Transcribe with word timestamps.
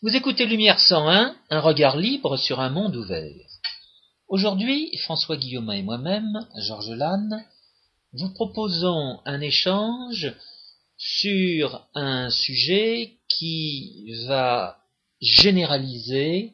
Vous 0.00 0.14
écoutez 0.14 0.46
Lumière 0.46 0.78
101, 0.78 1.34
un 1.50 1.60
regard 1.60 1.96
libre 1.96 2.36
sur 2.36 2.60
un 2.60 2.70
monde 2.70 2.94
ouvert. 2.94 3.34
Aujourd'hui, 4.28 4.96
François 4.98 5.36
Guillaume 5.36 5.72
et 5.72 5.82
moi-même, 5.82 6.46
Georges 6.56 6.92
Lannes, 6.92 7.44
vous 8.12 8.32
proposons 8.32 9.18
un 9.24 9.40
échange 9.40 10.32
sur 10.96 11.84
un 11.96 12.30
sujet 12.30 13.14
qui 13.28 14.14
va 14.28 14.78
généraliser 15.20 16.52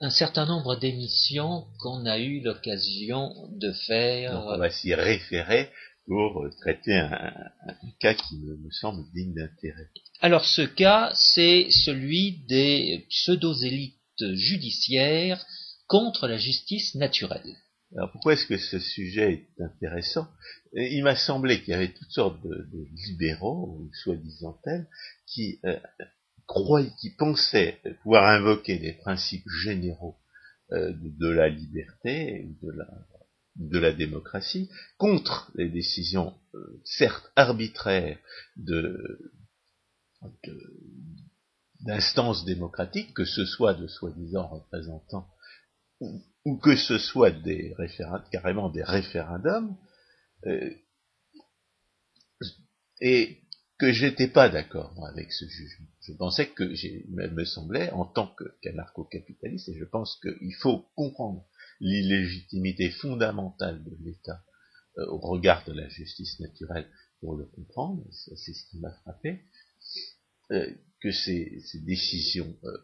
un 0.00 0.10
certain 0.10 0.46
nombre 0.46 0.76
d'émissions 0.76 1.66
qu'on 1.80 2.06
a 2.06 2.18
eu 2.18 2.40
l'occasion 2.40 3.34
de 3.50 3.72
faire. 3.72 4.34
Donc 4.34 4.44
on 4.46 4.58
va 4.58 4.70
s'y 4.70 4.94
référer 4.94 5.72
pour 6.08 6.48
traiter 6.60 6.96
un, 6.96 7.32
cas 8.00 8.14
qui 8.14 8.38
me, 8.38 8.70
semble 8.70 9.04
digne 9.12 9.34
d'intérêt. 9.34 9.88
Alors 10.20 10.44
ce 10.44 10.62
cas, 10.62 11.12
c'est 11.14 11.68
celui 11.70 12.44
des 12.48 13.06
pseudo-élites 13.10 13.94
judiciaires 14.34 15.44
contre 15.86 16.26
la 16.26 16.38
justice 16.38 16.94
naturelle. 16.94 17.54
Alors 17.94 18.10
pourquoi 18.10 18.32
est-ce 18.32 18.46
que 18.46 18.58
ce 18.58 18.78
sujet 18.78 19.32
est 19.32 19.62
intéressant? 19.62 20.28
Il 20.74 21.02
m'a 21.04 21.16
semblé 21.16 21.60
qu'il 21.60 21.72
y 21.72 21.74
avait 21.74 21.92
toutes 21.92 22.10
sortes 22.10 22.42
de, 22.42 22.86
libéraux, 23.06 23.88
soi-disant 24.02 24.58
tels, 24.64 24.86
qui 25.26 25.58
euh, 25.64 25.78
croyaient, 26.46 26.90
qui 27.00 27.10
pensaient 27.10 27.80
pouvoir 28.02 28.24
invoquer 28.24 28.78
des 28.78 28.92
principes 28.94 29.48
généraux 29.62 30.16
euh, 30.72 30.92
de, 30.94 31.28
la 31.28 31.48
liberté, 31.48 32.46
de 32.62 32.70
la 32.72 32.86
de 33.58 33.78
la 33.78 33.92
démocratie 33.92 34.70
contre 34.96 35.50
les 35.54 35.68
décisions, 35.68 36.34
euh, 36.54 36.80
certes 36.84 37.30
arbitraires, 37.36 38.18
d'instances 41.80 42.44
démocratiques, 42.44 43.14
que 43.14 43.24
ce 43.24 43.44
soit 43.44 43.74
de 43.74 43.86
soi-disant 43.86 44.48
représentants 44.48 45.28
ou, 46.44 46.56
que 46.58 46.76
ce 46.76 46.98
soit 46.98 47.30
des 47.30 47.74
carrément 48.30 48.70
des 48.70 48.84
référendums, 48.84 49.76
euh, 50.46 50.70
et 53.00 53.38
que 53.78 53.92
j'étais 53.92 54.28
pas 54.28 54.48
d'accord 54.48 54.92
avec 55.06 55.32
ce 55.32 55.44
jugement. 55.46 55.86
Je 56.02 56.12
pensais 56.12 56.48
que, 56.48 56.64
me 56.64 57.44
semblait, 57.44 57.90
en 57.90 58.04
tant 58.04 58.34
qu'anarcho-capitaliste, 58.62 59.68
et 59.68 59.78
je 59.78 59.84
pense 59.84 60.18
qu'il 60.20 60.54
faut 60.54 60.86
comprendre 60.96 61.46
l'illégitimité 61.80 62.90
fondamentale 62.90 63.82
de 63.84 63.96
l'État 64.04 64.42
euh, 64.98 65.06
au 65.06 65.18
regard 65.18 65.64
de 65.64 65.72
la 65.72 65.88
justice 65.88 66.40
naturelle 66.40 66.88
pour 67.20 67.36
le 67.36 67.44
comprendre, 67.46 68.04
c'est 68.10 68.52
ce 68.52 68.68
qui 68.70 68.78
m'a 68.78 68.92
frappé, 69.02 69.40
euh, 70.50 70.72
que 71.00 71.12
ces, 71.12 71.62
décisions 71.84 72.56
euh, 72.64 72.76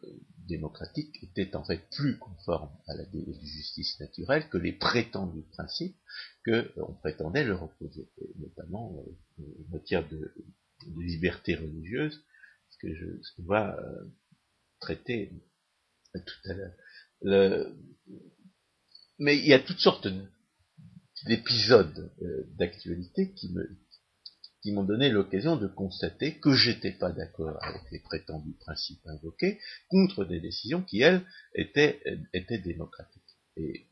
démocratiques 0.47 1.23
étaient 1.23 1.57
en 1.57 1.65
fait 1.65 1.89
plus 1.91 2.19
conformes 2.19 2.77
à 2.87 2.95
la 2.95 3.05
justice 3.43 3.99
naturelle 3.99 4.49
que 4.49 4.59
les 4.59 4.73
prétendus 4.73 5.47
principes 5.53 5.97
qu'on 6.45 6.95
prétendait 6.95 7.45
leur 7.45 7.63
opposer, 7.63 8.09
notamment 8.37 9.05
en 9.39 9.45
matière 9.71 10.07
de, 10.09 10.35
liberté 10.97 11.55
religieuse, 11.55 12.23
ce 12.69 12.79
que 12.79 12.95
je 12.95 13.23
ce 13.23 13.35
qu'on 13.37 13.47
va 13.47 13.77
traiter 14.81 15.33
tout 16.13 16.51
à 16.51 16.53
l'heure 16.53 17.73
mais 19.19 19.39
il 19.39 19.47
y 19.47 19.55
a 19.55 19.61
toutes 19.61 19.81
sortes 19.81 20.09
d'épisodes 21.27 22.13
euh, 22.23 22.45
d'actualité 22.59 23.33
qui 23.33 23.53
me 23.53 23.69
qui 24.65 24.73
m'ont 24.73 24.85
donné 24.85 25.11
l'occasion 25.11 25.57
de 25.57 25.67
constater 25.67 26.39
que 26.39 26.55
j'étais 26.55 26.93
pas 26.93 27.13
d'accord 27.13 27.59
avec 27.61 27.83
les 27.93 27.99
prétendus 27.99 28.57
principes 28.61 29.07
invoqués 29.07 29.61
contre 29.89 30.25
des 30.25 30.41
décisions 30.41 30.81
qui, 30.81 31.03
elles, 31.03 31.23
étaient, 31.55 32.03
étaient 32.33 32.57
démocratiques. 32.57 33.23
Et 33.59 33.87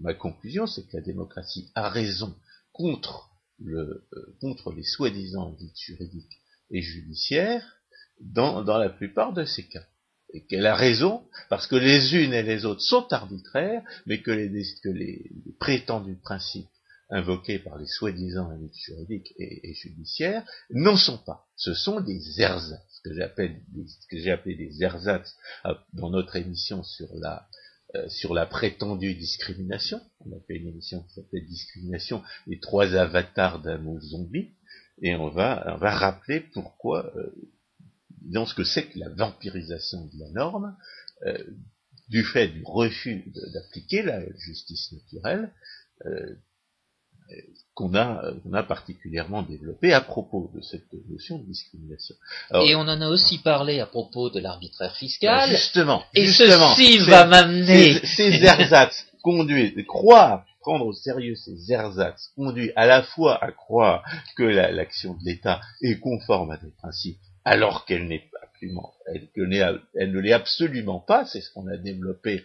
ma 0.00 0.12
conclusion, 0.14 0.66
c'est 0.66 0.82
que 0.82 0.96
la 0.96 1.02
démocratie 1.02 1.70
a 1.76 1.88
raison 1.88 2.36
contre, 2.72 3.30
le, 3.60 4.04
euh, 4.12 4.36
contre 4.40 4.72
les 4.72 4.82
soi-disant 4.82 5.52
dites 5.52 5.78
juridiques 5.78 6.40
et 6.72 6.82
judiciaires 6.82 7.80
dans, 8.20 8.64
dans 8.64 8.78
la 8.78 8.90
plupart 8.90 9.32
de 9.32 9.44
ces 9.44 9.68
cas 9.68 9.86
et 10.32 10.44
qu'elle 10.44 10.66
a 10.66 10.74
raison, 10.74 11.22
parce 11.48 11.66
que 11.66 11.76
les 11.76 12.14
unes 12.14 12.32
et 12.32 12.42
les 12.42 12.64
autres 12.64 12.82
sont 12.82 13.12
arbitraires, 13.12 13.82
mais 14.06 14.20
que 14.20 14.30
les, 14.30 15.30
prétendus 15.58 16.18
principes 16.22 16.68
invoqués 17.10 17.58
par 17.58 17.76
les 17.76 17.86
soi-disant 17.86 18.50
juridiques 18.86 19.34
et, 19.38 19.74
judiciaires 19.74 20.44
n'en 20.70 20.96
sont 20.96 21.18
pas. 21.18 21.46
Ce 21.56 21.74
sont 21.74 22.00
des 22.00 22.40
ersatz, 22.40 22.80
ce 22.88 23.00
que 23.08 23.14
j'appelle 23.14 23.60
que 24.08 24.18
j'ai 24.18 24.30
appelé 24.30 24.54
des 24.54 24.82
ersatz 24.82 25.34
euh, 25.66 25.74
dans 25.92 26.10
notre 26.10 26.36
émission 26.36 26.84
sur 26.84 27.08
la 27.16 27.48
euh, 27.96 28.08
sur 28.08 28.34
la 28.34 28.46
prétendue 28.46 29.14
discrimination. 29.14 30.00
On 30.20 30.30
a 30.30 30.40
fait 30.46 30.54
une 30.54 30.68
émission 30.68 31.02
qui 31.02 31.14
s'appelle 31.14 31.44
Discrimination, 31.44 32.22
les 32.46 32.60
trois 32.60 32.94
avatars 32.94 33.60
d'un 33.60 33.78
mot 33.78 33.98
zombie, 34.00 34.52
et 35.02 35.16
on 35.16 35.28
va 35.28 35.64
on 35.74 35.78
va 35.78 35.90
rappeler 35.90 36.38
pourquoi 36.38 37.12
euh, 37.16 37.34
dans 38.22 38.46
ce 38.46 38.54
que 38.54 38.64
c'est 38.64 38.86
que 38.86 38.98
la 38.98 39.08
vampirisation 39.10 40.06
de 40.06 40.18
la 40.18 40.30
norme, 40.30 40.76
euh, 41.26 41.38
du 42.08 42.24
fait 42.24 42.48
du 42.48 42.62
refus 42.64 43.32
d'appliquer 43.54 44.02
la 44.02 44.20
justice 44.36 44.92
naturelle, 44.92 45.52
euh, 46.06 46.34
qu'on 47.74 47.94
a, 47.94 48.32
on 48.44 48.52
a 48.52 48.62
particulièrement 48.64 49.42
développé 49.42 49.92
à 49.92 50.00
propos 50.00 50.50
de 50.54 50.60
cette 50.60 50.92
notion 51.08 51.38
de 51.38 51.46
discrimination. 51.46 52.16
et 52.64 52.74
on 52.74 52.80
en 52.80 53.00
a 53.00 53.08
aussi 53.08 53.38
parlé 53.38 53.78
à 53.78 53.86
propos 53.86 54.30
de 54.30 54.40
l'arbitraire 54.40 54.96
fiscal. 54.96 55.48
Justement, 55.48 56.02
et 56.14 56.26
ceci 56.26 56.98
va 56.98 57.26
m'amener. 57.26 58.00
Ces, 58.00 58.32
ces 58.32 58.44
ersatz 58.44 59.06
conduisent, 59.22 59.74
croire, 59.86 60.44
prendre 60.60 60.86
au 60.86 60.92
sérieux 60.92 61.36
ces 61.36 61.72
ersatz 61.72 62.32
conduit 62.34 62.72
à 62.74 62.86
la 62.86 63.02
fois 63.02 63.42
à 63.42 63.52
croire 63.52 64.02
que 64.36 64.42
l'action 64.42 65.14
de 65.14 65.24
l'État 65.24 65.60
est 65.82 66.00
conforme 66.00 66.50
à 66.50 66.56
des 66.56 66.72
principes 66.72 67.20
alors 67.50 67.84
qu'elle 67.84 68.06
n'est 68.06 68.30
absolument, 68.42 68.94
elle, 69.06 70.12
ne 70.12 70.20
l'est 70.20 70.32
absolument 70.32 71.00
pas, 71.00 71.26
c'est 71.26 71.40
ce 71.40 71.52
qu'on 71.52 71.66
a 71.66 71.76
développé 71.76 72.44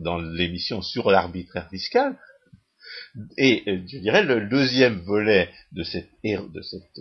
dans 0.00 0.18
l'émission 0.18 0.82
sur 0.82 1.10
l'arbitraire 1.10 1.70
fiscal. 1.70 2.18
Et 3.38 3.62
euh, 3.66 3.80
je 3.86 3.96
dirais 3.96 4.22
le 4.24 4.50
deuxième 4.50 5.00
volet 5.00 5.48
de 5.72 5.82
cette 5.82 6.10
de 6.22 6.60
cette 6.60 7.00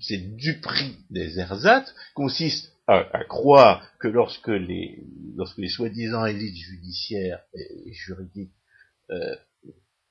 c'est 0.00 0.36
du 0.36 0.58
prix 0.58 0.96
des 1.10 1.38
ersatz 1.38 1.94
consiste 2.14 2.72
à, 2.88 3.24
croire 3.28 3.88
que 4.00 4.08
lorsque 4.08 4.48
les 4.48 5.04
lorsque 5.36 5.58
les 5.58 5.68
soi-disant 5.68 6.26
élites 6.26 6.56
judiciaires 6.56 7.44
et, 7.54 7.92
juridiques 7.92 8.56
euh, 9.10 9.36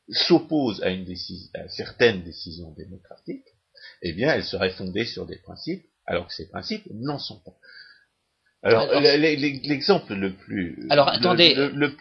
s'opposent 0.08 0.82
à 0.84 0.90
une 0.90 1.04
décision 1.04 1.50
à 1.54 1.68
certaines 1.68 2.24
décisions 2.24 2.72
démocratiques, 2.72 3.50
eh 4.02 4.14
bien 4.14 4.34
elles 4.34 4.46
seraient 4.46 4.72
fondées 4.72 5.06
sur 5.06 5.26
des 5.26 5.38
principes 5.40 5.86
alors 6.06 6.28
que 6.28 6.34
ces 6.34 6.50
principes 6.50 6.88
n'en 6.94 7.20
sont 7.20 7.40
pas. 7.46 7.54
Alors, 8.64 8.88
l'exemple 9.02 10.14
le 10.14 10.34
plus... 10.34 10.88
Alors, 10.90 11.10
attendez, 11.10 11.54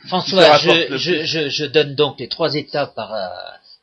François, 0.06 0.58
je, 0.58 1.66
donne 1.66 1.96
donc 1.96 2.20
les 2.20 2.28
trois 2.28 2.54
étapes 2.54 2.94
par, 2.94 3.12
euh, 3.12 3.28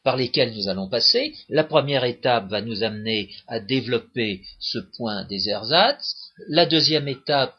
par 0.04 0.16
lesquelles 0.16 0.54
nous 0.54 0.70
allons 0.70 0.88
passer. 0.88 1.34
La 1.50 1.66
première 1.66 2.06
étape 2.06 2.48
va 2.50 2.62
nous 2.62 2.84
amener 2.84 3.30
à 3.48 3.60
développer 3.60 4.44
ce 4.60 4.80
point 4.96 5.26
des 5.26 5.50
ersatz. 5.50 6.16
La 6.48 6.66
deuxième 6.66 7.10
étape 7.10 7.56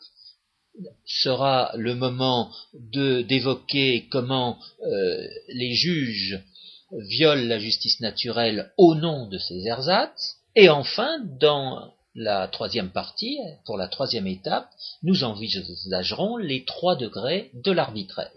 sera 1.04 1.70
le 1.74 1.94
moment 1.94 2.50
de 2.72 3.20
d'évoquer 3.20 4.08
comment 4.10 4.58
euh, 4.86 5.28
les 5.48 5.74
juges 5.74 6.40
violent 6.92 7.46
la 7.46 7.58
justice 7.58 8.00
naturelle 8.00 8.72
au 8.78 8.94
nom 8.94 9.26
de 9.28 9.36
ces 9.36 9.66
ersatz. 9.66 10.36
Et 10.56 10.70
enfin, 10.70 11.18
dans 11.38 11.92
la 12.14 12.48
troisième 12.48 12.90
partie, 12.90 13.38
pour 13.64 13.76
la 13.76 13.88
troisième 13.88 14.26
étape, 14.26 14.68
nous 15.02 15.24
envisagerons 15.24 16.36
les 16.36 16.64
trois 16.64 16.96
degrés 16.96 17.50
de 17.54 17.72
l'arbitraire. 17.72 18.30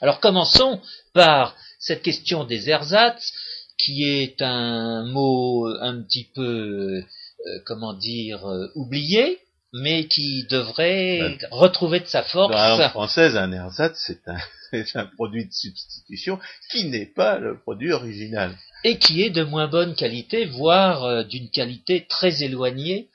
Alors 0.00 0.20
commençons 0.20 0.80
par 1.12 1.56
cette 1.78 2.02
question 2.02 2.44
des 2.44 2.70
ersatz, 2.70 3.32
qui 3.78 4.04
est 4.04 4.40
un 4.40 5.04
mot 5.04 5.66
un 5.66 6.02
petit 6.02 6.28
peu, 6.34 7.02
euh, 7.46 7.60
comment 7.66 7.92
dire, 7.92 8.46
euh, 8.48 8.70
oublié, 8.74 9.40
mais 9.72 10.06
qui 10.06 10.46
devrait 10.48 11.18
ben, 11.18 11.48
retrouver 11.50 12.00
de 12.00 12.06
sa 12.06 12.22
force. 12.22 12.52
Dans 12.52 12.76
la 12.78 12.90
française, 12.90 13.36
un 13.36 13.52
ersatz, 13.52 14.00
c'est 14.06 14.26
un, 14.28 14.38
un 15.00 15.06
produit 15.16 15.46
de 15.46 15.52
substitution 15.52 16.38
qui 16.70 16.84
n'est 16.84 17.06
pas 17.06 17.38
le 17.38 17.58
produit 17.58 17.92
original 17.92 18.56
et 18.84 18.98
qui 18.98 19.22
est 19.22 19.30
de 19.30 19.42
moins 19.42 19.66
bonne 19.66 19.94
qualité, 19.94 20.44
voire 20.44 21.04
euh, 21.04 21.24
d'une 21.24 21.50
qualité 21.50 22.06
très 22.06 22.42
éloignée 22.42 23.08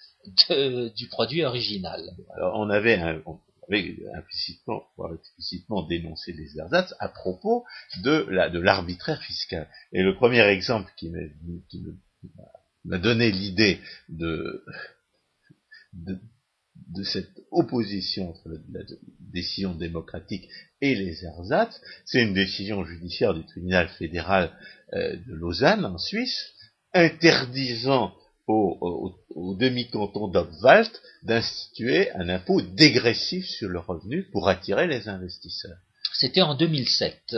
du 0.49 1.07
produit 1.07 1.43
original. 1.43 2.01
Alors 2.35 2.59
on 2.59 2.69
avait, 2.69 2.99
implicitement, 4.15 4.83
explicitement 5.15 5.83
dénoncé 5.83 6.33
les 6.33 6.57
ersatz 6.59 6.93
à 6.99 7.07
propos 7.07 7.63
de 8.03 8.27
la 8.29 8.49
de 8.49 8.59
l'arbitraire 8.59 9.21
fiscal. 9.23 9.67
Et 9.93 10.03
le 10.03 10.15
premier 10.15 10.41
exemple 10.41 10.91
qui 10.97 11.09
m'a 12.85 12.97
donné 12.97 13.31
l'idée 13.31 13.79
de 14.09 14.63
cette 17.03 17.29
opposition 17.51 18.29
entre 18.29 18.49
la 18.71 18.81
décision 19.31 19.73
démocratique 19.73 20.47
et 20.81 20.95
les 20.95 21.23
ersatz, 21.25 21.79
c'est 22.05 22.21
une 22.21 22.33
décision 22.33 22.83
judiciaire 22.85 23.33
du 23.33 23.45
tribunal 23.45 23.89
fédéral 23.89 24.51
euh, 24.93 25.15
de 25.15 25.33
Lausanne 25.33 25.85
en 25.85 25.97
Suisse, 25.97 26.53
interdisant 26.93 28.13
au, 28.47 29.15
demi-canton 29.59 30.27
d'Obwald 30.27 30.89
d'instituer 31.23 32.11
un 32.13 32.29
impôt 32.29 32.61
dégressif 32.61 33.45
sur 33.45 33.69
le 33.69 33.79
revenu 33.79 34.23
pour 34.31 34.49
attirer 34.49 34.87
les 34.87 35.07
investisseurs. 35.07 35.77
C'était 36.13 36.41
en 36.41 36.55
2007. 36.55 37.35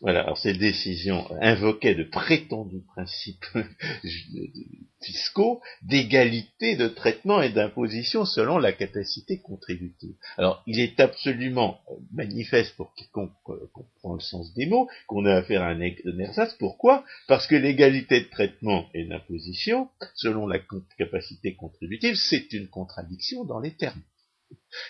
Voilà, 0.00 0.20
alors 0.20 0.38
ces 0.38 0.54
décisions 0.54 1.26
invoquaient 1.40 1.96
de 1.96 2.04
prétendus 2.04 2.84
principes 2.94 3.44
fiscaux 5.02 5.60
d'égalité 5.82 6.76
de 6.76 6.86
traitement 6.86 7.42
et 7.42 7.50
d'imposition 7.50 8.24
selon 8.24 8.58
la 8.58 8.72
capacité 8.72 9.40
contributive. 9.40 10.14
Alors, 10.36 10.62
il 10.66 10.78
est 10.78 11.00
absolument 11.00 11.80
manifeste 12.12 12.76
pour 12.76 12.94
quiconque 12.94 13.32
euh, 13.48 13.70
comprend 13.72 14.14
le 14.14 14.20
sens 14.20 14.54
des 14.54 14.66
mots 14.66 14.88
qu'on 15.08 15.26
a 15.26 15.34
affaire 15.34 15.62
à 15.62 15.70
un 15.70 15.80
ersatz. 15.80 16.54
Pourquoi? 16.58 17.04
Parce 17.26 17.48
que 17.48 17.56
l'égalité 17.56 18.20
de 18.20 18.28
traitement 18.28 18.88
et 18.94 19.04
d'imposition, 19.04 19.88
selon 20.14 20.46
la 20.46 20.60
capacité 20.96 21.56
contributive, 21.56 22.14
c'est 22.14 22.52
une 22.52 22.68
contradiction 22.68 23.44
dans 23.44 23.58
les 23.58 23.72
termes. 23.72 24.02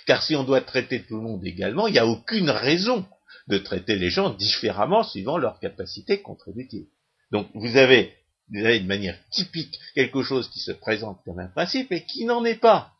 Car 0.06 0.22
si 0.22 0.36
on 0.36 0.44
doit 0.44 0.60
traiter 0.60 1.02
tout 1.02 1.16
le 1.16 1.22
monde 1.22 1.46
également, 1.46 1.86
il 1.86 1.92
n'y 1.92 1.98
a 1.98 2.06
aucune 2.06 2.50
raison 2.50 3.06
de 3.48 3.58
traiter 3.58 3.96
les 3.96 4.10
gens 4.10 4.30
différemment 4.30 5.02
suivant 5.02 5.38
leur 5.38 5.58
capacité 5.60 6.22
contributive. 6.22 6.86
Donc 7.30 7.48
vous 7.54 7.76
avez, 7.76 8.14
vous 8.50 8.64
avez 8.64 8.80
de 8.80 8.86
manière 8.86 9.18
typique 9.30 9.78
quelque 9.94 10.22
chose 10.22 10.48
qui 10.50 10.60
se 10.60 10.72
présente 10.72 11.22
comme 11.24 11.38
un 11.38 11.48
principe 11.48 11.92
et 11.92 12.04
qui 12.04 12.24
n'en 12.24 12.44
est 12.44 12.60
pas. 12.60 12.92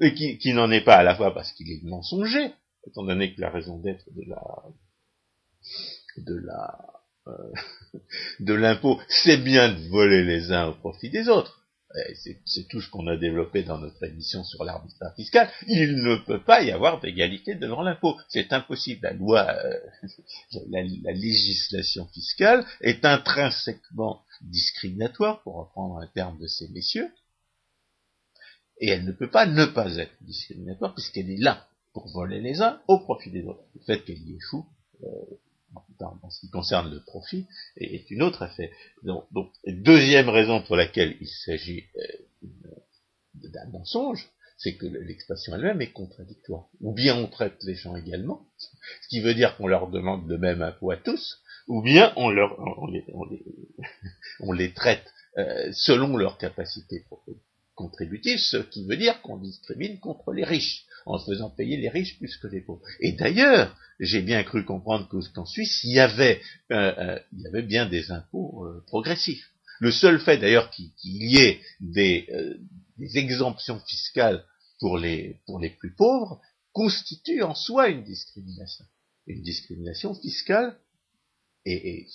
Et 0.00 0.12
qui, 0.14 0.52
n'en 0.52 0.70
est 0.72 0.80
pas 0.80 0.96
à 0.96 1.02
la 1.04 1.14
fois 1.14 1.32
parce 1.32 1.52
qu'il 1.52 1.70
est 1.70 1.80
mensonger, 1.84 2.52
étant 2.86 3.04
donné 3.04 3.32
que 3.32 3.40
la 3.40 3.50
raison 3.50 3.78
d'être 3.78 4.04
de 4.12 4.22
la 4.28 4.42
de 6.16 6.34
la 6.34 6.94
euh, 7.28 7.52
de 8.40 8.54
l'impôt, 8.54 9.00
c'est 9.08 9.36
bien 9.36 9.72
de 9.72 9.88
voler 9.88 10.24
les 10.24 10.50
uns 10.50 10.66
au 10.66 10.74
profit 10.74 11.10
des 11.10 11.28
autres. 11.28 11.63
Eh, 11.96 12.14
c'est 12.44 12.66
tout 12.68 12.80
ce 12.80 12.90
qu'on 12.90 13.06
a 13.06 13.16
développé 13.16 13.62
dans 13.62 13.78
notre 13.78 14.02
émission 14.02 14.42
sur 14.42 14.64
l'arbitrage 14.64 15.14
fiscal, 15.14 15.48
il 15.68 16.02
ne 16.02 16.16
peut 16.16 16.42
pas 16.42 16.62
y 16.62 16.72
avoir 16.72 17.00
d'égalité 17.00 17.54
devant 17.54 17.82
l'impôt. 17.82 18.16
C'est 18.28 18.52
impossible. 18.52 19.00
La 19.02 19.12
loi, 19.12 19.46
euh, 19.64 19.78
la, 20.70 20.82
législation 21.12 22.06
fiscale 22.08 22.66
est 22.80 23.04
intrinsèquement 23.04 24.22
discriminatoire, 24.40 25.42
pour 25.42 25.54
reprendre 25.54 25.98
un 25.98 26.06
terme 26.08 26.38
de 26.40 26.48
ces 26.48 26.68
messieurs, 26.68 27.10
et 28.80 28.88
elle 28.88 29.04
ne 29.04 29.12
peut 29.12 29.30
pas 29.30 29.46
ne 29.46 29.64
pas 29.64 29.96
être 29.96 30.16
discriminatoire 30.22 30.94
puisqu'elle 30.94 31.30
est 31.30 31.40
là 31.40 31.68
pour 31.92 32.08
voler 32.08 32.40
les 32.40 32.60
uns 32.60 32.80
au 32.88 32.98
profit 32.98 33.30
des 33.30 33.44
autres. 33.44 33.62
Le 33.76 33.80
fait 33.82 34.04
qu'elle 34.04 34.18
y 34.18 34.34
échoue, 34.34 34.66
euh, 35.04 35.06
en 36.00 36.30
ce 36.30 36.40
qui 36.40 36.50
concerne 36.50 36.90
le 36.90 37.00
profit 37.00 37.46
est, 37.76 38.10
une 38.10 38.22
autre 38.22 38.42
affaire. 38.42 38.70
Donc, 39.02 39.26
deuxième 39.66 40.28
raison 40.28 40.62
pour 40.62 40.76
laquelle 40.76 41.16
il 41.20 41.28
s'agit 41.28 41.84
euh, 41.96 42.48
d'un 43.34 43.68
mensonge, 43.70 44.28
c'est 44.56 44.76
que 44.76 44.86
l'expression 44.86 45.54
elle-même 45.54 45.82
est 45.82 45.92
contradictoire. 45.92 46.68
Ou 46.80 46.92
bien 46.92 47.16
on 47.16 47.26
traite 47.26 47.62
les 47.64 47.74
gens 47.74 47.96
également, 47.96 48.46
ce 48.58 49.08
qui 49.08 49.20
veut 49.20 49.34
dire 49.34 49.56
qu'on 49.56 49.66
leur 49.66 49.90
demande 49.90 50.28
le 50.28 50.38
même 50.38 50.62
impôt 50.62 50.90
à 50.90 50.96
tous, 50.96 51.40
ou 51.66 51.82
bien 51.82 52.12
on 52.16 52.30
les, 54.52 54.72
traite 54.72 55.04
euh, 55.38 55.72
selon 55.72 56.16
leur 56.16 56.38
capacité 56.38 57.04
contributive, 57.74 58.38
ce 58.38 58.58
qui 58.58 58.86
veut 58.86 58.96
dire 58.96 59.20
qu'on 59.22 59.38
discrimine 59.38 59.98
contre 59.98 60.32
les 60.32 60.44
riches 60.44 60.86
en 61.06 61.18
faisant 61.18 61.50
payer 61.50 61.76
les 61.76 61.88
riches 61.88 62.18
plus 62.18 62.36
que 62.36 62.46
les 62.46 62.60
pauvres. 62.60 62.82
Et 63.00 63.12
d'ailleurs, 63.12 63.76
j'ai 64.00 64.22
bien 64.22 64.42
cru 64.42 64.64
comprendre 64.64 65.08
qu'en 65.34 65.46
Suisse, 65.46 65.80
il 65.84 65.92
y 65.92 66.00
avait, 66.00 66.40
euh, 66.72 66.92
euh, 66.98 67.18
il 67.32 67.42
y 67.42 67.46
avait 67.46 67.62
bien 67.62 67.86
des 67.86 68.10
impôts 68.10 68.64
euh, 68.64 68.82
progressifs. 68.86 69.50
Le 69.80 69.90
seul 69.90 70.20
fait 70.20 70.38
d'ailleurs 70.38 70.70
qu'il 70.70 70.92
y 71.04 71.38
ait 71.38 71.60
des, 71.80 72.28
des, 72.96 73.18
exemptions 73.18 73.80
fiscales 73.80 74.44
pour 74.78 74.98
les, 74.98 75.40
pour 75.46 75.58
les 75.58 75.70
plus 75.70 75.92
pauvres 75.94 76.40
constitue 76.72 77.42
en 77.42 77.54
soi 77.54 77.88
une 77.88 78.04
discrimination. 78.04 78.84
Une 79.26 79.42
discrimination 79.42 80.14
fiscale 80.14 80.76
et, 81.66 82.00
et, 82.00 82.08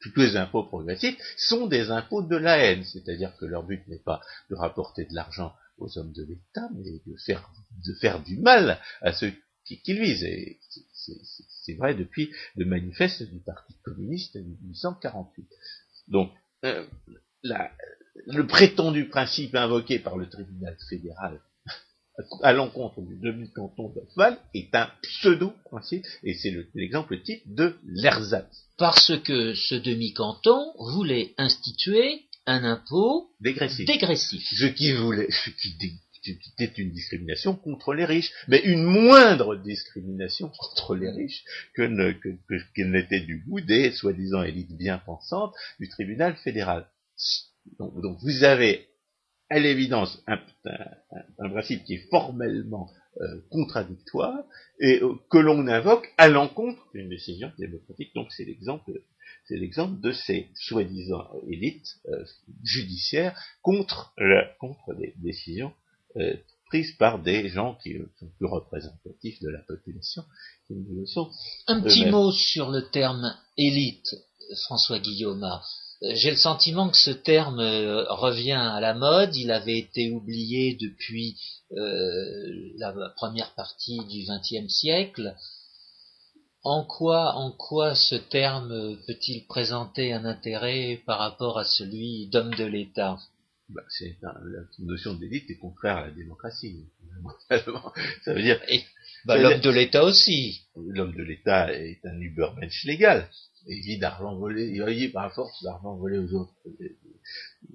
tous 0.00 0.12
les 0.16 0.36
impôts 0.36 0.64
progressifs 0.64 1.18
sont 1.36 1.66
des 1.66 1.90
impôts 1.90 2.22
de 2.22 2.36
la 2.36 2.58
haine, 2.58 2.84
c'est-à-dire 2.84 3.36
que 3.36 3.44
leur 3.44 3.62
but 3.62 3.86
n'est 3.86 3.98
pas 3.98 4.20
de 4.50 4.56
rapporter 4.56 5.04
de 5.04 5.14
l'argent 5.14 5.52
aux 5.78 5.98
hommes 5.98 6.12
de 6.12 6.24
l'État, 6.24 6.68
mais 6.74 7.00
de 7.06 7.16
faire, 7.24 7.50
de 7.86 7.94
faire 7.94 8.22
du 8.22 8.38
mal 8.38 8.78
à 9.00 9.12
ceux 9.12 9.32
qui, 9.64 9.80
visent. 9.92 10.24
Et 10.24 10.58
c'est 11.64 11.74
vrai 11.74 11.94
depuis 11.94 12.30
le 12.56 12.64
manifeste 12.64 13.22
du 13.22 13.38
Parti 13.40 13.74
communiste 13.82 14.36
de 14.36 14.42
1848. 14.42 15.46
Donc, 16.08 16.30
euh, 16.64 16.86
le 17.42 18.46
prétendu 18.46 19.08
principe 19.08 19.54
invoqué 19.54 19.98
par 19.98 20.16
le 20.16 20.28
tribunal 20.28 20.76
fédéral 20.88 21.40
à 22.42 22.52
l'encontre 22.52 23.00
du 23.00 23.16
demi-canton 23.16 23.90
d'Offval 23.90 24.38
est 24.54 24.74
un 24.74 24.90
pseudo-principe, 25.02 26.04
et 26.24 26.34
c'est 26.34 26.54
l'exemple 26.74 27.22
type 27.22 27.42
de 27.46 27.76
l'ersatz. 27.84 28.66
Parce 28.76 29.16
que 29.22 29.54
ce 29.54 29.74
demi-canton 29.76 30.72
voulait 30.78 31.34
instituer 31.38 32.22
un 32.48 32.64
impôt 32.64 33.30
dégressif. 33.40 33.86
dégressif. 33.86 34.42
Ce 34.42 34.64
qui 34.64 34.92
voulait, 34.92 35.30
ce 35.30 35.50
qui, 35.50 35.76
était 36.58 36.82
une 36.82 36.90
discrimination 36.90 37.54
contre 37.54 37.94
les 37.94 38.04
riches, 38.04 38.32
mais 38.48 38.60
une 38.64 38.82
moindre 38.82 39.54
discrimination 39.56 40.50
contre 40.58 40.96
les 40.96 41.10
riches 41.10 41.44
que, 41.74 41.82
ne, 41.82 42.12
que, 42.12 42.82
n'était 42.82 43.20
du 43.20 43.44
goût 43.46 43.60
des 43.60 43.92
soi-disant 43.92 44.42
élites 44.42 44.76
bien 44.76 44.98
pensantes 44.98 45.54
du 45.78 45.88
tribunal 45.88 46.36
fédéral. 46.36 46.88
Donc, 47.78 48.00
donc 48.00 48.18
vous 48.22 48.44
avez 48.44 48.88
à 49.50 49.58
l'évidence 49.58 50.22
un, 50.26 50.40
un, 51.38 51.50
principe 51.50 51.84
qui 51.84 51.94
est 51.94 52.10
formellement 52.10 52.90
euh, 53.20 53.40
contradictoire 53.50 54.44
et 54.80 55.00
euh, 55.02 55.14
que 55.30 55.38
l'on 55.38 55.66
invoque 55.66 56.12
à 56.18 56.28
l'encontre 56.28 56.80
d'une 56.94 57.08
décision 57.08 57.50
démocratique. 57.58 58.14
Donc 58.14 58.32
c'est 58.32 58.44
l'exemple 58.44 58.92
c'est 59.48 59.56
l'exemple 59.56 60.00
de 60.00 60.12
ces 60.12 60.48
soi-disant 60.54 61.26
élites 61.48 61.96
euh, 62.08 62.24
judiciaires 62.62 63.38
contre, 63.62 64.12
contre 64.60 64.94
des 64.94 65.14
décisions 65.16 65.72
euh, 66.16 66.34
prises 66.66 66.92
par 66.98 67.18
des 67.22 67.48
gens 67.48 67.78
qui 67.82 67.94
sont 68.20 68.28
plus 68.36 68.46
représentatifs 68.46 69.40
de 69.40 69.48
la 69.48 69.60
population 69.60 70.22
le 70.68 71.06
sont. 71.06 71.30
Un 71.66 71.80
petit 71.80 72.04
mot 72.04 72.30
sur 72.30 72.70
le 72.70 72.90
terme 72.90 73.34
élite, 73.56 74.16
François 74.64 74.98
Guillaume. 74.98 75.46
J'ai 76.02 76.30
le 76.30 76.36
sentiment 76.36 76.90
que 76.90 76.98
ce 76.98 77.10
terme 77.10 77.60
euh, 77.60 78.04
revient 78.10 78.52
à 78.52 78.80
la 78.80 78.92
mode. 78.92 79.34
Il 79.34 79.50
avait 79.50 79.78
été 79.78 80.10
oublié 80.10 80.76
depuis 80.78 81.40
la 81.70 82.92
première 83.16 83.54
partie 83.54 83.98
du 84.06 84.24
XXe 84.24 84.68
siècle. 84.68 85.34
En 86.68 86.84
quoi, 86.84 87.34
en 87.34 87.50
quoi 87.50 87.94
ce 87.94 88.14
terme 88.14 88.98
peut-il 89.06 89.46
présenter 89.46 90.12
un 90.12 90.26
intérêt 90.26 91.00
par 91.06 91.18
rapport 91.18 91.58
à 91.58 91.64
celui 91.64 92.26
d'homme 92.26 92.54
de 92.56 92.66
l'État? 92.66 93.16
Bah, 93.70 93.80
c'est 93.88 94.18
la 94.20 94.34
notion 94.78 95.14
d'élite 95.14 95.50
est 95.50 95.56
contraire 95.56 95.96
à 95.96 96.06
la 96.08 96.10
démocratie. 96.10 96.84
ça 97.48 98.34
veut 98.34 98.42
dire. 98.42 98.60
Bah, 99.24 99.38
l'homme 99.38 99.62
de 99.62 99.70
l'État 99.70 100.04
aussi. 100.04 100.60
L'homme 100.76 101.16
de 101.16 101.22
l'État 101.22 101.72
est 101.72 102.04
un 102.04 102.20
Ubermensch 102.20 102.84
légal. 102.84 103.30
Il 103.66 103.80
vit 103.80 103.98
d'argent 103.98 104.36
volé, 104.36 104.68
il 104.68 104.84
vit 104.84 105.08
par 105.08 105.32
force 105.32 105.62
d'argent 105.62 105.96
volé 105.96 106.18
aux 106.18 106.34
autres. 106.34 106.52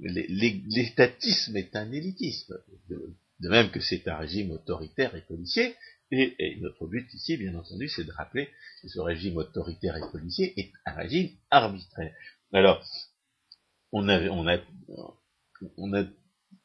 L'étatisme 0.03 1.57
est 1.57 1.75
un 1.75 1.91
élitisme. 1.91 2.59
de 2.89 3.49
même 3.49 3.71
que 3.71 3.79
c'est 3.79 4.07
un 4.07 4.17
régime 4.17 4.51
autoritaire 4.51 5.15
et 5.15 5.21
policier, 5.21 5.73
et, 6.13 6.57
notre 6.61 6.87
but 6.87 7.11
ici, 7.13 7.37
bien 7.37 7.55
entendu, 7.55 7.89
c'est 7.89 8.03
de 8.03 8.11
rappeler 8.11 8.49
que 8.81 8.87
ce 8.87 8.99
régime 8.99 9.37
autoritaire 9.37 9.97
et 9.97 10.11
policier 10.11 10.53
est 10.59 10.71
un 10.85 10.93
régime 10.93 11.29
arbitraire. 11.49 12.13
Alors, 12.51 12.83
on 13.91 14.07
a, 14.09 14.19
on 14.29 14.47
a, 14.47 14.57
on 15.77 15.93
a, 15.93 16.03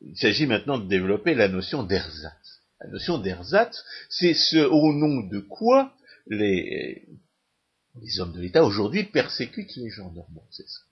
il 0.00 0.16
s'agit 0.16 0.46
maintenant 0.46 0.78
de 0.78 0.88
développer 0.88 1.34
la 1.34 1.48
notion 1.48 1.82
d'ersatz. 1.82 2.60
La 2.80 2.88
notion 2.88 3.18
d'ersatz, 3.18 3.84
c'est 4.08 4.34
ce 4.34 4.58
au 4.58 4.92
nom 4.92 5.26
de 5.26 5.40
quoi 5.40 5.92
les, 6.26 7.06
les 8.00 8.20
hommes 8.20 8.32
de 8.32 8.40
l'État 8.40 8.64
aujourd'hui 8.64 9.04
persécutent 9.04 9.76
les 9.76 9.90
gens 9.90 10.12
normaux. 10.12 10.46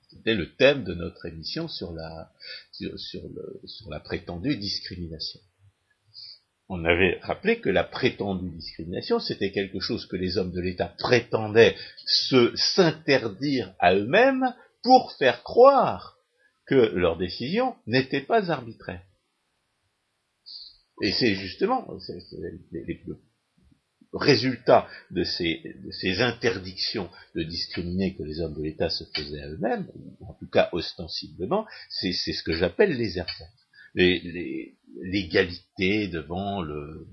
C'était 0.08 0.34
le 0.34 0.54
thème 0.54 0.84
de 0.84 0.94
notre 0.94 1.26
émission 1.26 1.68
sur 1.68 1.92
la, 1.92 2.32
sur 2.72 3.90
la 3.90 4.00
prétendue 4.00 4.56
discrimination 4.56 5.40
on 6.68 6.84
avait 6.84 7.18
rappelé 7.22 7.60
que 7.60 7.68
la 7.68 7.84
prétendue 7.84 8.50
discrimination, 8.50 9.20
c'était 9.20 9.52
quelque 9.52 9.78
chose 9.80 10.06
que 10.06 10.16
les 10.16 10.36
hommes 10.36 10.52
de 10.52 10.60
l'État 10.60 10.94
prétendaient 10.98 11.76
se 12.06 12.54
s'interdire 12.56 13.74
à 13.78 13.94
eux-mêmes 13.94 14.54
pour 14.82 15.12
faire 15.12 15.42
croire 15.42 16.16
que 16.66 16.74
leur 16.74 17.16
décision 17.16 17.76
n'était 17.86 18.20
pas 18.20 18.50
arbitraire. 18.50 19.02
Et 21.02 21.12
c'est 21.12 21.34
justement 21.34 21.86
le 22.72 23.18
résultat 24.12 24.88
de 25.10 25.22
ces, 25.24 25.60
de 25.84 25.90
ces, 25.92 26.20
interdictions 26.20 27.10
de 27.34 27.42
discriminer 27.42 28.16
que 28.16 28.22
les 28.22 28.40
hommes 28.40 28.54
de 28.54 28.62
l'État 28.62 28.88
se 28.88 29.04
faisaient 29.14 29.42
à 29.42 29.48
eux-mêmes, 29.48 29.88
ou 29.94 30.26
en 30.26 30.34
tout 30.34 30.48
cas 30.48 30.70
ostensiblement, 30.72 31.66
c'est 31.90 32.12
ce 32.12 32.42
que 32.42 32.54
j'appelle 32.54 32.96
les 32.96 33.18
ersatz. 33.18 33.65
L'égalité 33.96 36.08
devant 36.08 36.62
le, 36.62 37.06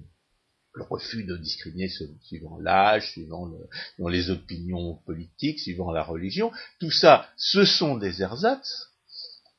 refus 0.75 1.23
de 1.23 1.37
discriminer 1.37 1.89
suivant 2.21 2.59
l'âge, 2.59 3.11
suivant, 3.11 3.45
le, 3.45 4.09
les 4.09 4.29
opinions 4.29 4.95
politiques, 5.05 5.59
suivant 5.59 5.91
la 5.91 6.03
religion, 6.03 6.51
tout 6.79 6.91
ça, 6.91 7.29
ce 7.37 7.63
sont 7.63 7.97
des 7.97 8.21
ersatz, 8.21 8.89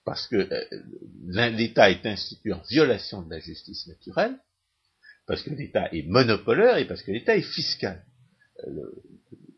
parce 0.04 0.26
que 0.26 0.36
euh, 0.36 1.50
l'État 1.50 1.90
est 1.90 2.04
institué 2.06 2.52
en 2.52 2.62
violation 2.68 3.22
de 3.22 3.30
la 3.30 3.40
justice 3.40 3.86
naturelle, 3.86 4.38
parce 5.26 5.42
que 5.42 5.50
l'État 5.50 5.88
est 5.92 6.02
monopolaire 6.02 6.76
et 6.76 6.86
parce 6.86 7.02
que 7.02 7.12
l'État 7.12 7.36
est 7.36 7.42
fiscal. 7.42 8.04
Euh, 8.66 8.70
le 8.70 9.04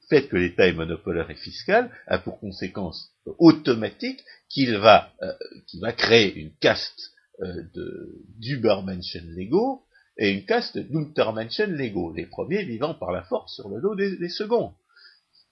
fait 0.08 0.28
que 0.28 0.36
l'État 0.36 0.68
est 0.68 0.72
monopolaire 0.72 1.28
et 1.30 1.34
fiscal 1.34 1.90
a 2.06 2.18
pour 2.18 2.38
conséquence 2.38 3.12
automatique 3.38 4.22
qu'il 4.48 4.76
va, 4.76 5.12
euh, 5.22 5.32
va 5.80 5.92
créer 5.92 6.32
une 6.36 6.54
caste 6.58 7.12
de 7.40 8.22
d'Ubermenschen 8.38 9.34
légaux 9.34 9.82
et 10.18 10.30
une 10.30 10.46
caste 10.46 10.78
d'Untermenschen 10.78 11.74
légaux, 11.74 12.12
les 12.12 12.26
premiers 12.26 12.64
vivant 12.64 12.94
par 12.94 13.12
la 13.12 13.22
force 13.22 13.54
sur 13.54 13.68
le 13.68 13.80
dos 13.80 13.94
des, 13.94 14.28
seconds. 14.28 14.74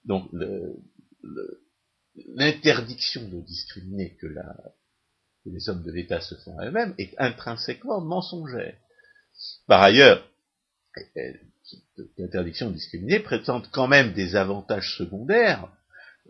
Donc 0.05 0.29
l'interdiction 2.33 3.27
de 3.29 3.41
discriminer 3.41 4.15
que, 4.15 4.27
les 5.45 5.69
hommes 5.69 5.83
de 5.83 5.91
l'État 5.91 6.21
se 6.21 6.35
font 6.35 6.57
à 6.57 6.67
eux-mêmes 6.67 6.95
est 6.97 7.13
intrinsèquement 7.19 8.01
mensongère. 8.01 8.75
Par 9.67 9.83
ailleurs, 9.83 10.27
l'interdiction 12.17 12.69
de 12.69 12.75
discriminer 12.75 13.19
présente 13.19 13.69
quand 13.71 13.87
même 13.87 14.13
des 14.13 14.35
avantages 14.35 14.97
secondaires, 14.97 15.69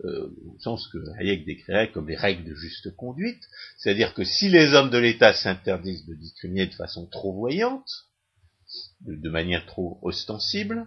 euh, 0.04 0.28
au 0.46 0.58
sens 0.58 0.88
que 0.88 0.98
Hayek 1.18 1.46
décrirait 1.46 1.90
comme 1.90 2.08
les 2.08 2.16
règles 2.16 2.44
de 2.44 2.54
juste 2.54 2.94
conduite, 2.96 3.42
c'est-à-dire 3.78 4.14
que 4.14 4.24
si 4.24 4.48
les 4.48 4.74
hommes 4.74 4.90
de 4.90 4.98
l'État 4.98 5.32
s'interdisent 5.32 6.06
de 6.06 6.14
discriminer 6.14 6.66
de 6.66 6.74
façon 6.74 7.06
trop 7.06 7.32
voyante, 7.32 7.88
de, 9.00 9.30
manière 9.30 9.64
trop 9.66 9.98
ostensible, 10.02 10.86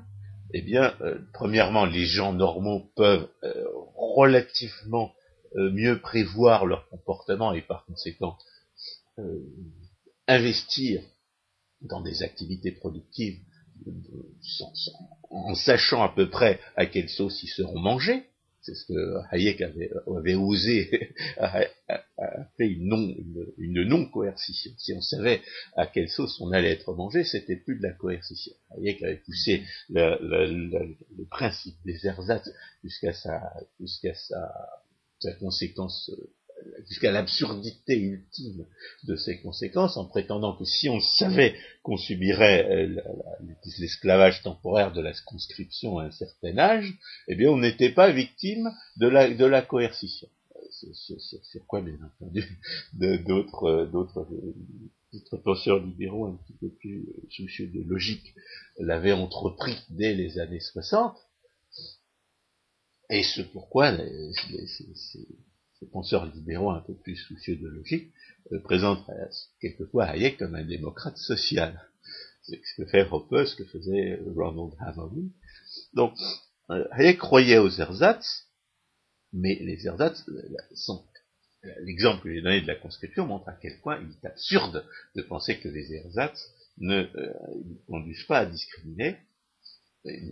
eh 0.54 0.62
bien, 0.62 0.96
euh, 1.02 1.20
premièrement, 1.34 1.86
les 1.86 2.06
gens 2.06 2.34
normaux 2.34 2.92
peuvent 2.96 3.30
euh, 3.44 3.66
relativement 3.96 5.14
euh, 5.56 5.72
mieux 5.72 6.00
prévoir 6.00 6.66
leur 6.66 6.88
comportement 6.90 7.54
et 7.54 7.62
par 7.62 7.86
conséquent 7.86 8.38
investir 10.30 11.04
dans 11.82 12.00
des 12.00 12.24
activités 12.24 12.72
productives 12.72 13.38
en 15.30 15.56
sachant 15.56 16.02
à 16.02 16.08
peu 16.08 16.30
près 16.30 16.62
à 16.78 16.86
quelle 16.86 17.10
sauce 17.10 17.44
ils 17.44 17.50
seront 17.50 17.80
mangés, 17.80 18.29
c'est 18.62 18.76
ce 18.76 18.86
que 18.86 19.18
Hayek 19.32 19.62
avait, 19.62 19.90
avait 20.16 20.36
osé, 20.36 21.14
a, 21.38 21.66
fait 22.58 22.68
une 22.68 22.90
non, 23.84 24.06
coercition. 24.10 24.72
Si 24.78 24.94
on 24.94 25.02
savait 25.02 25.42
à 25.76 25.88
quelle 25.88 26.10
sauce 26.10 26.40
on 26.42 26.52
allait 26.52 26.72
être 26.72 26.94
mangé, 26.94 27.24
c'était 27.24 27.56
plus 27.56 27.78
de 27.78 27.84
la 27.84 27.94
coercition. 27.94 28.54
Hayek 28.72 29.02
avait 29.04 29.18
poussé 29.18 29.64
le, 29.90 30.96
principe 31.30 31.78
des 31.86 32.06
ersatz 32.06 32.50
jusqu'à 32.84 33.14
sa 33.14 33.54
conséquence 35.40 36.12
euh, 36.14 36.34
jusqu'à 36.88 37.12
l'absurdité 37.12 37.98
ultime 37.98 38.66
de 39.04 39.16
ces 39.16 39.40
conséquences, 39.42 39.98
en 39.98 40.06
prétendant 40.06 40.56
que 40.56 40.66
si 40.66 40.90
on 40.90 41.00
savait 41.00 41.56
qu'on 41.84 41.98
subirait 41.98 42.70
euh, 42.70 43.02
l'esclavage 43.80 44.42
temporaire 44.44 44.92
de 44.92 45.02
la 45.02 45.14
conscription 45.26 46.00
à 46.00 46.06
un 46.06 46.12
certain 46.12 46.58
âge, 46.58 46.94
eh 47.28 47.36
bien 47.36 47.50
on 47.50 47.58
n'était 47.58 47.92
pas 47.92 48.12
victime 48.12 48.70
de 48.98 49.08
la, 49.08 49.62
coercition. 49.62 50.28
C'est 50.72 51.66
quoi, 51.68 51.82
bien 51.82 51.98
entendu, 52.04 52.44
d'autres 52.94 53.90
d'autres 55.12 55.38
penseurs 55.38 55.84
libéraux 55.84 56.28
un 56.28 56.36
petit 56.38 56.58
peu 56.60 56.70
plus 56.70 57.08
soucieux 57.30 57.68
de 57.68 57.82
logique 57.82 58.36
l'avaient 58.78 59.12
entrepris 59.12 59.78
dès 59.90 60.14
les 60.14 60.40
années 60.40 60.60
60, 60.60 61.18
et 63.10 63.24
ce 63.24 63.42
pourquoi 63.42 63.92
les 63.92 64.32
penseurs 65.88 66.26
libéraux 66.26 66.72
un 66.72 66.82
peu 66.82 66.94
plus 66.94 67.16
soucieux 67.16 67.56
de 67.56 67.68
logique 67.68 68.12
euh, 68.52 68.60
présentent 68.60 69.08
euh, 69.10 69.28
quelquefois 69.62 70.06
Hayek 70.06 70.38
comme 70.38 70.56
un 70.56 70.64
démocrate 70.64 71.18
social. 71.18 71.90
C'est 72.44 72.62
ce 72.64 72.82
que 72.82 72.90
fait 72.90 73.08
Hoppe, 73.10 73.46
ce 73.46 73.56
que 73.56 73.66
faisait 73.66 74.20
Ronald 74.36 74.74
Haverly. 74.80 75.32
Donc, 75.94 76.14
euh, 76.70 76.86
Hayek 76.92 77.18
croyait 77.20 77.58
aux 77.58 77.70
ersatz, 77.70 78.48
mais 79.34 79.56
les 79.62 79.86
ersatz 79.86 80.26
sont... 80.74 81.06
L'exemple 81.82 82.24
que 82.24 82.34
j'ai 82.34 82.42
donné 82.42 82.62
de 82.62 82.68
la 82.68 82.76
conscription 82.76 83.26
montre 83.26 83.50
à 83.50 83.54
quel 83.62 83.82
point 83.82 84.00
il 84.02 84.10
est 84.10 84.26
absurde 84.26 84.86
de 85.16 85.22
penser 85.22 85.60
que 85.60 85.68
les 85.68 85.94
ersatz 85.94 86.54
ne 86.78 87.06
conduisent 87.86 88.26
pas 88.28 88.40
à 88.40 88.46
discriminer, 88.46 89.18
et, 90.06 90.32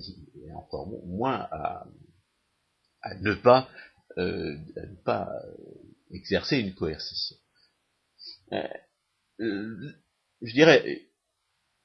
encore 0.56 0.88
moins 1.06 1.50
à 1.52 1.86
ne 3.20 3.34
pas 3.34 3.68
euh, 4.18 4.58
ne 4.76 4.96
pas 5.04 5.30
euh, 5.30 5.54
exercer 6.12 6.58
une 6.58 6.74
coercition. 6.74 7.36
Euh, 8.52 9.94
je 10.42 10.54
dirais, 10.54 11.04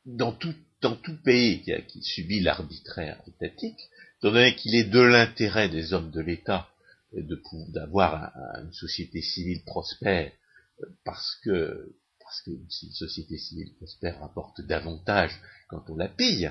dans 0.06 0.32
tout, 0.32 0.54
dans 0.80 0.96
tout 0.96 1.20
pays 1.22 1.62
qui, 1.88 2.02
subit 2.02 2.40
l'arbitraire 2.40 3.20
étatique, 3.26 3.78
étant 4.18 4.32
donné 4.32 4.56
qu'il 4.56 4.74
est 4.74 4.88
de 4.88 5.00
l'intérêt 5.00 5.68
des 5.68 5.92
hommes 5.92 6.10
de 6.10 6.20
l'État 6.20 6.68
d'avoir 7.68 8.32
une 8.62 8.72
société 8.72 9.20
civile 9.20 9.62
prospère, 9.64 10.32
parce 11.04 11.36
que 11.44 11.94
parce 12.18 12.40
que 12.40 12.50
si 12.70 12.86
une 12.86 12.94
société 12.94 13.36
civile 13.36 13.74
prospère 13.74 14.18
rapporte 14.20 14.62
davantage 14.62 15.38
quand 15.68 15.90
on 15.90 15.96
la 15.96 16.08
pille, 16.08 16.50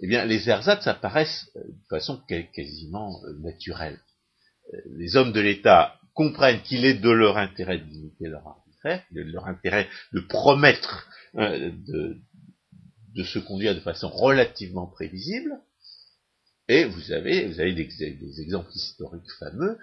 eh 0.00 0.08
bien 0.08 0.24
les 0.24 0.48
ersatz 0.48 0.88
apparaissent 0.88 1.48
de 1.54 1.86
façon 1.88 2.20
quasiment 2.26 3.22
naturelle 3.38 4.00
les 4.86 5.16
hommes 5.16 5.32
de 5.32 5.40
l'État 5.40 5.98
comprennent 6.14 6.62
qu'il 6.62 6.84
est 6.84 6.94
de 6.94 7.10
leur 7.10 7.38
intérêt 7.38 7.78
de 7.78 7.84
limiter 7.84 8.28
leur 8.28 8.46
arbitraire, 8.46 9.02
de 9.12 9.22
leur 9.22 9.46
intérêt 9.46 9.88
de 10.12 10.20
promettre 10.20 11.08
euh, 11.36 11.70
de, 13.14 13.24
se 13.24 13.38
conduire 13.38 13.74
de 13.74 13.80
façon 13.80 14.08
relativement 14.08 14.86
prévisible, 14.86 15.52
et 16.68 16.84
vous 16.84 17.12
avez, 17.12 17.46
vous 17.46 17.60
avez 17.60 17.74
des, 17.74 18.40
exemples 18.40 18.70
historiques 18.74 19.30
fameux 19.38 19.78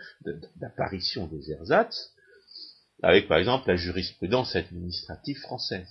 d'apparition 0.56 1.28
des 1.28 1.52
ersatz, 1.52 2.14
avec 3.04 3.28
par 3.28 3.38
exemple 3.38 3.68
la 3.68 3.76
jurisprudence 3.76 4.56
administrative 4.56 5.38
française. 5.38 5.88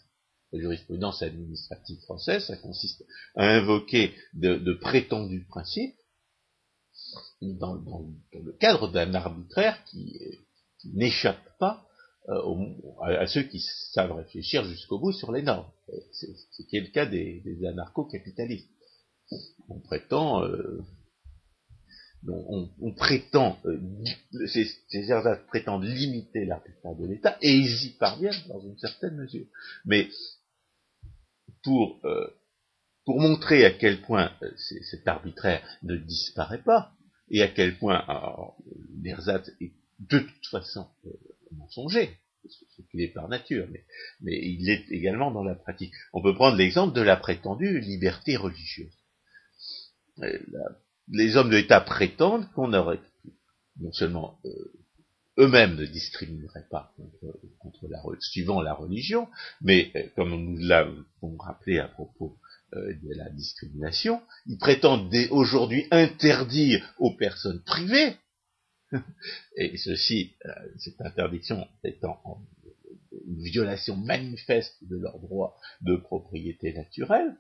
La 0.53 0.61
jurisprudence 0.61 1.23
administrative 1.23 2.01
française, 2.01 2.47
ça 2.47 2.57
consiste 2.57 3.05
à 3.37 3.49
invoquer 3.49 4.15
de 4.33 4.73
prétendus 4.75 5.45
principes 5.45 5.95
dans, 7.43 7.75
le 8.33 8.53
cadre 8.53 8.91
d'un 8.91 9.15
arbitraire 9.15 9.83
qui, 9.85 10.19
n'échappe 10.95 11.59
pas 11.59 11.85
euh, 12.29 12.73
à, 13.03 13.27
ceux 13.27 13.43
qui 13.43 13.61
savent 13.93 14.13
réfléchir 14.13 14.65
jusqu'au 14.65 14.99
bout 14.99 15.13
sur 15.13 15.33
les 15.33 15.43
normes. 15.43 15.71
C'est 16.13 16.35
ce 16.53 16.63
qui 16.63 16.77
est 16.77 16.81
le 16.81 16.89
cas 16.89 17.07
des, 17.07 17.43
anarcho-capitalistes. 17.67 18.71
On 19.69 19.81
prétend, 19.81 20.45
euh, 20.45 20.81
on, 22.29 22.95
prétend, 22.95 23.59
euh, 23.65 23.81
ces, 24.47 24.67
ces 24.89 25.09
prétendent 25.49 25.85
limiter 25.85 26.45
l'arbitraire 26.45 26.95
de 26.95 27.07
l'État 27.07 27.37
et 27.43 27.53
ils 27.53 27.87
y 27.87 27.91
parviennent 27.99 28.47
dans 28.49 28.61
une 28.61 28.79
certaine 28.79 29.17
mesure. 29.17 29.47
Mais 29.85 30.09
pour 31.65 32.01
pour 33.09 33.23
montrer 33.23 33.65
à 33.65 33.71
quel 33.71 34.03
point 34.03 34.31
cet 34.91 35.09
arbitraire 35.09 35.63
ne 35.83 35.97
disparaît 35.97 36.61
pas, 36.63 36.93
et 37.31 37.43
à 37.43 37.49
quel 37.49 37.77
point 37.79 38.05
l'ersatz 39.03 39.51
est 39.61 39.73
de 39.99 40.19
toute 40.19 40.47
façon 40.51 40.87
euh, 41.07 41.11
mensonger, 41.57 42.11
ce 42.47 42.83
qu'il 42.91 43.01
est 43.01 43.09
par 43.09 43.29
nature, 43.29 43.67
mais, 44.21 44.39
il 44.41 44.69
est 44.71 44.91
également 44.91 45.31
dans 45.31 45.43
la 45.43 45.55
pratique. 45.55 45.93
On 46.13 46.23
peut 46.23 46.35
prendre 46.35 46.57
l'exemple 46.57 46.95
de 46.95 47.03
la 47.03 47.17
prétendue 47.17 47.81
liberté 47.81 48.37
religieuse. 48.37 48.93
Euh, 50.21 50.39
les 51.11 51.37
hommes 51.37 51.51
de 51.51 51.57
l'État 51.57 51.81
prétendent 51.81 52.51
qu'on 52.53 52.73
aurait 52.73 53.01
non 53.81 53.93
seulement 53.93 54.39
euh, 54.45 54.73
eux-mêmes 55.39 55.77
ne 55.77 55.85
discrimineraient 55.85 56.67
pas 56.71 56.95
contre, 57.61 57.87
la, 57.89 57.99
suivant 58.21 58.61
la 58.61 58.75
religion, 58.75 59.29
mais 59.61 59.93
comme 60.17 60.31
nous 60.31 60.59
l'avons 60.59 61.37
rappelé 61.39 61.79
à 61.79 61.89
propos 61.89 62.37
euh, 62.43 62.48
de 62.73 63.15
la 63.15 63.31
discrimination, 63.31 64.21
ils 64.47 64.59
prétendent 64.59 65.15
aujourd'hui 65.31 65.87
interdire 65.91 66.95
aux 66.99 67.17
personnes 67.17 67.63
privées, 67.63 68.17
et 69.57 69.77
ceci, 69.77 70.35
euh, 70.47 70.51
cette 70.79 71.01
interdiction 71.01 71.67
étant 71.85 72.21
une 73.27 73.43
violation 73.43 73.97
manifeste 73.97 74.77
de 74.83 74.97
leur 74.97 75.19
droit 75.19 75.59
de 75.83 75.97
propriété 75.97 76.73
naturelle, 76.73 77.37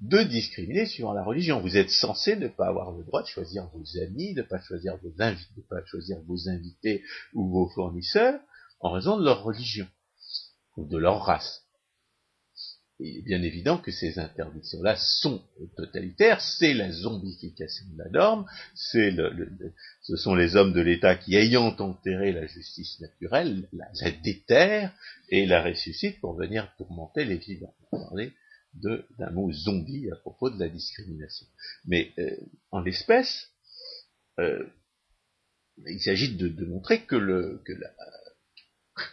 de 0.00 0.22
discriminer 0.22 0.86
suivant 0.86 1.12
la 1.12 1.22
religion. 1.22 1.60
Vous 1.60 1.76
êtes 1.76 1.90
censé 1.90 2.36
ne 2.36 2.48
pas 2.48 2.68
avoir 2.68 2.90
le 2.92 3.04
droit 3.04 3.22
de 3.22 3.28
choisir 3.28 3.68
vos 3.68 3.84
amis, 4.02 4.34
de 4.34 4.42
ne 4.42 4.46
pas 4.46 4.60
choisir 4.60 4.96
vos 4.98 5.12
invités, 5.20 5.54
de 5.56 5.62
pas 5.62 5.84
choisir 5.84 6.20
vos 6.22 6.48
invités 6.48 7.04
ou 7.32 7.48
vos 7.48 7.68
fournisseurs 7.68 8.40
en 8.80 8.90
raison 8.90 9.16
de 9.16 9.24
leur 9.24 9.44
religion 9.44 9.86
ou 10.76 10.86
de 10.86 10.98
leur 10.98 11.22
race. 11.22 11.63
Il 13.00 13.18
est 13.18 13.22
bien 13.22 13.42
évident 13.42 13.78
que 13.78 13.90
ces 13.90 14.20
interdictions-là 14.20 14.96
sont 14.96 15.42
totalitaires, 15.76 16.40
c'est 16.40 16.74
la 16.74 16.92
zombification 16.92 17.86
de 17.92 17.98
la 17.98 18.08
norme, 18.10 18.46
c'est 18.74 19.10
le, 19.10 19.74
ce 20.02 20.16
sont 20.16 20.36
les 20.36 20.54
hommes 20.54 20.72
de 20.72 20.80
l'État 20.80 21.16
qui, 21.16 21.34
ayant 21.34 21.76
enterré 21.78 22.30
la 22.30 22.46
justice 22.46 23.00
naturelle, 23.00 23.68
la, 23.72 24.10
déterrent 24.22 24.94
et 25.28 25.44
la 25.44 25.64
ressuscitent 25.64 26.20
pour 26.20 26.36
venir 26.36 26.72
tourmenter 26.78 27.24
les 27.24 27.38
vivants. 27.38 27.74
On 27.90 27.98
va 27.98 28.04
parler 28.04 28.32
d'un 28.74 29.30
mot 29.30 29.52
zombie 29.52 30.08
à 30.12 30.16
propos 30.16 30.50
de 30.50 30.58
la 30.58 30.68
discrimination. 30.68 31.46
Mais 31.86 32.12
euh, 32.18 32.36
en 32.70 32.80
l'espèce, 32.80 33.50
euh, 34.38 34.66
il 35.86 36.00
s'agit 36.00 36.36
de, 36.36 36.46
de, 36.46 36.64
montrer 36.64 37.04
que, 37.06 37.16
le, 37.16 37.60
que 37.64 37.72
la, 37.72 37.90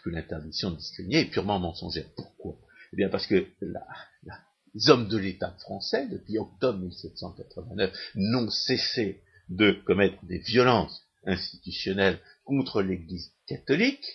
que 0.03 0.09
l'interdiction 0.11 0.69
de 0.69 0.77
discriminer 0.77 1.21
est 1.21 1.31
purement 1.31 1.59
mensongère. 1.59 2.05
Pourquoi? 2.15 2.59
Eh 2.93 2.97
bien 2.97 3.09
parce 3.09 3.27
que 3.27 3.47
les 3.61 4.89
hommes 4.89 5.07
de 5.07 5.17
l'État 5.17 5.55
français, 5.61 6.07
depuis 6.07 6.37
octobre 6.37 6.79
1789, 6.79 7.93
n'ont 8.15 8.49
cessé 8.49 9.21
de 9.49 9.71
commettre 9.85 10.23
des 10.25 10.39
violences 10.39 11.05
institutionnelles 11.25 12.19
contre 12.43 12.81
l'Église 12.81 13.31
catholique, 13.47 14.05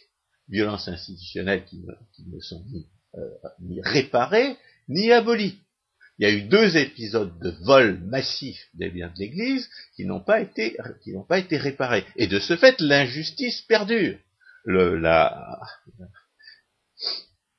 violences 0.48 0.88
institutionnelles 0.88 1.64
qui 1.64 1.82
ne, 2.26 2.40
sont 2.40 2.64
ni, 2.66 2.86
euh, 3.14 3.28
ni 3.60 3.80
réparées, 3.80 4.56
ni 4.88 5.12
abolies. 5.12 5.58
Il 6.18 6.26
y 6.26 6.30
a 6.30 6.34
eu 6.34 6.42
deux 6.42 6.76
épisodes 6.78 7.38
de 7.40 7.50
vol 7.64 8.00
massif 8.04 8.58
des 8.74 8.88
biens 8.90 9.08
de 9.08 9.18
l'Église 9.18 9.68
qui 9.94 10.06
n'ont 10.06 10.22
pas 10.22 10.40
été 10.40 10.76
qui 11.02 11.12
n'ont 11.12 11.24
pas 11.24 11.38
été 11.38 11.58
réparés. 11.58 12.06
Et 12.16 12.26
de 12.26 12.38
ce 12.38 12.56
fait, 12.56 12.80
l'injustice 12.80 13.60
perdure 13.62 14.18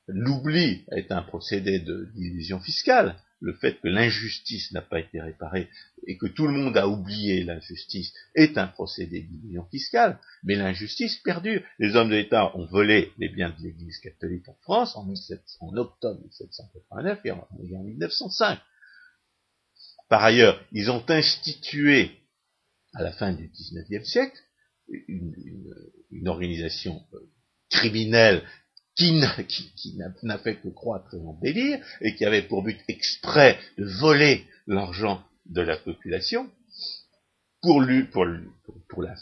l'oubli 0.08 0.84
est 0.92 1.12
un 1.12 1.22
procédé 1.22 1.78
de 1.78 2.10
division 2.14 2.60
fiscale. 2.60 3.16
Le 3.40 3.52
fait 3.54 3.80
que 3.80 3.86
l'injustice 3.86 4.72
n'a 4.72 4.82
pas 4.82 4.98
été 4.98 5.20
réparée 5.20 5.68
et 6.08 6.18
que 6.18 6.26
tout 6.26 6.48
le 6.48 6.52
monde 6.52 6.76
a 6.76 6.88
oublié 6.88 7.44
l'injustice 7.44 8.12
est 8.34 8.58
un 8.58 8.66
procédé 8.66 9.22
de 9.22 9.28
division 9.28 9.64
fiscale, 9.66 10.18
mais 10.42 10.56
l'injustice 10.56 11.18
perdure. 11.18 11.62
Les 11.78 11.94
hommes 11.94 12.10
de 12.10 12.16
l'État 12.16 12.56
ont 12.56 12.66
volé 12.66 13.12
les 13.18 13.28
biens 13.28 13.54
de 13.56 13.62
l'Église 13.62 13.98
catholique 13.98 14.48
en 14.48 14.56
France 14.62 14.96
en, 14.96 15.08
octobre 15.76 16.20
1789 16.20 17.20
et 17.24 17.30
en, 17.30 17.46
en 17.52 17.84
1905. 17.84 18.58
Par 20.08 20.24
ailleurs, 20.24 20.60
ils 20.72 20.90
ont 20.90 21.04
institué, 21.08 22.10
à 22.94 23.02
la 23.02 23.12
fin 23.12 23.32
du 23.32 23.48
XIXe 23.48 24.08
siècle, 24.08 24.38
une, 24.88 26.26
organisation 26.26 27.02
euh, 27.14 27.18
criminelle 27.70 28.42
qui 28.98 29.96
n'a 30.24 30.38
fait 30.38 30.56
que 30.56 30.68
croître 30.68 31.14
et 31.14 31.20
embellir, 31.20 31.78
et 32.00 32.16
qui 32.16 32.24
avait 32.24 32.42
pour 32.42 32.64
but 32.64 32.78
exprès 32.88 33.58
de 33.78 33.84
voler 33.84 34.44
l'argent 34.66 35.22
de 35.46 35.60
la 35.62 35.76
population, 35.76 36.50
pour, 37.62 37.80
lui, 37.80 38.04
pour, 38.04 38.26
pour, 38.88 39.02
la, 39.02 39.14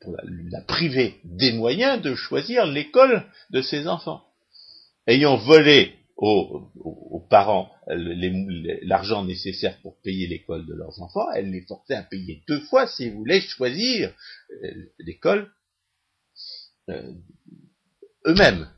pour 0.00 0.16
la, 0.16 0.60
priver 0.62 1.16
des 1.24 1.52
moyens 1.52 2.00
de 2.00 2.14
choisir 2.14 2.64
l'école 2.64 3.24
de 3.50 3.60
ses 3.60 3.88
enfants. 3.88 4.22
Ayant 5.08 5.36
volé 5.36 5.94
aux, 6.16 7.26
parents 7.28 7.72
l'argent 7.86 9.24
nécessaire 9.24 9.80
pour 9.80 10.00
payer 10.02 10.26
l'école 10.28 10.66
de 10.66 10.74
leurs 10.74 11.00
enfants, 11.00 11.30
elle 11.34 11.50
les 11.50 11.62
forçait 11.62 11.94
à 11.94 12.02
payer 12.02 12.42
deux 12.46 12.60
fois 12.60 12.86
s'ils 12.86 13.14
voulaient 13.14 13.40
choisir 13.40 14.12
euh, 14.62 14.92
l'école 14.98 15.50
euh, 16.90 17.12
eux-mêmes, 18.26 18.68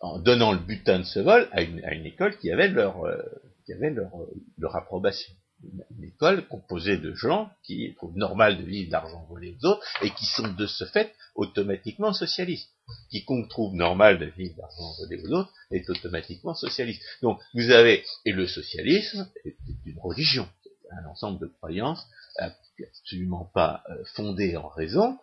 en 0.00 0.18
donnant 0.18 0.52
le 0.52 0.58
butin 0.58 1.00
de 1.00 1.04
ce 1.04 1.20
vol 1.20 1.48
à 1.52 1.62
une, 1.62 2.06
école 2.06 2.38
qui 2.38 2.50
avait 2.52 2.68
leur, 2.68 3.04
euh, 3.04 3.22
qui 3.66 3.72
avait 3.72 3.90
leur, 3.90 4.10
leur 4.58 4.76
approbation 4.76 5.32
une 5.62 6.04
école 6.04 6.46
composée 6.46 6.98
de 6.98 7.14
gens 7.14 7.50
qui 7.64 7.94
trouvent 7.96 8.16
normal 8.16 8.58
de 8.58 8.62
vivre 8.62 8.90
d'argent 8.90 9.24
volé 9.28 9.56
aux 9.60 9.66
autres 9.66 9.84
et 10.02 10.10
qui 10.10 10.26
sont 10.26 10.48
de 10.48 10.66
ce 10.66 10.84
fait 10.84 11.14
automatiquement 11.34 12.12
socialistes. 12.12 12.70
Quiconque 13.10 13.48
trouve 13.48 13.74
normal 13.74 14.18
de 14.18 14.26
vivre 14.26 14.56
d'argent 14.56 14.92
volé 14.98 15.20
aux 15.22 15.32
autres 15.32 15.52
est 15.70 15.88
automatiquement 15.90 16.54
socialiste. 16.54 17.02
Donc 17.22 17.40
vous 17.54 17.70
avez, 17.70 18.04
et 18.24 18.32
le 18.32 18.46
socialisme 18.46 19.28
est 19.44 19.56
une 19.84 19.98
religion, 20.00 20.48
un 20.90 21.06
ensemble 21.06 21.40
de 21.40 21.46
croyances 21.46 22.06
absolument 22.38 23.50
pas 23.52 23.82
euh, 23.90 24.04
fondées 24.14 24.56
en 24.56 24.68
raison, 24.68 25.18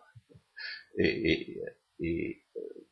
et, 0.98 1.62
et, 2.00 2.42
euh, 2.56 2.85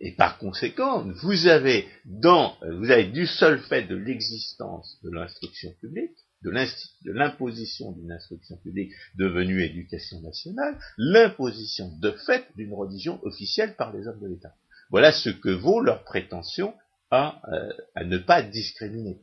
et 0.00 0.12
par 0.12 0.38
conséquent, 0.38 1.04
vous 1.22 1.46
avez 1.46 1.88
dans, 2.04 2.56
vous 2.62 2.90
avez 2.90 3.06
du 3.06 3.26
seul 3.26 3.58
fait 3.60 3.82
de 3.82 3.96
l'existence 3.96 4.98
de 5.02 5.10
l'instruction 5.10 5.72
publique, 5.80 6.16
de 6.42 7.12
l'imposition 7.12 7.92
d'une 7.92 8.12
instruction 8.12 8.56
publique 8.58 8.92
devenue 9.16 9.62
éducation 9.64 10.20
nationale, 10.20 10.78
l'imposition 10.98 11.90
de 11.98 12.12
fait 12.26 12.46
d'une 12.54 12.74
religion 12.74 13.18
officielle 13.24 13.74
par 13.74 13.92
les 13.92 14.06
hommes 14.06 14.20
de 14.20 14.28
l'État. 14.28 14.54
Voilà 14.90 15.10
ce 15.10 15.30
que 15.30 15.50
vaut 15.50 15.80
leur 15.80 16.04
prétention 16.04 16.74
à, 17.10 17.42
euh, 17.52 17.72
à 17.96 18.04
ne 18.04 18.18
pas 18.18 18.42
discriminer. 18.42 19.20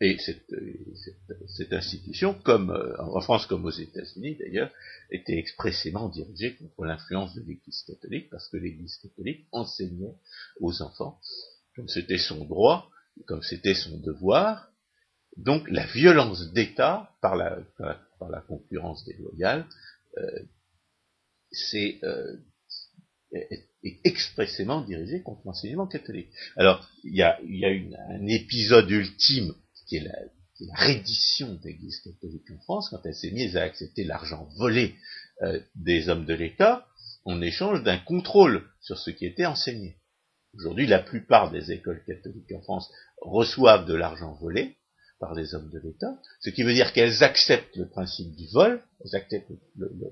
Et 0.00 0.18
cette, 0.18 0.52
cette, 1.56 1.72
institution, 1.72 2.34
comme 2.34 2.70
euh, 2.70 2.94
en 2.98 3.20
France 3.22 3.46
comme 3.46 3.64
aux 3.64 3.70
États-Unis 3.70 4.36
d'ailleurs, 4.36 4.70
était 5.10 5.38
expressément 5.38 6.10
dirigée 6.10 6.54
contre 6.56 6.84
l'influence 6.84 7.34
de 7.34 7.40
l'Église 7.40 7.82
catholique, 7.86 8.28
parce 8.28 8.46
que 8.48 8.58
l'Église 8.58 8.96
catholique 8.96 9.46
enseignait 9.52 10.14
aux 10.60 10.82
enfants, 10.82 11.18
comme 11.74 11.88
c'était 11.88 12.18
son 12.18 12.44
droit, 12.44 12.90
comme 13.26 13.42
c'était 13.42 13.74
son 13.74 13.98
devoir, 13.98 14.70
donc 15.38 15.68
la 15.70 15.86
violence 15.86 16.52
d'État 16.52 17.10
par 17.22 17.36
la, 17.36 17.58
par 18.18 18.30
la, 18.30 18.40
concurrence 18.42 19.02
déloyale, 19.04 19.66
euh, 20.18 20.42
c'est 21.50 22.00
euh, 22.04 22.36
est, 23.32 23.66
expressément 24.04 24.82
dirigée 24.82 25.22
contre 25.22 25.42
l'enseignement 25.44 25.86
catholique. 25.86 26.30
Alors 26.56 26.86
il 27.04 27.14
y 27.14 27.22
a, 27.22 27.38
y 27.44 27.64
a 27.64 27.70
une, 27.70 27.96
un 28.10 28.26
épisode 28.26 28.90
ultime 28.90 29.54
qui 29.86 29.96
est 29.96 30.04
la, 30.04 30.12
reddition 30.74 31.52
de 31.52 31.64
l'Église 31.64 32.00
catholique 32.00 32.50
en 32.50 32.58
France, 32.60 32.88
quand 32.88 33.04
elle 33.04 33.14
s'est 33.14 33.30
mise 33.30 33.58
à 33.58 33.62
accepter 33.62 34.04
l'argent 34.04 34.48
volé 34.56 34.94
euh, 35.42 35.60
des 35.74 36.08
hommes 36.08 36.24
de 36.24 36.32
l'État, 36.32 36.86
en 37.26 37.42
échange 37.42 37.82
d'un 37.82 37.98
contrôle 37.98 38.64
sur 38.80 38.98
ce 38.98 39.10
qui 39.10 39.26
était 39.26 39.44
enseigné. 39.44 39.98
Aujourd'hui, 40.54 40.86
la 40.86 41.00
plupart 41.00 41.50
des 41.50 41.72
écoles 41.72 42.02
catholiques 42.06 42.52
en 42.52 42.62
France 42.62 42.90
reçoivent 43.20 43.84
de 43.84 43.94
l'argent 43.94 44.32
volé 44.40 44.76
par 45.18 45.34
les 45.34 45.54
hommes 45.54 45.70
de 45.70 45.78
l'État, 45.78 46.18
ce 46.40 46.50
qui 46.50 46.62
veut 46.62 46.74
dire 46.74 46.92
qu'elles 46.92 47.22
acceptent 47.22 47.76
le 47.76 47.88
principe 47.88 48.34
du 48.34 48.46
vol, 48.48 48.82
elles 49.00 49.14
acceptent 49.14 49.52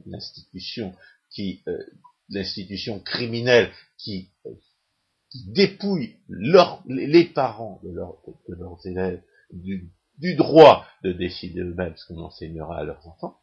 l'institution 0.07 0.95
qui, 1.31 1.63
euh, 1.69 1.79
l'institution 2.31 3.01
criminelle 3.01 3.71
qui, 3.99 4.31
euh, 4.47 4.51
qui 5.31 5.45
dépouille 5.53 6.17
les 6.29 7.25
parents 7.25 7.81
de, 7.83 7.91
de 7.91 8.55
leurs 8.55 8.87
élèves 8.87 9.23
du, 9.53 9.91
droit 10.37 10.87
de 11.03 11.13
décider 11.13 11.61
eux-mêmes 11.61 11.97
ce 11.97 12.07
qu'on 12.07 12.21
enseignera 12.21 12.79
à 12.79 12.85
leurs 12.85 13.07
enfants, 13.07 13.41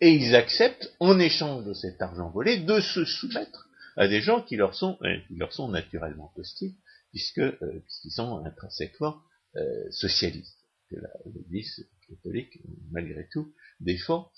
et 0.00 0.10
ils 0.10 0.34
acceptent, 0.34 0.94
en 1.00 1.18
échange 1.18 1.64
de 1.64 1.72
cet 1.72 2.02
argent 2.02 2.30
volé, 2.30 2.58
de 2.58 2.80
se 2.80 3.04
soumettre 3.04 3.68
à 3.96 4.08
des 4.08 4.20
gens 4.20 4.42
qui 4.42 4.56
leur 4.56 4.74
sont, 4.74 4.98
euh, 5.02 5.18
qui 5.28 5.36
leur 5.36 5.52
sont 5.52 5.68
naturellement 5.68 6.32
hostiles, 6.36 6.74
puisque, 7.10 7.38
euh, 7.38 7.80
puisqu'ils 7.84 8.10
sont 8.10 8.44
intrinsèquement 8.44 9.22
euh, 9.56 9.90
socialistes. 9.90 10.58
Que 10.90 10.96
l'Église 11.34 11.88
catholique, 12.08 12.58
malgré 12.90 13.26
tout, 13.32 13.54
défend 13.80 14.30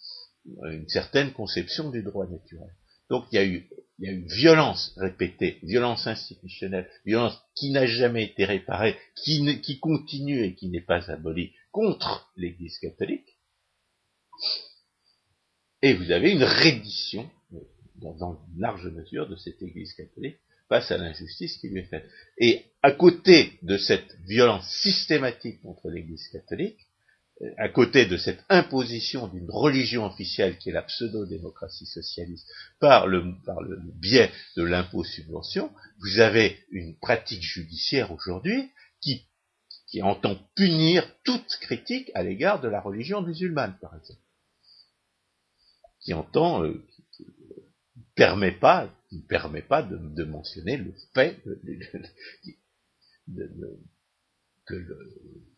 une 0.71 0.89
certaine 0.89 1.33
conception 1.33 1.91
du 1.91 2.03
droit 2.03 2.29
naturel. 2.29 2.71
Donc 3.11 3.25
il 3.31 3.37
y 3.37 3.39
a 3.39 3.45
eu 3.45 3.69
violence 3.99 4.93
répétée, 4.97 5.59
violence 5.63 6.07
institutionnelle, 6.07 6.89
violence 7.05 7.41
qui 7.55 7.71
n'a 7.71 7.87
jamais 7.87 8.25
été 8.25 8.45
réparée, 8.45 8.97
qui, 9.15 9.61
qui 9.61 9.79
continue 9.79 10.45
et 10.45 10.55
qui 10.55 10.69
n'est 10.69 10.81
pas 10.81 11.11
abolie 11.11 11.53
contre 11.71 12.31
l'Église 12.37 12.79
catholique. 12.79 13.39
Et 15.83 15.95
vous 15.95 16.11
avez 16.11 16.33
une 16.33 16.45
reddition, 16.45 17.31
dans 17.97 18.47
une 18.55 18.61
large 18.61 18.87
mesure, 18.89 19.29
de 19.29 19.37
cette 19.37 19.63
Église 19.63 19.93
catholique 19.95 20.39
face 20.69 20.91
à 20.91 20.99
l'injustice 20.99 21.57
qui 21.59 21.69
lui 21.69 21.81
est 21.81 21.85
faite. 21.89 22.09
Et 22.39 22.65
à 22.83 22.91
côté 22.91 23.59
de 23.63 23.77
cette 23.79 24.17
violence 24.27 24.69
systématique 24.69 25.63
contre 25.63 25.91
l'Église 25.91 26.29
catholique, 26.29 26.86
à 27.59 27.69
côté 27.69 28.07
de 28.07 28.17
cette 28.17 28.43
imposition 28.49 29.29
d'une 29.29 29.51
religion 29.51 30.07
officielle 30.07 30.57
qui 30.59 30.71
est 30.71 30.73
la 30.73 30.83
pseudo-démocratie 30.83 31.87
socialiste 31.87 32.49
par 32.81 33.07
le, 33.07 33.35
par 33.45 33.61
le 33.61 33.79
biais 34.01 34.31
de 34.57 34.63
l'impôt-subvention, 34.63 35.71
vous 35.99 36.19
avez 36.21 36.59
une 36.71 36.97
pratique 36.99 37.43
judiciaire 37.43 38.11
aujourd'hui 38.11 38.71
qui, 39.03 39.27
qui 39.87 40.03
entend 40.03 40.39
punir 40.55 41.07
toute 41.25 41.57
critique 41.61 42.11
à 42.15 42.23
l'égard 42.23 42.61
de 42.61 42.69
la 42.69 42.81
religion 42.81 43.21
musulmane, 43.21 43.77
par 43.81 43.95
exemple. 43.95 44.21
Qui 46.01 46.15
entend, 46.15 46.65
euh, 46.65 46.87
qui, 47.13 47.27
permet 48.15 48.53
pas, 48.53 48.91
qui 49.09 49.17
ne 49.17 49.27
permet 49.27 49.63
pas 49.63 49.83
de, 49.83 49.99
de 49.99 50.25
mentionner 50.25 50.79
le 50.79 50.95
fait 51.13 51.39
de, 51.45 51.61
de, 53.29 53.79
que 54.65 54.75
le, 54.75 55.56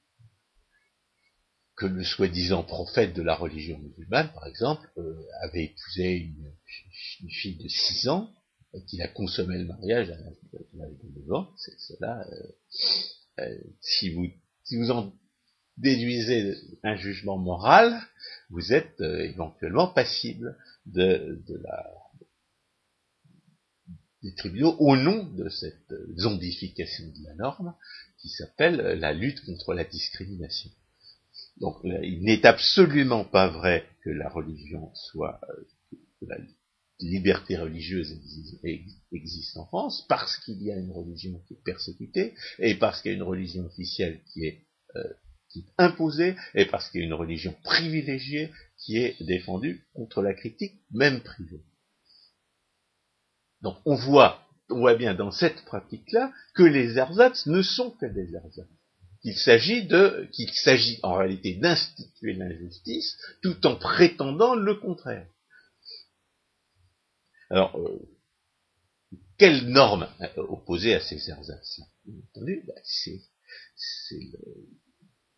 que 1.78 1.86
le 1.86 2.02
soi-disant 2.02 2.64
prophète 2.64 3.14
de 3.14 3.22
la 3.22 3.36
religion 3.36 3.78
musulmane, 3.78 4.32
par 4.34 4.46
exemple, 4.46 4.90
euh, 4.98 5.22
avait 5.42 5.66
épousé 5.66 6.16
une, 6.16 6.52
fille 7.30 7.56
de 7.56 7.68
6 7.68 8.08
ans, 8.08 8.30
et 8.74 8.84
qu'il 8.84 9.00
a 9.00 9.08
consommé 9.08 9.56
le 9.58 9.64
mariage 9.64 10.10
à 10.10 10.16
l'âge 10.16 10.92
de 11.02 11.20
9 11.26 11.32
ans, 11.32 11.50
c'est 11.56 11.78
cela. 11.78 12.26
Euh, 12.28 12.42
euh, 13.40 13.58
si, 13.80 14.10
vous, 14.10 14.26
si 14.64 14.76
vous 14.76 14.90
en 14.90 15.14
déduisez 15.76 16.56
un 16.82 16.96
jugement 16.96 17.38
moral, 17.38 17.96
vous 18.50 18.72
êtes 18.72 19.00
éventuellement 19.00 19.86
passible 19.86 20.56
de, 20.86 21.40
de 21.46 21.56
la 21.62 21.94
des 24.20 24.34
tribunaux 24.34 24.74
au 24.80 24.96
nom 24.96 25.22
de 25.22 25.48
cette 25.48 25.94
zombification 26.16 27.06
de 27.06 27.24
la 27.24 27.34
norme 27.34 27.74
qui 28.18 28.28
s'appelle 28.28 28.98
la 28.98 29.12
lutte 29.12 29.44
contre 29.44 29.74
la 29.74 29.84
discrimination. 29.84 30.70
Donc 31.60 31.76
il 31.84 32.22
n'est 32.22 32.46
absolument 32.46 33.24
pas 33.24 33.48
vrai 33.48 33.84
que 34.02 34.10
la 34.10 34.28
religion 34.28 34.90
soit, 34.94 35.40
euh, 35.50 35.96
que 36.20 36.26
la 36.26 36.36
liberté 37.00 37.56
religieuse 37.56 38.16
existe, 39.12 39.56
en 39.56 39.66
France, 39.66 40.04
parce 40.08 40.36
qu'il 40.38 40.62
y 40.62 40.72
a 40.72 40.76
une 40.76 40.92
religion 40.92 41.40
qui 41.46 41.54
est 41.54 41.64
persécutée, 41.64 42.34
et 42.58 42.74
parce 42.74 43.02
qu'il 43.02 43.12
y 43.12 43.14
a 43.14 43.16
une 43.16 43.22
religion 43.22 43.64
officielle 43.64 44.20
qui 44.32 44.44
est, 44.44 44.66
euh, 44.96 45.12
qui 45.50 45.60
est 45.60 45.72
imposée, 45.78 46.36
et 46.54 46.66
parce 46.66 46.90
qu'il 46.90 47.00
y 47.00 47.04
a 47.04 47.06
une 47.06 47.14
religion 47.14 47.54
privilégiée 47.64 48.50
qui 48.78 48.98
est 48.98 49.20
défendue 49.22 49.86
contre 49.94 50.22
la 50.22 50.34
critique, 50.34 50.80
même 50.90 51.20
privée. 51.20 51.62
Donc 53.62 53.76
on 53.84 53.96
voit, 53.96 54.46
on 54.70 54.78
voit 54.78 54.94
bien 54.94 55.14
dans 55.14 55.32
cette 55.32 55.64
pratique-là 55.64 56.32
que 56.54 56.62
les 56.62 56.98
ersatz 56.98 57.46
ne 57.46 57.62
sont 57.62 57.90
que 57.90 58.06
des 58.06 58.34
ersatz 58.34 58.77
qu'il 59.22 59.36
s'agit 59.36 61.00
en 61.02 61.14
réalité 61.14 61.54
d'instituer 61.54 62.34
l'injustice 62.34 63.16
tout 63.42 63.66
en 63.66 63.76
prétendant 63.76 64.54
le 64.54 64.74
contraire. 64.74 65.26
Alors, 67.50 67.78
euh, 67.78 67.98
quelle 69.38 69.68
norme 69.68 70.08
euh, 70.20 70.42
opposée 70.48 70.94
à 70.94 71.00
ces 71.00 71.30
ersatz? 71.30 71.80
Entendu, 72.34 72.62
ben, 72.66 72.74
c'est, 72.84 73.20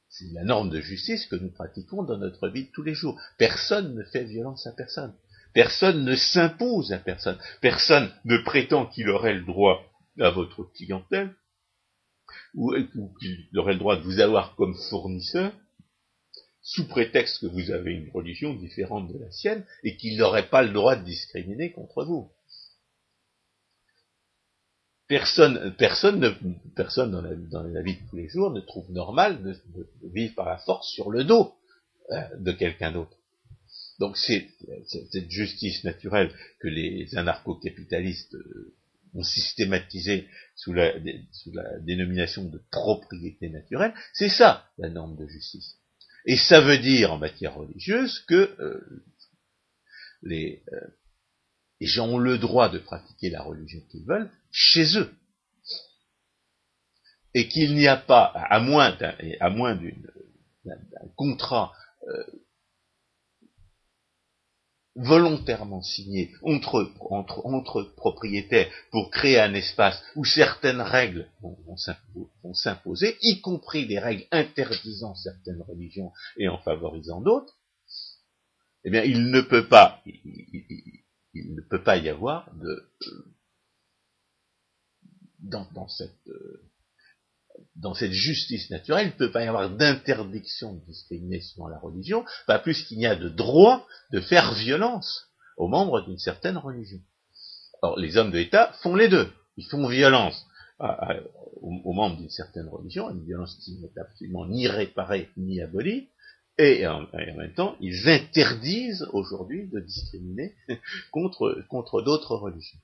c'est 0.09 0.33
la 0.33 0.45
norme 0.45 0.71
de 0.71 0.81
justice 0.81 1.27
que 1.27 1.37
nous 1.37 1.51
pratiquons 1.51 2.03
dans 2.03 2.19
notre 2.19 2.49
vie 2.49 2.64
de 2.64 2.71
tous 2.73 2.83
les 2.83 2.95
jours. 2.95 3.21
Personne 3.38 3.95
ne 3.95 4.03
fait 4.05 4.25
violence 4.25 4.66
à 4.66 4.73
personne. 4.73 5.14
Personne 5.53 6.05
ne 6.05 6.14
s'impose 6.14 6.93
à 6.93 6.99
personne. 6.99 7.38
Personne 7.61 8.12
ne 8.25 8.38
prétend 8.38 8.87
qu'il 8.87 9.09
aurait 9.09 9.35
le 9.35 9.45
droit 9.45 9.85
à 10.19 10.31
votre 10.31 10.64
clientèle 10.75 11.35
ou, 12.55 12.75
qu'il 13.21 13.59
aurait 13.59 13.75
le 13.75 13.79
droit 13.79 13.97
de 13.97 14.03
vous 14.03 14.21
avoir 14.21 14.55
comme 14.57 14.77
fournisseur, 14.88 15.53
sous 16.62 16.87
prétexte 16.88 17.40
que 17.40 17.47
vous 17.47 17.71
avez 17.71 17.93
une 17.93 18.11
religion 18.11 18.55
différente 18.55 19.12
de 19.12 19.19
la 19.19 19.31
sienne, 19.31 19.64
et 19.83 19.97
qu'il 19.97 20.16
n'aurait 20.19 20.49
pas 20.49 20.62
le 20.62 20.73
droit 20.73 20.97
de 20.97 21.05
discriminer 21.05 21.73
contre 21.73 22.05
vous. 22.05 22.31
Personne, 25.09 25.75
personne, 25.77 26.21
ne, 26.21 26.31
personne 26.77 27.11
dans, 27.11 27.62
la, 27.62 27.83
vie 27.83 27.95
de 27.95 28.09
tous 28.09 28.16
les 28.16 28.29
jours 28.29 28.53
ne 28.53 28.61
trouve 28.61 28.90
normal 28.93 29.43
de, 29.43 29.57
vivre 30.12 30.35
par 30.37 30.49
la 30.49 30.59
force 30.59 30.88
sur 30.88 31.11
le 31.11 31.25
dos 31.25 31.55
euh, 32.12 32.21
de 32.38 32.53
quelqu'un 32.53 32.93
d'autre. 32.93 33.16
Donc 33.99 34.16
c'est 34.16 34.49
cette 34.87 35.31
justice 35.31 35.85
naturelle 35.85 36.33
que 36.61 36.69
les 36.69 37.16
anarcho-capitalistes 37.16 38.35
euh, 38.35 38.75
ont 39.14 39.23
systématisé 39.23 40.29
sous 40.55 40.73
la, 40.73 40.92
sous 41.33 41.53
la 41.53 41.79
dénomination 41.81 42.44
de 42.44 42.61
propriété 42.70 43.49
naturelle, 43.49 43.94
c'est 44.12 44.29
ça 44.29 44.68
la 44.79 44.88
norme 44.88 45.16
de 45.16 45.27
justice. 45.27 45.77
Et 46.27 46.37
ça 46.37 46.61
veut 46.61 46.79
dire 46.79 47.12
en 47.12 47.18
matière 47.18 47.55
religieuse 47.55 48.20
que 48.29 48.55
euh, 48.61 49.05
les, 50.23 50.62
euh, 50.73 50.81
les, 51.81 51.87
gens 51.87 52.09
ont 52.09 52.18
le 52.18 52.38
droit 52.38 52.68
de 52.68 52.79
pratiquer 52.79 53.31
la 53.31 53.42
religion 53.42 53.81
qu'ils 53.90 54.05
veulent 54.05 54.31
chez 54.51 54.99
eux. 54.99 55.11
Et 57.33 57.49
qu'il 57.49 57.75
n'y 57.75 57.87
a 57.87 57.96
pas, 57.96 58.25
à 58.25 58.61
moins 58.61 58.94
d'un, 58.96 59.14
à 59.38 59.51
moins 59.51 59.79
contrat 61.16 61.73
euh, 62.09 62.25
volontairement 65.01 65.83
signé 65.83 66.31
entre, 66.43 66.93
entre, 67.11 67.47
entre, 67.47 67.83
propriétaires 67.97 68.71
pour 68.91 69.11
créer 69.11 69.41
un 69.41 69.55
espace 69.55 70.03
où 70.15 70.25
certaines 70.25 70.81
règles 70.81 71.29
vont, 71.41 72.55
s'imposer, 72.55 73.17
y 73.23 73.41
compris 73.41 73.87
des 73.87 73.99
règles 73.99 74.27
interdisant 74.31 75.15
certaines 75.15 75.63
religions 75.63 76.13
et 76.37 76.49
en 76.49 76.59
favorisant 76.59 77.21
d'autres, 77.21 77.57
eh 78.85 78.91
bien, 78.91 79.03
il 79.03 79.31
ne 79.31 79.41
peut 79.41 79.69
pas, 79.69 80.03
il, 80.07 80.21
il, 81.35 81.55
ne 81.55 81.61
peut 81.63 81.83
pas 81.83 81.97
y 81.97 82.09
avoir 82.09 82.55
de, 82.55 82.91
euh, 83.07 83.35
dans, 85.39 85.67
dans 85.75 85.89
cette, 85.89 86.29
euh, 86.29 86.69
dans 87.77 87.94
cette 87.94 88.12
justice 88.12 88.70
naturelle, 88.70 89.07
il 89.07 89.12
ne 89.12 89.18
peut 89.27 89.33
pas 89.33 89.44
y 89.44 89.49
avoir 89.49 89.70
d'interdiction 89.70 90.75
de 90.75 90.85
discriminer 90.87 91.40
selon 91.40 91.66
la 91.66 91.79
religion, 91.79 92.25
pas 92.46 92.59
plus 92.59 92.83
qu'il 92.85 92.99
n'y 92.99 93.07
a 93.07 93.16
de 93.16 93.29
droit 93.29 93.87
de 94.12 94.20
faire 94.20 94.55
violence 94.55 95.29
aux 95.57 95.68
membres 95.68 96.03
d'une 96.03 96.18
certaine 96.18 96.57
religion. 96.57 96.99
Or, 97.83 97.99
les 97.99 98.16
hommes 98.16 98.31
de 98.31 98.38
l'État 98.38 98.73
font 98.83 98.94
les 98.94 99.09
deux. 99.09 99.29
Ils 99.57 99.66
font 99.66 99.87
violence 99.87 100.46
aux, 101.61 101.92
membres 101.92 102.16
d'une 102.16 102.31
certaine 102.31 102.68
religion, 102.68 103.11
une 103.11 103.25
violence 103.25 103.57
qui 103.57 103.79
n'est 103.79 104.01
absolument 104.01 104.46
ni 104.46 104.66
réparée 104.66 105.29
ni 105.37 105.61
abolie, 105.61 106.09
et 106.59 106.87
en, 106.87 107.07
même 107.12 107.55
temps, 107.55 107.77
ils 107.81 108.09
interdisent 108.09 109.07
aujourd'hui 109.12 109.68
de 109.68 109.81
discriminer 109.81 110.55
contre, 111.11 111.64
contre 111.68 112.03
d'autres 112.03 112.37
religions. 112.37 112.79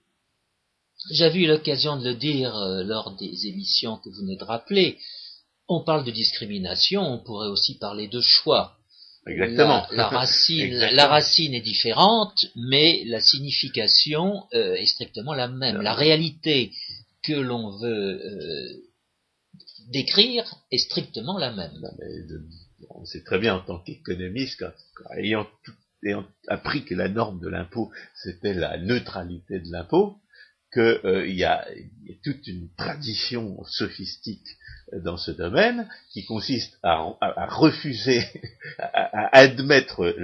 J'avais 1.10 1.40
eu 1.40 1.46
l'occasion 1.46 1.96
de 1.96 2.08
le 2.08 2.14
dire 2.14 2.56
euh, 2.56 2.82
lors 2.82 3.16
des 3.16 3.46
émissions 3.46 3.98
que 3.98 4.08
vous 4.08 4.20
venez 4.22 4.36
de 4.36 4.44
rappeler. 4.44 4.98
On 5.68 5.82
parle 5.82 6.04
de 6.04 6.10
discrimination, 6.10 7.02
on 7.02 7.18
pourrait 7.18 7.48
aussi 7.48 7.78
parler 7.78 8.08
de 8.08 8.20
choix. 8.20 8.76
Exactement. 9.26 9.86
La, 9.90 10.08
racine, 10.08 10.74
la 10.92 11.08
racine 11.08 11.54
est 11.54 11.60
différente, 11.60 12.46
mais 12.54 13.02
la 13.06 13.20
signification 13.20 14.44
euh, 14.54 14.74
est 14.74 14.86
strictement 14.86 15.34
la 15.34 15.48
même. 15.48 15.80
La 15.80 15.94
réalité 15.94 16.72
que 17.22 17.32
l'on 17.32 17.76
veut 17.78 18.20
euh, 18.24 18.86
décrire 19.88 20.44
est 20.70 20.78
strictement 20.78 21.38
la 21.38 21.52
même. 21.52 21.84
on 22.90 23.04
sait 23.04 23.22
très 23.24 23.38
bien 23.38 23.56
en 23.56 23.60
tant 23.60 23.80
qu'économiste, 23.80 24.64
ayant, 25.16 25.46
ayant 26.04 26.24
appris 26.46 26.84
que 26.84 26.94
la 26.94 27.08
norme 27.08 27.40
de 27.40 27.48
l'impôt, 27.48 27.90
c'était 28.14 28.54
la 28.54 28.78
neutralité 28.78 29.58
de 29.58 29.70
l'impôt, 29.72 30.18
qu'il 30.76 31.08
euh, 31.08 31.26
y, 31.26 31.44
a, 31.44 31.66
toute 32.22 32.46
une 32.46 32.68
tradition 32.76 33.64
sophistique 33.64 34.46
dans 34.92 35.16
ce 35.16 35.30
domaine 35.30 35.88
qui 36.10 36.26
consiste 36.26 36.78
à, 36.82 37.16
refuser, 37.48 38.20
à, 38.78 39.38
admettre 39.38 40.14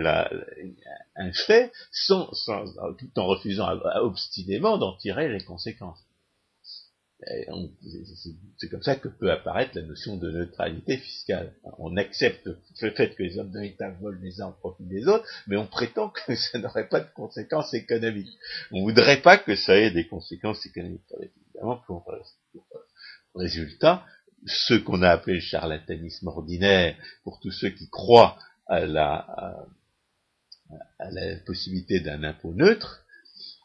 un 1.16 1.32
fait 1.32 1.72
tout 1.96 3.18
en 3.18 3.26
refusant 3.26 3.66
obstinément 4.02 4.76
d'en 4.76 4.94
tirer 4.98 5.28
les 5.30 5.42
conséquences. 5.42 5.98
C'est 8.58 8.68
comme 8.68 8.82
ça 8.82 8.96
que 8.96 9.08
peut 9.08 9.30
apparaître 9.30 9.72
la 9.76 9.82
notion 9.82 10.16
de 10.16 10.30
neutralité 10.30 10.96
fiscale. 10.96 11.54
On 11.78 11.96
accepte 11.96 12.48
le 12.80 12.90
fait 12.90 13.14
que 13.14 13.22
les 13.22 13.38
hommes 13.38 13.52
de 13.52 13.60
l'État 13.60 13.90
volent 13.90 14.18
les 14.20 14.40
uns 14.40 14.48
au 14.48 14.52
profit 14.52 14.84
des 14.84 15.06
autres, 15.06 15.26
mais 15.46 15.56
on 15.56 15.66
prétend 15.66 16.10
que 16.10 16.34
ça 16.34 16.58
n'aurait 16.58 16.88
pas 16.88 17.00
de 17.00 17.10
conséquences 17.14 17.74
économiques. 17.74 18.36
On 18.72 18.82
voudrait 18.82 19.22
pas 19.22 19.38
que 19.38 19.54
ça 19.54 19.76
ait 19.76 19.90
des 19.90 20.06
conséquences 20.08 20.64
économiques. 20.66 21.02
Évidemment, 21.20 21.76
pour, 21.86 22.10
résultat, 23.34 24.04
ce 24.46 24.74
qu'on 24.74 25.02
a 25.02 25.10
appelé 25.10 25.36
le 25.36 25.42
charlatanisme 25.42 26.26
ordinaire, 26.26 26.96
pour 27.22 27.38
tous 27.40 27.52
ceux 27.52 27.70
qui 27.70 27.88
croient 27.88 28.36
à 28.66 28.84
la 28.84 29.66
possibilité 31.46 32.00
d'un 32.00 32.24
impôt 32.24 32.52
neutre, 32.52 33.01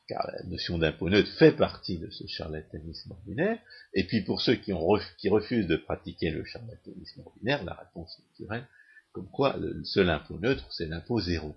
car 0.08 0.30
la 0.32 0.44
notion 0.50 0.78
d'impôt 0.78 1.10
neutre 1.10 1.32
fait 1.38 1.52
partie 1.52 1.98
de 1.98 2.10
ce 2.10 2.26
charlatanisme 2.28 3.12
ordinaire, 3.12 3.60
et 3.94 4.06
puis 4.06 4.22
pour 4.22 4.42
ceux 4.42 4.56
qui, 4.56 4.72
refusent 4.72 5.68
de 5.68 5.76
pratiquer 5.76 6.32
le 6.32 6.46
charlatanisme 6.46 7.22
ordinaire, 7.26 7.64
la 7.64 7.74
réponse 7.74 8.20
naturelle, 8.30 8.68
Comme 9.12 9.30
quoi, 9.30 9.58
le 9.58 9.84
seul 9.84 10.10
impôt 10.10 10.40
neutre, 10.40 10.66
c'est 10.72 10.88
l'impôt 10.88 11.20
zéro. 11.20 11.56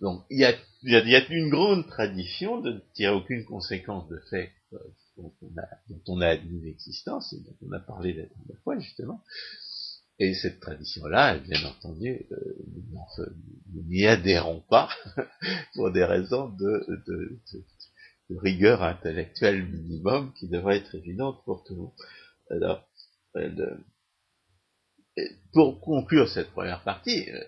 Donc, 0.00 0.24
il 0.30 0.40
y 0.40 0.44
a, 0.44 1.30
une 1.30 1.48
grande 1.48 1.86
tradition 1.86 2.60
de 2.60 2.72
ne 2.72 2.80
tirer 2.94 3.14
aucune 3.14 3.44
conséquence 3.44 4.08
de 4.08 4.18
fait 4.30 4.52
euh, 4.72 4.78
dont, 5.16 5.32
on 5.42 5.58
a, 5.58 5.68
dont 5.88 6.00
on 6.08 6.20
a 6.20 6.28
admis 6.28 6.60
l'existence, 6.60 7.32
et 7.32 7.40
dont 7.40 7.56
on 7.66 7.72
a 7.72 7.80
parlé 7.80 8.12
la 8.12 8.24
dernière 8.26 8.62
fois, 8.64 8.78
justement. 8.78 9.22
Et 10.18 10.34
cette 10.34 10.60
tradition-là, 10.60 11.38
bien 11.38 11.62
entendu, 11.66 12.26
euh, 12.32 12.38
nous 13.72 13.82
n'y 13.84 14.06
adhérons 14.06 14.60
pas 14.60 14.88
pour 15.74 15.92
des 15.92 16.04
raisons 16.04 16.48
de, 16.48 17.38
rigueur 18.30 18.82
intellectuelle 18.82 19.66
minimum 19.66 20.32
qui 20.34 20.48
devrait 20.48 20.78
être 20.78 20.94
évidente 20.94 21.44
pour 21.44 21.64
tout 21.64 21.74
le 21.74 21.80
monde. 21.80 21.92
Alors, 22.50 22.88
euh, 23.36 23.76
pour 25.52 25.80
conclure 25.80 26.28
cette 26.28 26.50
première 26.50 26.82
partie, 26.82 27.30
euh, 27.30 27.44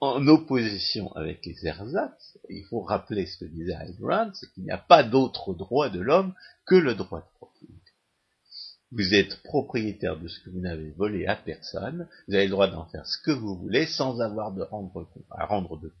en 0.00 0.26
opposition 0.28 1.12
avec 1.14 1.44
les 1.46 1.66
ersatz, 1.66 2.38
il 2.48 2.64
faut 2.64 2.82
rappeler 2.82 3.26
ce 3.26 3.38
que 3.38 3.44
disait 3.46 3.74
Grant, 3.98 4.30
c'est 4.34 4.52
qu'il 4.52 4.64
n'y 4.64 4.70
a 4.70 4.78
pas 4.78 5.02
d'autre 5.02 5.54
droit 5.54 5.88
de 5.88 6.00
l'homme 6.00 6.34
que 6.66 6.74
le 6.74 6.94
droit 6.94 7.20
de 7.20 7.38
propriété. 7.38 7.73
Vous 8.94 9.12
êtes 9.12 9.42
propriétaire 9.42 10.20
de 10.20 10.28
ce 10.28 10.38
que 10.40 10.50
vous 10.50 10.60
n'avez 10.60 10.90
volé 10.90 11.26
à 11.26 11.34
personne, 11.34 12.08
vous 12.28 12.34
avez 12.34 12.44
le 12.44 12.50
droit 12.50 12.68
d'en 12.68 12.86
faire 12.86 13.06
ce 13.06 13.18
que 13.24 13.32
vous 13.32 13.56
voulez 13.56 13.86
sans 13.86 14.20
avoir 14.20 14.52
de 14.52 14.62
rendre, 14.62 15.08
à, 15.30 15.46
rendre 15.46 15.80
de, 15.80 15.92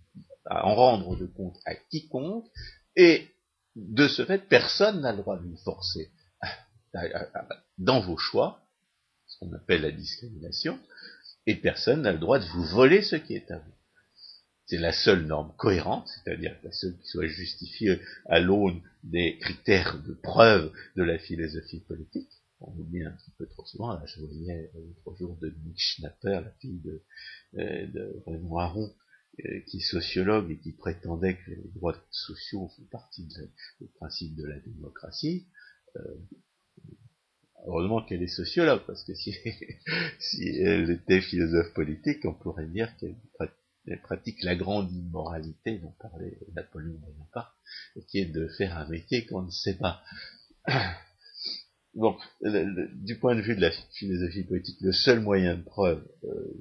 à 0.46 0.64
en 0.66 0.74
rendre 0.76 1.16
de 1.16 1.26
compte 1.26 1.56
à 1.66 1.74
quiconque, 1.74 2.46
et 2.94 3.28
de 3.74 4.06
ce 4.06 4.24
fait, 4.24 4.48
personne 4.48 5.00
n'a 5.00 5.10
le 5.10 5.18
droit 5.18 5.38
de 5.38 5.42
vous 5.42 5.56
forcer 5.64 6.10
dans 7.78 8.00
vos 8.00 8.16
choix, 8.16 8.60
ce 9.26 9.38
qu'on 9.40 9.52
appelle 9.52 9.82
la 9.82 9.90
discrimination, 9.90 10.78
et 11.46 11.56
personne 11.56 12.02
n'a 12.02 12.12
le 12.12 12.18
droit 12.18 12.38
de 12.38 12.46
vous 12.46 12.64
voler 12.64 13.02
ce 13.02 13.16
qui 13.16 13.34
est 13.34 13.50
à 13.50 13.58
vous. 13.58 13.72
C'est 14.66 14.78
la 14.78 14.92
seule 14.92 15.26
norme 15.26 15.52
cohérente, 15.56 16.08
c'est-à-dire 16.08 16.56
la 16.62 16.72
seule 16.72 16.96
qui 16.96 17.08
soit 17.08 17.26
justifiée 17.26 18.00
à 18.26 18.38
l'aune 18.38 18.80
des 19.02 19.36
critères 19.38 19.98
de 20.02 20.14
preuve 20.14 20.72
de 20.96 21.02
la 21.02 21.18
philosophie 21.18 21.80
politique. 21.80 22.30
On 22.66 22.78
oublie 22.78 23.04
un 23.04 23.12
petit 23.12 23.30
peu 23.38 23.46
trop 23.46 23.64
souvent, 23.66 23.92
là 23.92 24.04
je 24.06 24.20
voyais 24.20 24.70
l'autre 24.74 25.16
jour 25.18 25.36
de 25.36 25.54
Nick 25.64 25.78
Schnapper, 25.78 26.40
la 26.44 26.50
fille 26.60 26.80
de, 26.80 27.02
euh, 27.58 27.86
de 27.88 28.22
Raymond 28.26 28.58
Aron, 28.58 28.94
euh, 29.44 29.60
qui 29.66 29.78
est 29.78 29.80
sociologue 29.80 30.50
et 30.50 30.58
qui 30.58 30.72
prétendait 30.72 31.36
que 31.36 31.50
les 31.50 31.70
droits 31.74 31.96
sociaux 32.10 32.68
font 32.68 32.84
partie 32.90 33.26
du 33.26 33.88
principe 33.98 34.36
de 34.36 34.46
la 34.46 34.58
démocratie. 34.60 35.46
Euh, 35.96 36.16
Heureusement 37.66 38.02
qu'elle 38.02 38.22
est 38.22 38.28
sociologue, 38.28 38.82
parce 38.86 39.04
que 39.04 39.14
si, 39.14 39.34
si 40.18 40.48
elle 40.58 40.90
était 40.90 41.20
philosophe 41.22 41.72
politique, 41.72 42.24
on 42.24 42.34
pourrait 42.34 42.66
dire 42.66 42.94
qu'elle 42.98 44.00
pratique 44.02 44.42
la 44.42 44.54
grande 44.54 44.92
immoralité 44.92 45.78
dont 45.78 45.94
parlait 45.98 46.38
Napoléon 46.54 46.98
Bonaparte, 46.98 47.54
qui 48.08 48.18
est 48.18 48.26
de 48.26 48.48
faire 48.48 48.76
un 48.76 48.86
métier 48.88 49.24
qu'on 49.24 49.42
ne 49.42 49.50
sait 49.50 49.78
pas. 49.78 50.02
Donc, 51.94 52.18
du 52.42 53.18
point 53.18 53.36
de 53.36 53.40
vue 53.40 53.56
de 53.56 53.60
la 53.60 53.70
philosophie 53.92 54.44
politique, 54.44 54.80
le 54.80 54.92
seul 54.92 55.20
moyen 55.20 55.56
de 55.56 55.62
preuve, 55.62 56.04
euh, 56.24 56.54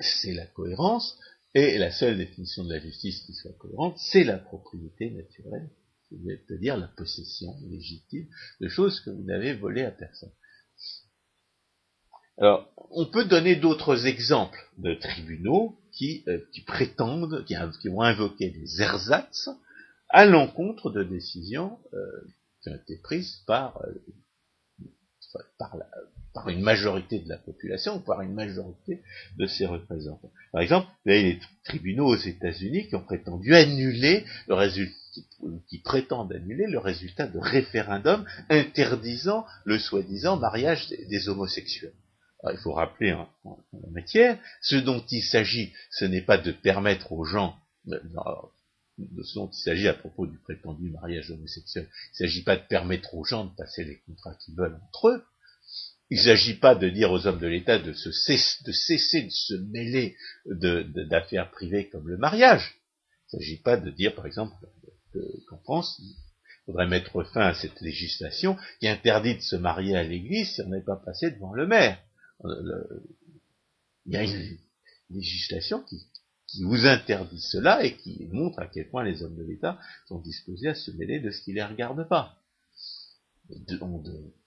c'est 0.00 0.32
la 0.32 0.46
cohérence, 0.46 1.18
et 1.54 1.78
la 1.78 1.90
seule 1.90 2.16
définition 2.16 2.64
de 2.64 2.72
la 2.72 2.80
justice 2.80 3.20
qui 3.22 3.34
soit 3.34 3.52
cohérente, 3.58 3.98
c'est 3.98 4.24
la 4.24 4.38
propriété 4.38 5.10
naturelle 5.10 5.68
c'est-à-dire 6.10 6.76
la 6.76 6.88
possession 6.88 7.54
légitime 7.68 8.26
de 8.60 8.68
choses 8.68 9.00
que 9.00 9.10
vous 9.10 9.22
n'avez 9.24 9.54
volées 9.54 9.84
à 9.84 9.90
personne. 9.90 10.32
Alors, 12.38 12.70
on 12.90 13.06
peut 13.06 13.24
donner 13.24 13.56
d'autres 13.56 14.06
exemples 14.06 14.64
de 14.78 14.94
tribunaux 14.94 15.80
qui, 15.92 16.22
euh, 16.28 16.38
prétendent, 16.66 17.44
qui, 17.44 17.56
ont 17.88 18.00
invoqué 18.00 18.50
des 18.50 18.80
ersatz 18.80 19.48
à 20.08 20.24
l'encontre 20.24 20.90
de 20.90 21.02
décisions 21.02 21.78
euh, 21.92 21.98
qui 22.62 22.70
ont 22.70 22.76
été 22.76 22.96
prises 22.98 23.42
par, 23.46 23.82
euh, 23.82 23.92
par, 25.58 26.48
une 26.48 26.62
majorité 26.62 27.18
de 27.18 27.28
la 27.28 27.38
population 27.38 27.96
ou 27.96 28.00
par 28.00 28.22
une 28.22 28.34
majorité 28.34 29.02
de 29.36 29.46
ses 29.46 29.66
représentants. 29.66 30.30
Par 30.52 30.62
exemple, 30.62 30.88
vous 31.04 31.10
avez 31.10 31.22
les 31.22 31.40
tribunaux 31.64 32.06
aux 32.06 32.16
États-Unis 32.16 32.88
qui 32.88 32.94
ont 32.94 33.02
prétendu 33.02 33.54
annuler 33.54 34.24
le 34.46 34.54
résultat 34.54 34.94
qui, 35.68 35.78
prétendent 35.80 36.32
annuler 36.32 36.66
le 36.66 36.78
résultat 36.78 37.26
de 37.26 37.38
référendum 37.38 38.24
interdisant 38.50 39.46
le 39.64 39.78
soi-disant 39.78 40.36
mariage 40.36 40.88
des, 40.88 41.28
homosexuels. 41.28 41.94
il 42.52 42.58
faut 42.58 42.72
rappeler 42.72 43.12
en, 43.12 43.28
la 43.72 43.90
matière, 43.90 44.38
ce 44.60 44.76
dont 44.76 45.02
il 45.10 45.22
s'agit, 45.22 45.72
ce 45.90 46.04
n'est 46.04 46.22
pas 46.22 46.38
de 46.38 46.52
permettre 46.52 47.12
aux 47.12 47.24
gens, 47.24 47.56
il 48.98 49.48
s'agit 49.52 49.88
à 49.88 49.94
propos 49.94 50.26
du 50.26 50.38
prétendu 50.38 50.90
mariage 50.90 51.30
homosexuel, 51.30 51.88
il 51.88 52.24
ne 52.24 52.28
s'agit 52.28 52.42
pas 52.42 52.56
de 52.56 52.66
permettre 52.66 53.14
aux 53.14 53.24
gens 53.24 53.44
de 53.44 53.54
passer 53.54 53.84
les 53.84 53.98
contrats 54.00 54.34
qu'ils 54.34 54.56
veulent 54.56 54.78
entre 54.88 55.08
eux, 55.08 55.24
il 56.10 56.18
ne 56.18 56.22
s'agit 56.22 56.54
pas 56.54 56.74
de 56.74 56.88
dire 56.88 57.12
aux 57.12 57.26
hommes 57.26 57.38
de 57.38 57.46
l'État 57.46 57.78
de, 57.78 57.92
cesser, 57.92 58.38
de 58.64 58.72
cesser 58.72 59.22
de 59.22 59.30
se 59.30 59.54
mêler 59.54 60.16
d'affaires 60.46 61.50
privées 61.50 61.88
comme 61.88 62.08
le 62.08 62.16
mariage. 62.16 62.76
Il 63.32 63.36
ne 63.36 63.40
s'agit 63.40 63.58
pas 63.58 63.76
de 63.76 63.90
dire, 63.90 64.14
par 64.14 64.26
exemple, 64.26 64.54
qu'en 65.46 65.58
France, 65.58 66.00
il 66.02 66.16
faudrait 66.64 66.86
mettre 66.86 67.22
fin 67.24 67.42
à 67.42 67.54
cette 67.54 67.80
législation 67.82 68.56
qui 68.80 68.88
interdit 68.88 69.36
de 69.36 69.42
se 69.42 69.56
marier 69.56 69.96
à 69.96 70.02
l'église 70.02 70.54
si 70.54 70.62
on 70.62 70.68
n'est 70.68 70.80
pas 70.80 70.96
passé 70.96 71.30
devant 71.30 71.52
le 71.52 71.66
maire. 71.66 71.98
il 72.44 74.12
y 74.12 74.16
a 74.16 74.22
une 74.22 74.56
législation 75.10 75.82
qui, 75.82 76.02
vous 76.62 76.86
interdit 76.86 77.40
cela 77.40 77.84
et 77.84 77.96
qui 77.96 78.26
montre 78.32 78.58
à 78.58 78.66
quel 78.66 78.88
point 78.88 79.04
les 79.04 79.22
hommes 79.22 79.36
de 79.36 79.44
l'État 79.44 79.78
sont 80.06 80.20
disposés 80.20 80.68
à 80.68 80.74
se 80.74 80.90
mêler 80.92 81.20
de 81.20 81.30
ce 81.30 81.42
qui 81.42 81.50
ne 81.50 81.56
les 81.56 81.64
regarde 81.64 82.08
pas 82.08 82.38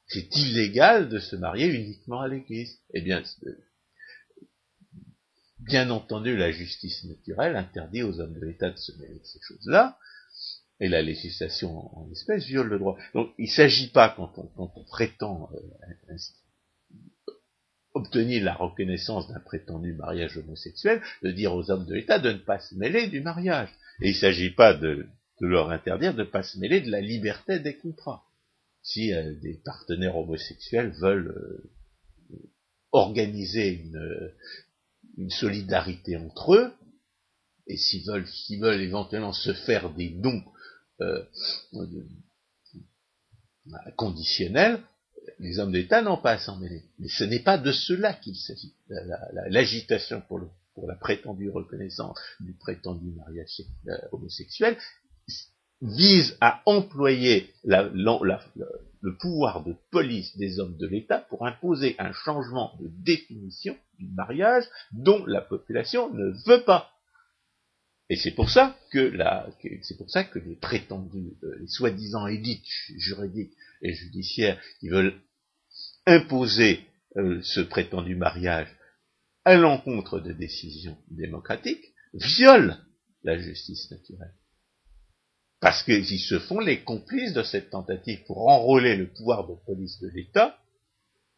c'est 0.07 0.35
illégal 0.35 1.09
de 1.09 1.19
se 1.19 1.35
marier 1.35 1.67
uniquement 1.67 2.21
à 2.21 2.27
l'Église. 2.27 2.77
Eh 2.93 3.01
bien, 3.01 3.23
euh, 3.45 3.57
bien 5.59 5.89
entendu, 5.89 6.35
la 6.35 6.51
justice 6.51 7.03
naturelle 7.05 7.55
interdit 7.55 8.03
aux 8.03 8.19
hommes 8.19 8.33
de 8.33 8.45
l'État 8.45 8.71
de 8.71 8.77
se 8.77 8.91
mêler 8.99 9.19
de 9.19 9.25
ces 9.25 9.39
choses-là, 9.41 9.97
et 10.79 10.89
la 10.89 11.01
législation 11.01 11.95
en 11.97 12.11
espèce 12.11 12.45
viole 12.45 12.67
le 12.67 12.79
droit. 12.79 12.97
Donc, 13.13 13.31
il 13.37 13.45
ne 13.45 13.51
s'agit 13.51 13.89
pas, 13.89 14.09
quand 14.09 14.33
on, 14.57 14.83
prétend 14.85 15.49
euh, 15.53 16.15
obtenir 17.93 18.43
la 18.43 18.53
reconnaissance 18.53 19.27
d'un 19.27 19.39
prétendu 19.39 19.93
mariage 19.93 20.37
homosexuel, 20.37 21.01
de 21.23 21.31
dire 21.31 21.53
aux 21.53 21.69
hommes 21.71 21.85
de 21.85 21.95
l'État 21.95 22.19
de 22.19 22.31
ne 22.31 22.37
pas 22.37 22.59
se 22.59 22.75
mêler 22.75 23.07
du 23.07 23.21
mariage. 23.21 23.69
Et 24.01 24.09
il 24.09 24.13
ne 24.13 24.19
s'agit 24.19 24.51
pas 24.51 24.73
de, 24.73 25.07
leur 25.39 25.71
interdire 25.71 26.13
de 26.13 26.23
ne 26.23 26.29
pas 26.29 26.43
se 26.43 26.57
mêler 26.59 26.81
de 26.81 26.91
la 26.91 27.01
liberté 27.01 27.59
des 27.59 27.77
contrats 27.77 28.23
si 28.83 29.13
euh, 29.13 29.35
des 29.41 29.55
partenaires 29.63 30.17
homosexuels 30.17 30.91
veulent 30.99 31.35
euh, 32.33 32.39
organiser 32.91 33.69
une, 33.69 34.33
une, 35.17 35.29
solidarité 35.29 36.17
entre 36.17 36.55
eux, 36.55 36.73
et 37.67 37.77
s'ils 37.77 38.05
veulent, 38.05 38.81
éventuellement 38.81 39.33
se 39.33 39.53
faire 39.53 39.93
des 39.93 40.09
dons 40.09 40.43
euh, 40.99 41.23
conditionnels, 43.95 44.81
les 45.39 45.59
hommes 45.59 45.71
d'État 45.71 46.01
n'ont 46.01 46.17
pas 46.17 46.31
à 46.31 46.37
s'en 46.37 46.57
mêler. 46.57 46.83
Mais 46.99 47.07
ce 47.07 47.23
n'est 47.23 47.43
pas 47.43 47.57
de 47.57 47.71
cela 47.71 48.13
qu'il 48.13 48.35
s'agit. 48.35 48.73
L'agitation 49.49 50.21
pour, 50.27 50.41
pour, 50.73 50.87
la 50.87 50.95
prétendue 50.95 51.49
reconnaissance 51.49 52.19
du 52.39 52.53
prétendu 52.53 53.11
mariage 53.11 53.61
homosexuel 54.11 54.77
vise 55.81 56.37
à 56.41 56.61
employer 56.65 57.53
le 57.63 59.17
pouvoir 59.17 59.63
de 59.63 59.75
police 59.89 60.37
des 60.37 60.59
hommes 60.59 60.77
de 60.77 60.87
l'État 60.87 61.19
pour 61.29 61.45
imposer 61.45 61.95
un 61.97 62.13
changement 62.13 62.73
de 62.79 62.87
définition 63.03 63.75
du 63.97 64.07
mariage 64.07 64.65
dont 64.91 65.25
la 65.25 65.41
population 65.41 66.13
ne 66.13 66.31
veut 66.45 66.63
pas. 66.63 66.91
Et 68.11 68.17
c'est 68.17 68.31
pour 68.31 68.49
ça 68.49 68.77
que 68.91 69.17
c'est 69.83 69.95
pour 69.95 70.09
ça 70.09 70.25
que 70.25 70.37
les 70.37 70.57
prétendus, 70.57 71.37
euh, 71.43 71.59
les 71.61 71.67
soi-disant 71.67 72.27
élites 72.27 72.67
juridiques 72.97 73.53
et 73.81 73.93
judiciaires 73.93 74.61
qui 74.81 74.89
veulent 74.89 75.13
imposer 76.05 76.81
euh, 77.15 77.39
ce 77.41 77.61
prétendu 77.61 78.17
mariage 78.17 78.67
à 79.45 79.55
l'encontre 79.55 80.19
de 80.19 80.33
décisions 80.33 80.97
démocratiques 81.09 81.85
violent 82.13 82.75
la 83.23 83.37
justice 83.37 83.89
naturelle 83.89 84.35
parce 85.61 85.81
qu'ils 85.81 86.19
se 86.19 86.37
font 86.37 86.59
les 86.59 86.83
complices 86.83 87.31
de 87.31 87.43
cette 87.43 87.69
tentative 87.69 88.25
pour 88.25 88.49
enrôler 88.49 88.97
le 88.97 89.07
pouvoir 89.07 89.47
de 89.47 89.53
police 89.65 90.01
de 90.01 90.09
l'État 90.09 90.59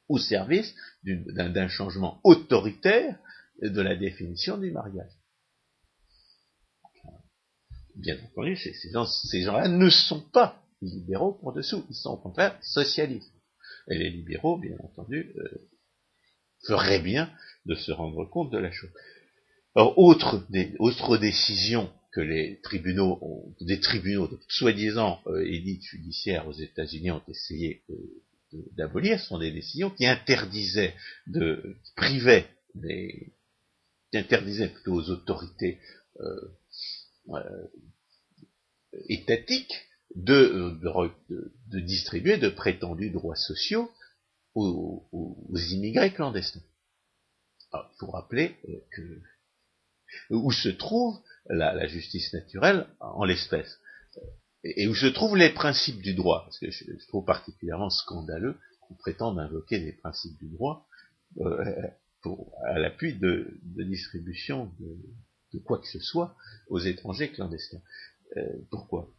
au 0.09 0.17
service 0.17 0.73
d'un 1.03 1.67
changement 1.67 2.19
autoritaire 2.23 3.19
de 3.61 3.81
la 3.81 3.95
définition 3.95 4.57
du 4.57 4.71
mariage. 4.71 5.11
Bien 7.95 8.17
entendu, 8.23 8.55
ces, 8.57 9.41
gens-là 9.41 9.67
ne 9.67 9.89
sont 9.89 10.21
pas 10.21 10.61
libéraux 10.81 11.33
pour 11.33 11.53
dessous, 11.53 11.85
ils 11.89 11.95
sont 11.95 12.11
au 12.11 12.17
contraire 12.17 12.57
socialistes. 12.61 13.31
Et 13.87 13.97
les 13.97 14.09
libéraux, 14.09 14.57
bien 14.57 14.77
entendu, 14.79 15.33
euh, 15.37 15.69
feraient 16.65 17.01
bien 17.01 17.31
de 17.65 17.75
se 17.75 17.91
rendre 17.91 18.25
compte 18.25 18.51
de 18.51 18.57
la 18.57 18.71
chose. 18.71 18.89
Des, 20.49 20.75
autre 20.79 21.17
décision 21.17 21.91
que 22.11 22.21
les 22.21 22.59
tribunaux, 22.61 23.17
ont, 23.21 23.55
des 23.61 23.79
tribunaux 23.79 24.29
soi-disant 24.47 25.19
euh, 25.27 25.43
élites 25.45 25.83
judiciaires 25.83 26.47
aux 26.47 26.53
États-Unis 26.53 27.11
ont 27.11 27.23
essayé 27.27 27.83
euh, 27.89 27.95
d'abolir, 28.77 29.19
sont 29.19 29.39
des 29.39 29.51
décisions 29.51 29.89
qui 29.89 30.05
interdisaient, 30.05 30.93
de, 31.25 31.75
qui 31.83 31.93
privaient 31.95 32.45
des, 32.75 33.33
qui 34.11 34.17
interdisaient 34.19 34.69
plutôt 34.69 34.93
aux 34.93 35.09
autorités 35.09 35.79
euh, 36.19 36.51
euh 37.29 37.67
étatiques 39.09 39.73
de, 40.15 40.77
de, 40.81 41.51
de, 41.67 41.79
distribuer 41.79 42.37
de 42.37 42.49
prétendus 42.49 43.09
droits 43.09 43.35
sociaux 43.35 43.91
aux, 44.53 45.07
immigrés 45.71 46.13
clandestins. 46.13 46.61
il 47.73 47.97
faut 47.99 48.11
rappeler 48.11 48.55
que 48.91 49.21
où 50.29 50.51
se 50.51 50.69
trouve 50.69 51.19
la, 51.49 51.87
justice 51.87 52.31
naturelle 52.33 52.87
en 52.99 53.23
l'espèce, 53.23 53.79
et, 54.63 54.87
où 54.87 54.93
se 54.93 55.07
trouvent 55.07 55.35
les 55.35 55.49
principes 55.49 56.01
du 56.01 56.13
droit, 56.13 56.43
parce 56.43 56.59
que 56.59 56.69
je, 56.69 57.07
trouve 57.07 57.25
particulièrement 57.25 57.89
scandaleux 57.89 58.59
qu'on 58.81 58.93
prétende 58.93 59.39
invoquer 59.39 59.79
des 59.79 59.93
principes 59.93 60.37
du 60.37 60.49
droit 60.49 60.87
euh, 61.39 61.89
à 62.65 62.79
l'appui 62.79 63.15
de, 63.15 63.59
distribution 63.63 64.71
de, 64.79 64.97
quoi 65.61 65.79
que 65.79 65.87
ce 65.87 65.99
soit 65.99 66.35
aux 66.67 66.79
étrangers 66.79 67.31
clandestins. 67.31 67.81
Euh, 68.37 68.41
pourquoi? 68.71 69.09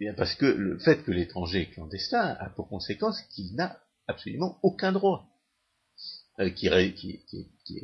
Eh 0.00 0.04
Bien 0.04 0.14
parce 0.14 0.34
que 0.34 0.46
le 0.46 0.78
fait 0.78 1.02
que 1.02 1.10
l'étranger 1.10 1.62
est 1.62 1.70
clandestin 1.70 2.20
a 2.20 2.50
pour 2.50 2.68
conséquence 2.68 3.20
qu'il 3.30 3.54
n'a 3.54 3.80
absolument 4.06 4.58
aucun 4.62 4.92
droit. 4.92 5.30
Euh, 6.40 6.50
qui, 6.50 6.68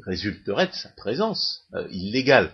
résulterait 0.05 0.67
de 0.67 0.73
sa 0.73 0.89
présence 0.89 1.69
euh, 1.75 1.87
illégale. 1.93 2.53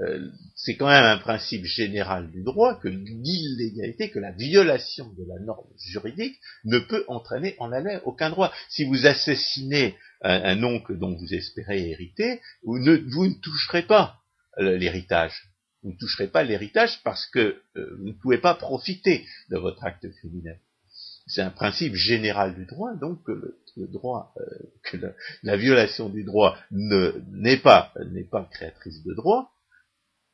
Euh, 0.00 0.28
c'est 0.56 0.76
quand 0.76 0.88
même 0.88 1.04
un 1.04 1.18
principe 1.18 1.64
général 1.64 2.30
du 2.30 2.42
droit 2.42 2.78
que 2.80 2.88
l'illégalité, 2.88 4.10
que 4.10 4.18
la 4.18 4.32
violation 4.32 5.12
de 5.16 5.24
la 5.28 5.38
norme 5.40 5.68
juridique 5.78 6.40
ne 6.64 6.78
peut 6.78 7.04
entraîner 7.06 7.54
en 7.58 7.72
elle-même 7.72 8.00
aucun 8.04 8.30
droit. 8.30 8.52
Si 8.68 8.84
vous 8.84 9.06
assassinez 9.06 9.96
un, 10.22 10.62
oncle 10.62 10.98
dont 10.98 11.14
vous 11.14 11.34
espérez 11.34 11.90
hériter, 11.90 12.40
vous 12.64 12.78
ne, 12.78 12.96
vous 12.96 13.26
ne 13.26 13.34
toucherez 13.34 13.82
pas 13.82 14.20
l'héritage. 14.56 15.50
Vous 15.82 15.92
ne 15.92 15.96
toucherez 15.96 16.28
pas 16.28 16.42
l'héritage 16.42 17.02
parce 17.04 17.26
que 17.26 17.60
vous 17.74 18.06
ne 18.08 18.12
pouvez 18.12 18.38
pas 18.38 18.54
profiter 18.54 19.26
de 19.50 19.58
votre 19.58 19.84
acte 19.84 20.10
criminel. 20.10 20.58
C'est 21.26 21.42
un 21.42 21.50
principe 21.50 21.94
général 21.94 22.54
du 22.54 22.66
droit, 22.66 22.94
donc 22.94 23.22
que 23.24 23.56
le, 23.76 23.86
droit, 23.86 24.34
euh, 24.36 24.44
que 24.82 24.98
la, 25.42 25.56
violation 25.56 26.08
du 26.08 26.22
droit 26.22 26.56
n'est 26.70 27.56
pas 27.56 27.92
n'est 28.10 28.24
pas 28.24 28.48
créatrice 28.52 29.02
de 29.04 29.14
droit, 29.14 29.53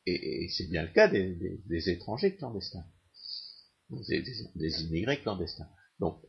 et, 0.05 0.47
c'est 0.49 0.69
bien 0.69 0.83
le 0.83 0.89
cas 0.89 1.07
des, 1.07 1.89
étrangers 1.89 2.35
clandestins, 2.35 2.85
des, 3.89 4.83
immigrés 4.83 5.19
clandestins. 5.21 5.67
Donc, 5.99 6.19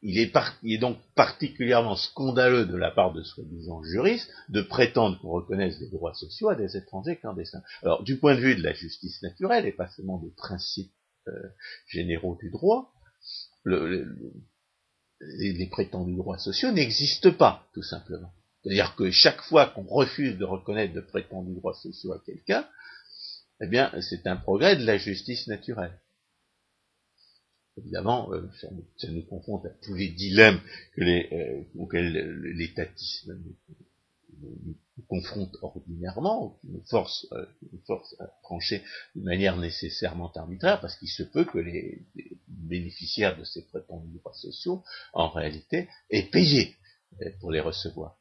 il 0.00 0.18
est, 0.18 0.32
est, 0.64 0.78
donc 0.78 0.98
particulièrement 1.16 1.96
scandaleux 1.96 2.66
de 2.66 2.76
la 2.76 2.92
part 2.92 3.12
de 3.12 3.24
soi-disant 3.24 3.82
juristes 3.82 4.30
de 4.48 4.62
prétendre 4.62 5.18
qu'on 5.20 5.30
reconnaisse 5.30 5.78
des 5.80 5.90
droits 5.90 6.14
sociaux 6.14 6.50
à 6.50 6.54
des 6.54 6.76
étrangers 6.76 7.16
clandestins. 7.16 7.62
Alors, 7.82 8.04
du 8.04 8.16
point 8.16 8.36
de 8.36 8.40
vue 8.40 8.54
de 8.54 8.62
la 8.62 8.74
justice 8.74 9.20
naturelle, 9.22 9.66
et 9.66 9.72
pas 9.72 9.88
seulement 9.88 10.18
des 10.18 10.30
principes 10.30 10.92
euh, 11.26 11.32
généraux 11.88 12.38
du 12.40 12.50
droit, 12.50 12.92
les, 15.20 15.66
prétendus 15.66 16.16
droits 16.16 16.38
sociaux 16.38 16.70
n'existent 16.70 17.32
pas, 17.32 17.66
tout 17.74 17.82
simplement. 17.82 18.32
C'est-à-dire 18.62 18.94
que 18.96 19.10
chaque 19.10 19.42
fois 19.42 19.66
qu'on 19.66 19.84
refuse 19.84 20.36
de 20.36 20.44
reconnaître 20.44 20.94
de 20.94 21.00
prétendus 21.00 21.54
droits 21.54 21.74
sociaux 21.74 22.12
à 22.12 22.22
quelqu'un, 22.24 22.66
eh 23.60 23.66
bien, 23.66 23.92
c'est 24.00 24.26
un 24.26 24.36
progrès 24.36 24.76
de 24.76 24.84
la 24.84 24.98
justice 24.98 25.46
naturelle. 25.46 25.98
Évidemment, 27.76 28.32
euh, 28.32 28.48
ça, 28.60 29.08
nous, 29.10 29.22
confronte 29.22 29.64
à 29.66 29.70
tous 29.82 29.94
les 29.94 30.08
dilemmes 30.08 30.60
les, 30.96 31.28
euh, 31.32 31.62
auxquels 31.78 32.12
l'étatisme 32.56 33.38
nous, 34.40 34.76
confronte 35.08 35.56
ordinairement, 35.62 36.58
qui 36.60 36.68
nous 36.68 36.84
force, 36.86 37.26
euh, 37.32 37.46
force 37.86 38.14
à 38.20 38.26
trancher 38.42 38.82
de 39.14 39.22
manière 39.22 39.56
nécessairement 39.56 40.30
arbitraire, 40.32 40.80
parce 40.80 40.96
qu'il 40.96 41.08
se 41.08 41.22
peut 41.22 41.44
que 41.44 41.58
les, 41.58 42.06
bénéficiaires 42.48 43.38
de 43.38 43.44
ces 43.44 43.64
prétendus 43.66 44.18
droits 44.18 44.34
sociaux, 44.34 44.82
en 45.12 45.30
réalité, 45.30 45.88
aient 46.10 46.28
payé 46.30 46.76
euh, 47.22 47.30
pour 47.40 47.50
les 47.50 47.60
recevoir. 47.60 48.18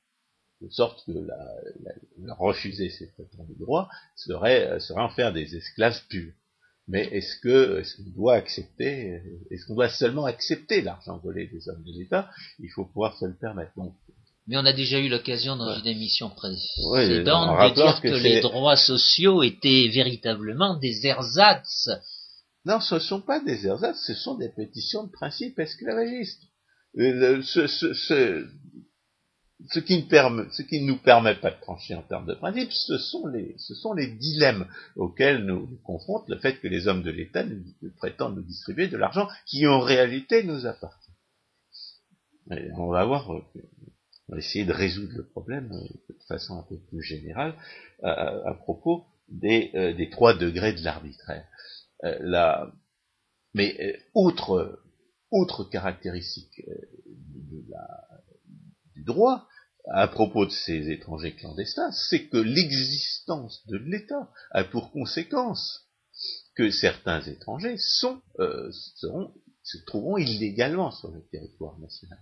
De 0.61 0.69
sorte 0.69 1.05
que 1.05 1.11
la, 1.11 2.35
refuser 2.35 2.89
ces 2.89 3.07
prétendus 3.11 3.55
droits 3.59 3.89
serait, 4.15 4.67
euh, 4.67 4.79
serait 4.79 5.01
en 5.01 5.09
faire 5.09 5.31
des 5.31 5.55
esclaves 5.55 6.01
purs. 6.09 6.33
Mais 6.87 7.03
est-ce 7.11 7.37
que 7.39 7.79
est-ce 7.79 7.97
qu'on 7.97 8.09
doit 8.11 8.35
accepter, 8.35 9.21
est-ce 9.51 9.65
qu'on 9.65 9.75
doit 9.75 9.89
seulement 9.89 10.25
accepter 10.25 10.81
l'argent 10.81 11.17
volé 11.17 11.47
des 11.47 11.67
hommes 11.69 11.83
de 11.83 11.91
l'État? 11.91 12.31
Il 12.59 12.69
faut 12.69 12.85
pouvoir 12.85 13.17
se 13.17 13.25
le 13.25 13.35
permettre. 13.35 13.71
Donc, 13.75 13.93
mais 14.47 14.55
on 14.55 14.65
a 14.65 14.71
déjà 14.71 14.97
eu 14.99 15.09
l'occasion 15.09 15.57
dans 15.57 15.77
une 15.77 15.87
émission 15.87 16.29
précédente 16.29 17.69
de 17.69 17.75
dire 17.75 18.01
que, 18.01 18.07
les 18.07 18.39
droits 18.39 18.77
sociaux 18.77 19.43
étaient 19.43 19.89
véritablement 19.93 20.75
des 20.77 21.05
ersatz. 21.05 21.89
Non, 22.63 22.79
ce 22.79 22.95
ne 22.95 22.99
sont 22.99 23.19
pas 23.19 23.41
des 23.41 23.67
ersatz, 23.67 23.97
ce 24.05 24.13
sont 24.13 24.35
des 24.35 24.47
pétitions 24.49 25.03
de 25.03 25.11
principe 25.11 25.59
esclavagistes. 25.59 26.43
Euh, 26.97 27.41
ce, 27.43 27.67
ce, 27.67 27.93
ce, 27.93 28.47
ce, 29.69 29.79
qui 29.79 29.97
ne 30.01 30.07
permet, 30.07 30.43
ce 30.51 30.61
qui 30.61 30.81
ne 30.81 30.87
nous 30.87 30.97
permet 30.97 31.35
pas 31.35 31.51
de 31.51 31.59
trancher 31.61 31.95
en 31.95 32.03
termes 32.03 32.25
de 32.25 32.33
principe, 32.33 32.71
ce 32.71 32.97
sont 32.97 33.27
les, 33.27 33.55
ce 33.57 33.75
sont 33.75 33.93
les 33.93 34.07
dilemmes 34.07 34.67
auxquels 34.95 35.45
nous, 35.45 35.67
nous 35.67 35.79
confronte 35.83 36.27
le 36.29 36.37
fait 36.37 36.59
que 36.59 36.67
les 36.67 36.87
hommes 36.87 37.03
de 37.03 37.11
l'État 37.11 37.43
prétendent 37.97 38.35
nous 38.35 38.43
distribuer 38.43 38.87
de 38.87 38.97
l'argent 38.97 39.27
qui 39.45 39.67
en 39.67 39.79
réalité 39.79 40.43
nous 40.43 40.65
appartient. 40.65 41.11
on 42.49 42.89
va 42.89 43.05
voir 43.05 43.33
euh, 43.33 43.41
on 44.29 44.33
va 44.33 44.39
essayer 44.39 44.65
de 44.65 44.73
résoudre 44.73 45.13
le 45.15 45.23
problème 45.23 45.71
euh, 45.71 45.87
de 46.09 46.23
façon 46.27 46.59
un 46.59 46.63
peu 46.63 46.77
plus 46.77 47.01
générale 47.01 47.55
à, 48.03 48.53
propos 48.53 49.05
des, 49.29 49.71
euh, 49.75 50.09
trois 50.11 50.33
degrés 50.33 50.73
de 50.73 50.83
l'arbitraire. 50.83 51.45
Euh, 52.03 52.65
mais 53.53 53.97
autre, 54.13 54.81
autre 55.31 55.63
caractéristique 55.63 56.61
du 58.93 59.03
droit 59.03 59.47
à 59.91 60.07
propos 60.07 60.45
de 60.45 60.51
ces 60.51 60.89
étrangers 60.89 61.35
clandestins, 61.35 61.91
c'est 61.91 62.27
que 62.27 62.37
l'existence 62.37 63.65
de 63.67 63.77
l'État 63.77 64.29
a 64.51 64.63
pour 64.63 64.91
conséquence 64.91 65.87
que 66.55 66.71
certains 66.71 67.21
étrangers 67.21 67.77
sont, 67.77 68.21
seront, 68.95 69.33
se 69.63 69.77
trouveront 69.85 70.17
illégalement 70.17 70.91
sur 70.91 71.11
le 71.11 71.21
territoire 71.31 71.77
national 71.79 72.19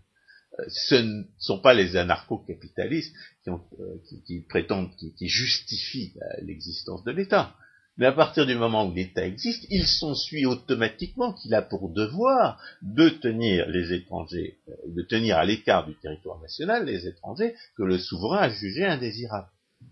ce 0.67 0.95
ne 0.95 1.23
sont 1.38 1.60
pas 1.60 1.73
les 1.73 1.95
anarcho-capitalistes 1.95 3.15
qui, 3.43 3.49
euh, 3.49 4.41
prétendent, 4.47 4.91
qui, 4.95 5.28
justifient 5.28 6.13
euh, 6.21 6.41
l'existence 6.41 7.04
de 7.04 7.12
l'État. 7.12 7.56
Mais 7.97 8.08
à 8.08 8.12
partir 8.12 8.45
du 8.45 8.55
moment 8.55 8.86
où 8.86 8.93
l'État 8.93 9.25
existe, 9.25 9.65
il 9.69 9.88
s'ensuit 9.88 10.45
automatiquement 10.45 11.34
qu'il 11.34 11.53
a 11.53 11.62
pour 11.62 11.89
devoir 11.89 12.62
de 12.81 13.08
tenir 13.08 13.69
les 13.69 13.93
étrangers, 13.93 14.60
euh, 14.67 14.73
de 14.88 15.01
tenir 15.01 15.38
à 15.38 15.45
l'écart 15.45 15.86
du 15.86 15.95
territoire 15.95 16.39
national 16.41 16.86
les 16.86 17.08
étrangers 17.08 17.55
que 17.77 17.84
le 17.84 17.97
souverain 17.97 18.39
a 18.39 18.49
jugés 18.49 18.86
indésirables. 18.86 19.49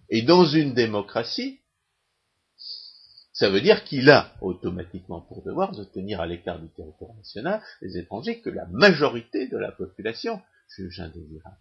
Et 0.10 0.22
dans 0.22 0.46
une 0.46 0.74
démocratie, 0.74 1.60
ça 3.32 3.50
veut 3.50 3.62
dire 3.62 3.84
qu'il 3.84 4.10
a 4.10 4.34
automatiquement 4.42 5.22
pour 5.22 5.44
devoir 5.44 5.72
de 5.72 5.84
tenir 5.84 6.20
à 6.20 6.28
l'écart 6.28 6.60
du 6.60 6.70
territoire 6.70 7.16
national 7.16 7.62
les 7.82 7.98
étrangers 7.98 8.42
que 8.42 8.50
la 8.50 8.66
majorité 8.68 9.48
de 9.48 9.58
la 9.58 9.72
population 9.72 10.42
juge 10.76 11.00
indésirable. 11.00 11.58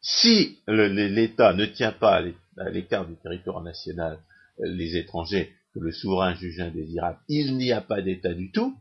Si 0.00 0.58
l'État 0.66 1.52
ne 1.52 1.66
tient 1.66 1.92
pas 1.92 2.22
à 2.56 2.70
l'écart 2.70 3.06
du 3.06 3.16
territoire 3.16 3.62
national 3.62 4.18
les 4.62 4.96
étrangers 4.96 5.52
que 5.72 5.80
le 5.80 5.92
souverain 5.92 6.34
juge 6.34 6.60
indésirable, 6.60 7.18
il 7.28 7.56
n'y 7.56 7.72
a 7.72 7.80
pas 7.80 8.02
d'État 8.02 8.34
du 8.34 8.50
tout, 8.50 8.76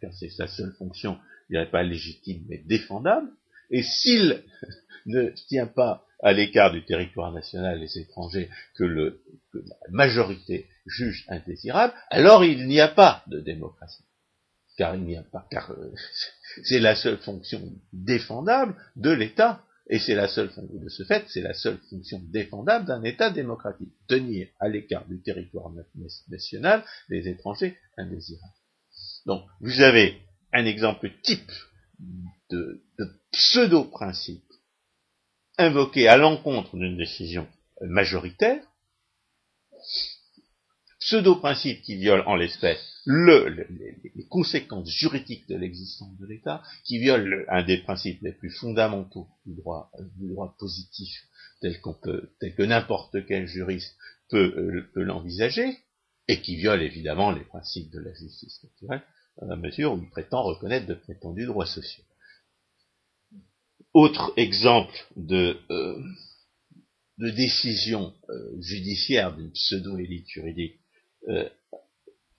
car 0.00 0.12
c'est 0.12 0.30
sa 0.30 0.46
seule 0.46 0.72
fonction, 0.72 1.18
il 1.50 1.58
n'est 1.58 1.66
pas 1.66 1.82
légitime 1.82 2.44
mais 2.48 2.58
défendable, 2.58 3.30
et 3.70 3.82
s'il 3.82 4.42
ne 5.06 5.30
tient 5.48 5.66
pas 5.66 6.06
à 6.22 6.32
l'écart 6.32 6.72
du 6.72 6.84
territoire 6.84 7.32
national 7.32 7.80
les 7.80 7.98
étrangers 7.98 8.48
que 8.76 8.84
la 8.84 9.10
majorité 9.90 10.68
juge 10.86 11.24
indésirable, 11.28 11.92
alors 12.10 12.44
il 12.44 12.66
n'y 12.68 12.80
a 12.80 12.88
pas 12.88 13.24
de 13.26 13.40
démocratie. 13.40 14.04
Car 14.78 14.94
il 14.94 15.02
n'y 15.02 15.16
a 15.16 15.22
pas, 15.22 15.46
car 15.50 15.70
euh, 15.72 15.92
c'est 16.64 16.78
la 16.78 16.94
seule 16.94 17.18
fonction 17.18 17.60
défendable 17.92 18.74
de 18.96 19.10
l'État, 19.10 19.62
et 19.88 19.98
c'est 19.98 20.14
la 20.14 20.28
seule 20.28 20.50
de 20.56 20.88
ce 20.88 21.04
fait, 21.04 21.24
c'est 21.28 21.40
la 21.40 21.54
seule 21.54 21.78
fonction 21.90 22.20
défendable 22.30 22.86
d'un 22.86 23.02
État 23.02 23.30
démocratique, 23.30 23.92
tenir 24.06 24.48
à 24.60 24.68
l'écart 24.68 25.06
du 25.06 25.20
territoire 25.22 25.70
national 26.28 26.84
les 27.08 27.28
étrangers 27.28 27.76
indésirables. 27.96 28.54
Donc, 29.26 29.44
vous 29.60 29.80
avez 29.80 30.22
un 30.52 30.64
exemple 30.66 31.10
type 31.22 31.50
de, 32.50 32.82
pseudo-principe 33.32 34.44
invoqué 35.58 36.08
à 36.08 36.16
l'encontre 36.16 36.76
d'une 36.76 36.96
décision 36.96 37.48
majoritaire, 37.80 38.62
pseudo-principe 41.04 41.82
qui 41.82 41.96
viole 41.96 42.22
en 42.26 42.36
l'espèce 42.36 42.92
le, 43.04 43.48
les 44.14 44.26
conséquences 44.28 44.88
juridiques 44.88 45.48
de 45.48 45.56
l'existence 45.56 46.16
de 46.18 46.26
l'État, 46.26 46.62
qui 46.84 46.98
viole 46.98 47.44
un 47.48 47.64
des 47.64 47.78
principes 47.78 48.22
les 48.22 48.32
plus 48.32 48.50
fondamentaux 48.50 49.26
du 49.44 49.54
droit, 49.54 49.90
du 50.16 50.28
droit 50.28 50.54
positif 50.58 51.10
tel, 51.60 51.80
peut, 52.02 52.30
tel 52.40 52.54
que 52.54 52.62
n'importe 52.62 53.26
quel 53.26 53.46
juriste 53.46 53.96
peut, 54.28 54.54
euh, 54.56 54.90
peut 54.94 55.02
l'envisager, 55.02 55.78
et 56.28 56.40
qui 56.40 56.56
viole 56.56 56.82
évidemment 56.82 57.32
les 57.32 57.44
principes 57.44 57.90
de 57.90 57.98
la 57.98 58.14
justice 58.14 58.62
naturelle, 58.62 59.02
dans 59.40 59.48
la 59.48 59.56
mesure 59.56 59.94
où 59.94 59.98
il 59.98 60.10
prétend 60.10 60.42
reconnaître 60.42 60.86
de 60.86 60.94
prétendus 60.94 61.46
droits 61.46 61.66
sociaux. 61.66 62.04
Autre 63.94 64.32
exemple 64.36 64.94
de, 65.16 65.58
euh, 65.70 66.00
de 67.18 67.30
décision 67.30 68.14
euh, 68.28 68.60
judiciaire 68.60 69.36
d'une 69.36 69.50
pseudo-élite 69.50 70.28
juridique 70.28 70.81
euh, 71.28 71.48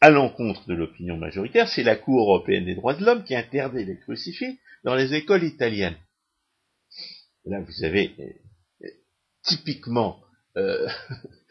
à 0.02 0.10
l'encontre 0.10 0.68
de 0.68 0.74
l'opinion 0.74 1.18
majoritaire, 1.18 1.70
c'est 1.70 1.84
la 1.84 1.96
Cour 1.96 2.20
européenne 2.22 2.66
des 2.66 2.76
droits 2.76 2.94
de 2.94 3.06
l'homme 3.06 3.24
qui 3.24 3.36
interdit 3.36 3.86
les 3.86 3.98
crucifix 3.98 4.60
dans 4.84 4.96
les 4.96 5.14
écoles 5.14 5.44
italiennes. 5.44 5.98
Là, 7.46 7.62
vous 7.62 7.84
avez 7.86 8.14
euh, 8.84 8.88
typiquement, 9.44 10.22
euh, 10.58 10.88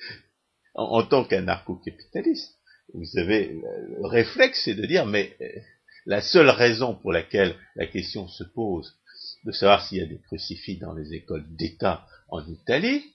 en, 0.75 0.85
en, 0.85 1.03
tant 1.05 1.25
qu'anarcho-capitaliste, 1.25 2.59
vous 2.95 3.19
avez 3.19 3.49
le 3.49 4.07
réflexe, 4.07 4.63
c'est 4.65 4.75
de 4.75 4.85
dire, 4.85 5.07
mais 5.07 5.35
la 6.05 6.21
seule 6.21 6.51
raison 6.51 6.95
pour 6.95 7.13
laquelle 7.13 7.57
la 7.77 7.87
question 7.87 8.29
se 8.29 8.45
pose 8.45 8.99
de 9.45 9.53
savoir 9.53 9.87
s'il 9.87 9.99
y 9.99 10.03
a 10.03 10.07
des 10.07 10.21
crucifix 10.21 10.77
dans 10.77 10.93
les 10.93 11.15
écoles 11.15 11.45
d'État 11.57 12.07
en 12.29 12.47
Italie, 12.47 13.15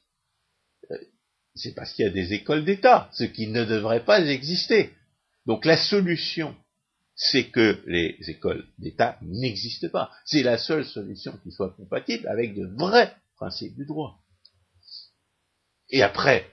c'est 1.58 1.74
parce 1.74 1.94
qu'il 1.94 2.06
y 2.06 2.08
a 2.08 2.12
des 2.12 2.34
écoles 2.34 2.66
d'État, 2.66 3.10
ce 3.14 3.24
qui 3.24 3.48
ne 3.48 3.66
devrait 3.66 4.06
pas 4.06 4.22
exister. 4.22 4.92
Donc 5.46 5.66
la 5.66 5.78
solution, 5.78 6.56
c'est 7.16 7.46
que 7.46 7.82
les 7.88 8.18
écoles 8.28 8.66
d'État 8.78 9.18
n'existent 9.22 9.90
pas. 9.90 10.12
C'est 10.26 10.44
la 10.44 10.58
seule 10.58 10.86
solution 10.86 11.38
qui 11.44 11.52
soit 11.52 11.72
compatible 11.72 12.28
avec 12.28 12.56
de 12.56 12.68
vrais 12.78 13.16
principes 13.36 13.76
du 13.76 13.86
droit. 13.86 14.20
Et 15.90 16.04
après, 16.04 16.50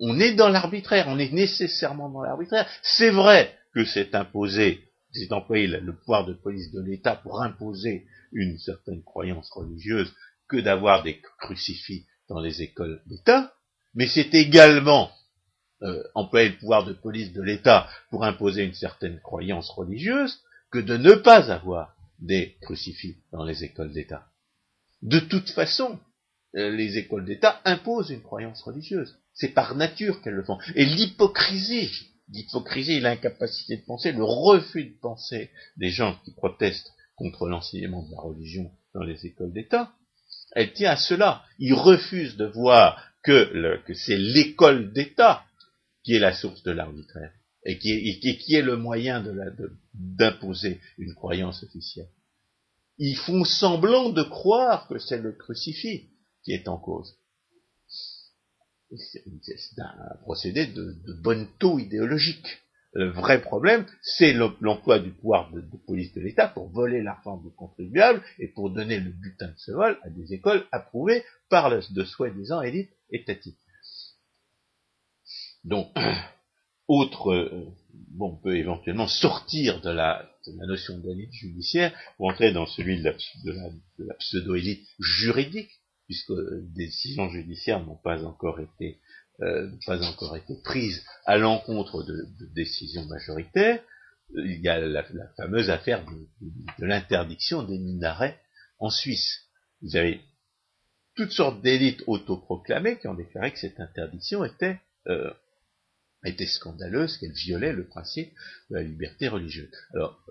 on 0.00 0.18
est 0.18 0.34
dans 0.34 0.48
l'arbitraire, 0.48 1.06
on 1.08 1.18
est 1.18 1.32
nécessairement 1.32 2.10
dans 2.10 2.22
l'arbitraire. 2.22 2.68
C'est 2.82 3.10
vrai 3.10 3.56
que 3.74 3.84
c'est 3.84 4.14
imposé, 4.14 4.88
c'est 5.12 5.32
employé 5.32 5.66
le 5.66 5.96
pouvoir 5.96 6.26
de 6.26 6.34
police 6.34 6.72
de 6.72 6.82
l'État 6.82 7.16
pour 7.16 7.42
imposer 7.42 8.06
une 8.32 8.58
certaine 8.58 9.02
croyance 9.02 9.50
religieuse 9.50 10.12
que 10.48 10.56
d'avoir 10.56 11.02
des 11.02 11.20
crucifix 11.38 12.06
dans 12.28 12.40
les 12.40 12.62
écoles 12.62 13.02
d'État, 13.06 13.54
mais 13.94 14.06
c'est 14.06 14.34
également 14.34 15.10
euh, 15.82 16.02
employer 16.14 16.50
le 16.50 16.58
pouvoir 16.58 16.84
de 16.84 16.92
police 16.92 17.32
de 17.32 17.42
l'État 17.42 17.88
pour 18.10 18.24
imposer 18.24 18.62
une 18.62 18.74
certaine 18.74 19.20
croyance 19.20 19.68
religieuse 19.70 20.40
que 20.70 20.78
de 20.78 20.96
ne 20.96 21.14
pas 21.14 21.50
avoir 21.50 21.94
des 22.18 22.56
crucifix 22.62 23.16
dans 23.32 23.44
les 23.44 23.64
écoles 23.64 23.92
d'État. 23.92 24.26
De 25.02 25.18
toute 25.18 25.50
façon, 25.50 25.98
euh, 26.54 26.70
les 26.70 26.98
écoles 26.98 27.24
d'État 27.24 27.60
imposent 27.64 28.10
une 28.10 28.22
croyance 28.22 28.62
religieuse. 28.62 29.18
C'est 29.34 29.54
par 29.54 29.74
nature 29.74 30.22
qu'elles 30.22 30.34
le 30.34 30.44
font. 30.44 30.58
Et 30.76 30.84
l'hypocrisie, 30.84 31.90
l'hypocrisie, 32.28 33.00
l'incapacité 33.00 33.76
de 33.76 33.84
penser, 33.84 34.12
le 34.12 34.24
refus 34.24 34.84
de 34.84 34.98
penser 35.00 35.50
des 35.76 35.90
gens 35.90 36.16
qui 36.24 36.32
protestent 36.32 36.92
contre 37.16 37.48
l'enseignement 37.48 38.04
de 38.04 38.12
la 38.12 38.20
religion 38.20 38.70
dans 38.94 39.02
les 39.02 39.26
écoles 39.26 39.52
d'État, 39.52 39.92
elle 40.52 40.72
tient 40.72 40.92
à 40.92 40.96
cela. 40.96 41.42
Ils 41.58 41.74
refusent 41.74 42.36
de 42.36 42.46
voir 42.46 43.11
que, 43.22 43.76
que 43.84 43.94
c'est 43.94 44.16
l'école 44.16 44.92
d'État 44.92 45.44
qui 46.02 46.14
est 46.14 46.18
la 46.18 46.34
source 46.34 46.62
de 46.62 46.72
l'arbitraire 46.72 47.32
et 47.64 47.78
qui 47.78 47.90
est, 47.92 48.38
qui 48.38 48.54
est, 48.54 48.62
le 48.62 48.76
moyen 48.76 49.24
d'imposer 49.94 50.80
une 50.98 51.14
croyance 51.14 51.62
officielle. 51.62 52.08
Ils 52.98 53.16
font 53.16 53.44
semblant 53.44 54.10
de 54.10 54.22
croire 54.22 54.88
que 54.88 54.98
c'est 54.98 55.20
le 55.20 55.32
crucifix 55.32 56.10
qui 56.44 56.52
est 56.52 56.68
en 56.68 56.76
cause. 56.76 57.16
C'est 58.98 59.78
un 59.78 60.16
procédé 60.22 60.66
de, 60.66 60.92
de 61.06 61.12
bonne 61.22 61.48
taux 61.58 61.78
idéologique. 61.78 62.62
Le 62.94 63.08
vrai 63.10 63.40
problème, 63.40 63.86
c'est 64.02 64.34
l'emploi 64.34 64.98
du 64.98 65.12
pouvoir 65.12 65.50
de, 65.50 65.62
police 65.86 66.12
de 66.12 66.20
l'État 66.20 66.48
pour 66.48 66.68
voler 66.68 67.00
l'argent 67.02 67.38
du 67.38 67.50
contribuable 67.50 68.22
et 68.38 68.48
pour 68.48 68.68
donner 68.68 69.00
le 69.00 69.10
butin 69.10 69.48
de 69.48 69.56
ce 69.56 69.72
vol 69.72 69.98
à 70.02 70.10
des 70.10 70.34
écoles 70.34 70.66
approuvées 70.72 71.24
par 71.48 71.70
le, 71.70 71.80
de 71.94 72.04
soi-disant 72.04 72.60
élites 72.60 72.92
étatiques. 73.12 73.58
Donc, 75.64 75.94
autre, 76.88 77.32
euh, 77.32 77.66
bon, 77.92 78.32
on 78.32 78.36
peut 78.36 78.56
éventuellement 78.56 79.08
sortir 79.08 79.80
de 79.80 79.90
la, 79.90 80.28
de 80.46 80.58
la 80.58 80.66
notion 80.66 80.98
d'élite 80.98 81.32
judiciaire 81.32 81.92
pour 82.16 82.28
entrer 82.28 82.52
dans 82.52 82.66
celui 82.66 82.98
de 83.00 83.04
la, 83.04 83.12
de 83.98 84.08
pseudo-élite 84.18 84.86
juridique, 84.98 85.70
puisque 86.06 86.32
des 86.32 86.86
décisions 86.86 87.30
judiciaires 87.30 87.84
n'ont 87.84 87.96
pas 88.02 88.24
encore 88.24 88.60
été 88.60 88.98
euh, 89.40 89.70
pas 89.86 90.00
encore 90.06 90.36
été 90.36 90.54
prise 90.62 91.02
à 91.24 91.36
l'encontre 91.36 92.04
de, 92.04 92.28
décisions 92.54 93.04
majoritaires, 93.06 93.82
il 94.34 94.60
y 94.60 94.68
a 94.68 94.78
la, 94.78 95.02
fameuse 95.36 95.70
affaire 95.70 96.04
de, 96.78 96.86
l'interdiction 96.86 97.62
des 97.62 97.78
minarets 97.78 98.38
en 98.78 98.90
Suisse. 98.90 99.40
Vous 99.80 99.96
avez 99.96 100.20
toutes 101.14 101.32
sortes 101.32 101.62
d'élites 101.62 102.02
autoproclamées 102.06 102.98
qui 102.98 103.08
ont 103.08 103.14
déclaré 103.14 103.52
que 103.52 103.58
cette 103.58 103.80
interdiction 103.80 104.44
était, 104.44 104.80
euh, 105.08 105.30
était 106.24 106.46
scandaleuse, 106.46 107.16
qu'elle 107.18 107.32
violait 107.32 107.72
le 107.72 107.86
principe 107.86 108.32
de 108.70 108.76
la 108.76 108.82
liberté 108.82 109.28
religieuse. 109.28 109.70
Alors, 109.94 110.24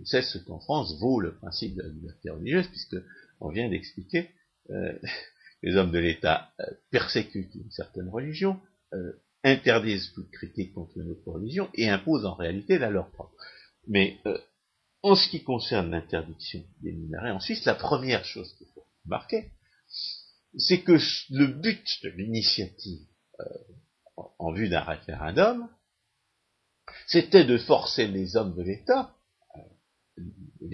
on 0.00 0.04
sait 0.04 0.22
ce 0.22 0.38
qu'en 0.38 0.60
France 0.60 0.98
vaut 1.00 1.20
le 1.20 1.34
principe 1.36 1.76
de 1.76 1.82
la 1.82 1.88
liberté 1.88 2.30
religieuse, 2.30 2.68
puisque 2.68 2.96
on 3.40 3.50
vient 3.50 3.68
d'expliquer 3.68 4.30
euh, 4.70 4.92
les 5.62 5.76
hommes 5.76 5.90
de 5.90 5.98
l'État 5.98 6.52
euh, 6.60 6.64
persécutent 6.90 7.54
une 7.54 7.70
certaine 7.70 8.08
religion, 8.08 8.60
euh, 8.92 9.12
interdisent 9.44 10.12
toute 10.14 10.30
critique 10.30 10.74
contre 10.74 10.98
une 10.98 11.10
autre 11.10 11.30
religion 11.30 11.68
et 11.74 11.88
imposent 11.88 12.26
en 12.26 12.34
réalité 12.34 12.78
la 12.78 12.90
leur 12.90 13.10
propre. 13.10 13.34
Mais 13.86 14.18
euh, 14.26 14.38
en 15.02 15.14
ce 15.14 15.28
qui 15.28 15.42
concerne 15.42 15.90
l'interdiction 15.90 16.64
des 16.82 16.92
minarets 16.92 17.30
en 17.30 17.40
Suisse, 17.40 17.64
la 17.64 17.74
première 17.74 18.24
chose 18.24 18.52
qu'il 18.56 18.66
faut 18.74 18.86
remarquer, 19.04 19.50
c'est 20.56 20.82
que 20.82 20.98
le 21.30 21.46
but 21.46 22.02
de 22.02 22.08
l'initiative 22.10 23.06
en 24.38 24.52
vue 24.52 24.68
d'un 24.68 24.80
référendum, 24.80 25.68
c'était 27.06 27.44
de 27.44 27.58
forcer 27.58 28.06
les 28.06 28.36
hommes 28.36 28.56
de 28.56 28.62
l'État, 28.62 29.14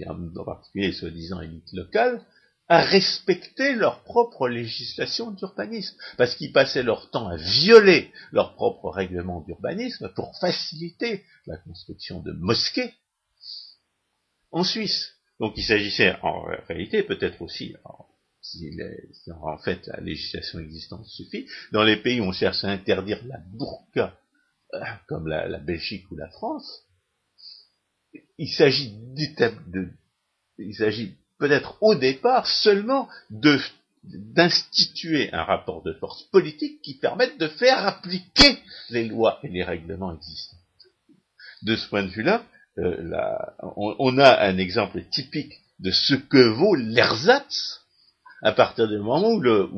en 0.07 0.43
particulier 0.45 0.91
soi-disant 0.93 1.41
élites 1.41 1.73
locales, 1.73 2.25
à 2.67 2.81
respecter 2.81 3.75
leur 3.75 4.03
propre 4.03 4.47
législation 4.47 5.29
d'urbanisme, 5.29 5.95
parce 6.17 6.35
qu'ils 6.35 6.51
passaient 6.51 6.81
leur 6.81 7.11
temps 7.11 7.27
à 7.27 7.35
violer 7.35 8.11
leur 8.31 8.55
propre 8.55 8.89
règlement 8.89 9.41
d'urbanisme 9.41 10.11
pour 10.15 10.35
faciliter 10.39 11.23
la 11.45 11.57
construction 11.57 12.21
de 12.21 12.31
mosquées 12.31 12.95
en 14.51 14.63
Suisse. 14.63 15.11
Donc 15.39 15.53
il 15.57 15.63
s'agissait 15.63 16.15
en 16.23 16.41
réalité 16.67 17.03
peut-être 17.03 17.41
aussi, 17.43 17.75
si, 18.51 18.77
en 19.31 19.57
fait 19.57 19.87
la 19.87 20.01
législation 20.01 20.59
existante 20.59 21.05
suffit, 21.07 21.47
dans 21.71 21.83
les 21.83 21.97
pays 21.97 22.21
où 22.21 22.25
on 22.25 22.31
cherche 22.31 22.63
à 22.63 22.69
interdire 22.69 23.19
la 23.25 23.39
burqa, 23.53 24.17
euh, 24.73 24.79
comme 25.07 25.27
la, 25.27 25.59
Belgique 25.59 26.09
ou 26.11 26.15
la 26.15 26.29
France, 26.29 26.83
il 28.37 28.49
s'agit 28.49 28.95
s'agit 30.77 31.15
peut-être 31.37 31.77
au 31.81 31.95
départ 31.95 32.47
seulement 32.47 33.09
de 33.29 33.59
d'instituer 34.03 35.33
un 35.33 35.43
rapport 35.43 35.81
de 35.81 35.93
force 35.93 36.21
politique 36.25 36.79
qui 36.83 36.99
permette 36.99 37.39
de 37.39 37.47
faire 37.47 37.87
appliquer 37.87 38.59
les 38.91 39.07
lois 39.07 39.39
et 39.41 39.47
les 39.47 39.63
règlements 39.63 40.15
existants. 40.15 40.57
De 41.63 41.75
ce 41.75 41.89
point 41.89 42.03
de 42.03 42.09
vue-là, 42.09 42.45
euh, 42.77 43.11
on, 43.75 44.19
a 44.19 44.45
un 44.45 44.59
exemple 44.59 45.01
typique 45.05 45.53
de 45.79 45.89
ce 45.89 46.13
que 46.13 46.49
vaut 46.49 46.75
l'ersatz 46.75 47.84
à 48.41 48.51
partir 48.51 48.87
du 48.87 48.97
moment 48.97 49.31
où 49.31 49.39
le, 49.39 49.69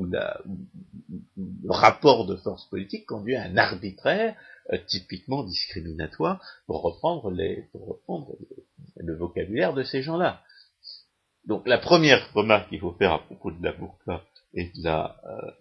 rapport 1.70 2.26
de 2.26 2.36
force 2.38 2.66
politique 2.70 3.06
conduit 3.06 3.36
à 3.36 3.44
un 3.44 3.58
arbitraire 3.58 4.36
euh, 4.74 4.78
typiquement 4.88 5.44
discriminatoire 5.44 6.42
pour 6.66 6.82
reprendre, 6.82 7.32
les, 7.32 7.68
pour 7.72 7.88
reprendre 7.88 8.36
le 8.98 9.16
vocabulaire 9.16 9.74
de 9.74 9.84
ces 9.84 10.02
gens-là. 10.02 10.42
Donc 11.46 11.68
la 11.68 11.78
première 11.78 12.34
remarque 12.34 12.70
qu'il 12.70 12.80
faut 12.80 12.94
faire 12.94 13.14
à 13.14 13.20
propos 13.26 13.52
de 13.52 13.64
la 13.64 13.72
burqa 13.72 14.24
et 14.54 14.66
de 14.66 14.84
la 14.84 15.16
euh, 15.26 15.52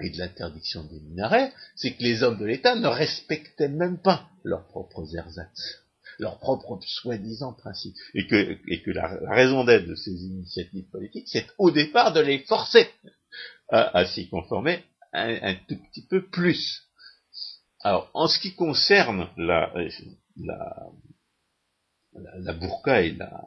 et 0.00 0.10
de 0.10 0.18
l'interdiction 0.18 0.84
des 0.84 1.00
minarets, 1.00 1.52
c'est 1.74 1.94
que 1.94 2.02
les 2.02 2.22
hommes 2.22 2.38
de 2.38 2.44
l'État 2.44 2.74
ne 2.74 2.86
respectaient 2.86 3.68
même 3.68 3.98
pas 3.98 4.28
leurs 4.44 4.66
propres 4.66 5.16
ersatz, 5.16 5.85
leurs 6.18 6.38
propres 6.38 6.78
soi-disant 6.82 7.52
principes, 7.52 7.96
et 8.14 8.26
que, 8.26 8.58
et 8.68 8.82
que 8.82 8.90
la, 8.90 9.18
raison 9.30 9.64
d'être 9.64 9.86
de 9.86 9.94
ces 9.94 10.12
initiatives 10.12 10.88
politiques, 10.90 11.28
c'est 11.28 11.46
au 11.58 11.70
départ 11.70 12.12
de 12.12 12.20
les 12.20 12.40
forcer 12.40 12.88
à, 13.68 14.04
s'y 14.06 14.28
conformer 14.28 14.84
un, 15.12 15.54
tout 15.68 15.76
petit 15.90 16.06
peu 16.06 16.26
plus. 16.28 16.82
Alors, 17.80 18.10
en 18.14 18.28
ce 18.28 18.38
qui 18.38 18.54
concerne 18.54 19.28
la, 19.36 19.72
la, 20.36 20.92
la, 22.38 22.52
burqa 22.52 23.02
et 23.02 23.12
la, 23.12 23.44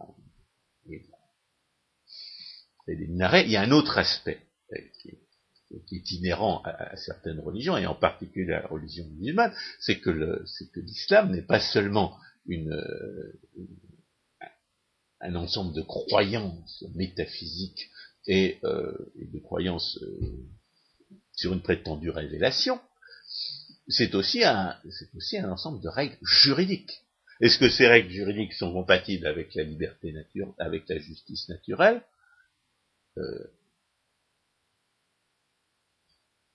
et 2.87 2.95
les 2.95 3.07
minarets, 3.07 3.45
il 3.45 3.51
y 3.51 3.57
a 3.57 3.61
un 3.61 3.71
autre 3.71 3.97
aspect 3.97 4.39
qui 5.01 5.09
est, 5.09 6.11
inhérent 6.11 6.63
à, 6.63 6.95
certaines 6.97 7.39
religions, 7.39 7.77
et 7.77 7.85
en 7.85 7.93
particulier 7.95 8.53
à 8.53 8.61
la 8.61 8.67
religion 8.67 9.05
musulmane, 9.17 9.53
c'est 9.79 9.99
que 9.99 10.09
l'islam 10.79 11.31
n'est 11.31 11.43
pas 11.43 11.59
seulement 11.59 12.17
une, 12.49 12.81
un 15.21 15.35
ensemble 15.35 15.73
de 15.75 15.81
croyances 15.81 16.83
métaphysiques 16.95 17.89
et, 18.27 18.59
euh, 18.63 18.93
de 19.15 19.39
croyances 19.39 19.97
euh, 20.01 20.47
sur 21.33 21.53
une 21.53 21.61
prétendue 21.61 22.09
révélation, 22.09 22.79
c'est 23.87 24.13
aussi 24.15 24.43
un, 24.43 24.75
ensemble 25.45 25.81
de 25.81 25.89
règles 25.89 26.17
juridiques. 26.21 27.03
Est-ce 27.41 27.57
que 27.57 27.69
ces 27.69 27.87
règles 27.87 28.11
juridiques 28.11 28.53
sont 28.53 28.73
compatibles 28.73 29.25
avec 29.25 29.55
la 29.55 29.63
liberté 29.63 30.11
naturelle, 30.11 30.53
avec 30.57 30.87
la 30.89 30.99
justice 30.99 31.47
naturelle? 31.49 32.01
Euh, 33.17 33.47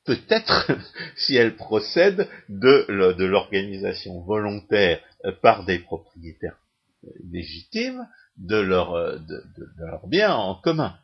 Peut-être 0.04 0.70
si 1.16 1.34
elles 1.34 1.56
procèdent 1.56 2.28
de, 2.50 3.14
de 3.16 3.24
l'organisation 3.24 4.20
volontaire 4.20 5.02
par 5.42 5.64
des 5.64 5.78
propriétaires 5.78 6.58
légitimes 7.30 8.06
de 8.36 8.56
leur, 8.56 8.94
euh, 8.94 9.18
de, 9.18 9.44
leur 9.78 10.06
bien 10.06 10.34
en 10.34 10.54
commun. 10.56 10.96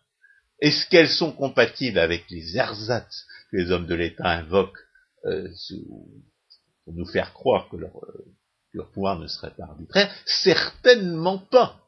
Est-ce 0.61 0.89
qu'elles 0.89 1.09
sont 1.09 1.33
compatibles 1.33 1.99
avec 1.99 2.29
les 2.31 2.57
ersatz 2.57 3.27
que 3.51 3.57
les 3.57 3.71
hommes 3.71 3.87
de 3.87 3.95
l'État 3.95 4.29
invoquent 4.29 4.79
euh, 5.25 5.49
pour 6.85 6.95
nous 6.95 7.07
faire 7.07 7.33
croire 7.33 7.68
que 7.71 7.77
leur, 7.77 7.97
euh, 7.97 8.35
leur, 8.73 8.91
pouvoir 8.91 9.18
ne 9.18 9.27
serait 9.27 9.55
pas 9.55 9.64
arbitraire? 9.64 10.12
Certainement 10.27 11.39
pas. 11.39 11.81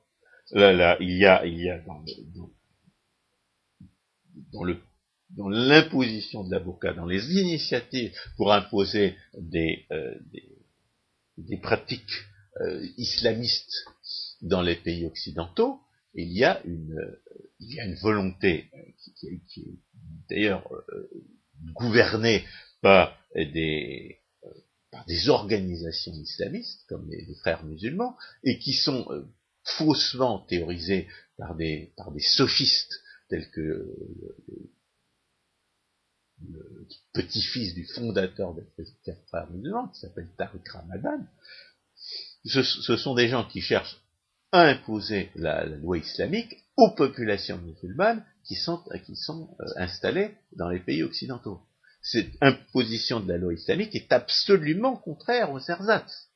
Là, 0.52 0.72
là, 0.72 0.96
il 1.00 1.16
y 1.16 1.26
a, 1.26 1.44
il 1.46 1.58
y 1.58 1.70
a 1.70 1.78
dans, 1.78 2.04
dans, 4.52 4.64
le 4.64 4.78
dans 5.30 5.48
l'imposition 5.48 6.44
de 6.44 6.50
l'avocat, 6.50 6.92
dans 6.92 7.06
les 7.06 7.32
initiatives 7.32 8.14
pour 8.36 8.52
imposer 8.52 9.16
des, 9.34 9.86
des, 10.30 10.51
des, 11.38 11.56
pratiques 11.56 12.24
islamistes 12.96 13.86
dans 14.42 14.62
les 14.62 14.76
pays 14.76 15.06
occidentaux, 15.06 15.80
il 16.14 16.32
y 16.32 16.44
a 16.44 16.62
une, 16.64 16.98
il 17.60 17.74
y 17.74 17.80
a 17.80 17.84
une 17.84 17.94
volonté 17.94 18.70
qui, 19.48 19.60
est 19.60 19.78
d'ailleurs 20.28 20.70
euh, 20.72 21.10
gouvernée 21.74 22.44
par 22.80 23.16
des, 23.34 24.18
euh, 24.44 24.48
par 24.90 25.06
des 25.06 25.28
organisations 25.28 26.12
islamistes, 26.12 26.84
comme 26.88 27.08
les, 27.08 27.26
frères 27.40 27.64
musulmans, 27.64 28.16
et 28.44 28.58
qui 28.58 28.72
sont 28.72 29.06
euh, 29.10 29.24
faussement 29.64 30.40
théorisées 30.40 31.08
par 31.38 31.54
des, 31.54 31.92
par 31.96 32.12
des 32.12 32.20
sophistes 32.20 33.00
tels 33.28 33.48
que 33.50 33.86
le, 36.50 36.86
petit-fils 37.12 37.74
du 37.74 37.86
fondateur 37.86 38.54
des 38.54 38.64
frères 39.28 39.50
musulmans, 39.50 39.88
qui 39.88 40.00
s'appelle 40.00 40.28
Tariq 40.36 40.68
Ramadan, 40.70 41.26
ce, 42.44 42.96
sont 42.96 43.14
des 43.14 43.28
gens 43.28 43.44
qui 43.44 43.60
cherchent 43.60 44.00
à 44.50 44.62
imposer 44.62 45.30
la, 45.34 45.64
loi 45.64 45.98
islamique 45.98 46.56
aux 46.76 46.90
populations 46.90 47.58
musulmanes 47.58 48.24
qui 48.44 48.56
sont, 48.56 48.82
euh, 48.90 49.64
installées 49.76 50.34
dans 50.56 50.68
les 50.68 50.80
pays 50.80 51.02
occidentaux. 51.02 51.60
Cette 52.02 52.32
imposition 52.40 53.20
de 53.20 53.28
la 53.28 53.38
loi 53.38 53.54
islamique 53.54 53.94
est 53.94 54.12
absolument 54.12 54.96
contraire 54.96 55.52
aux 55.52 55.60
ersatz. 55.60 56.28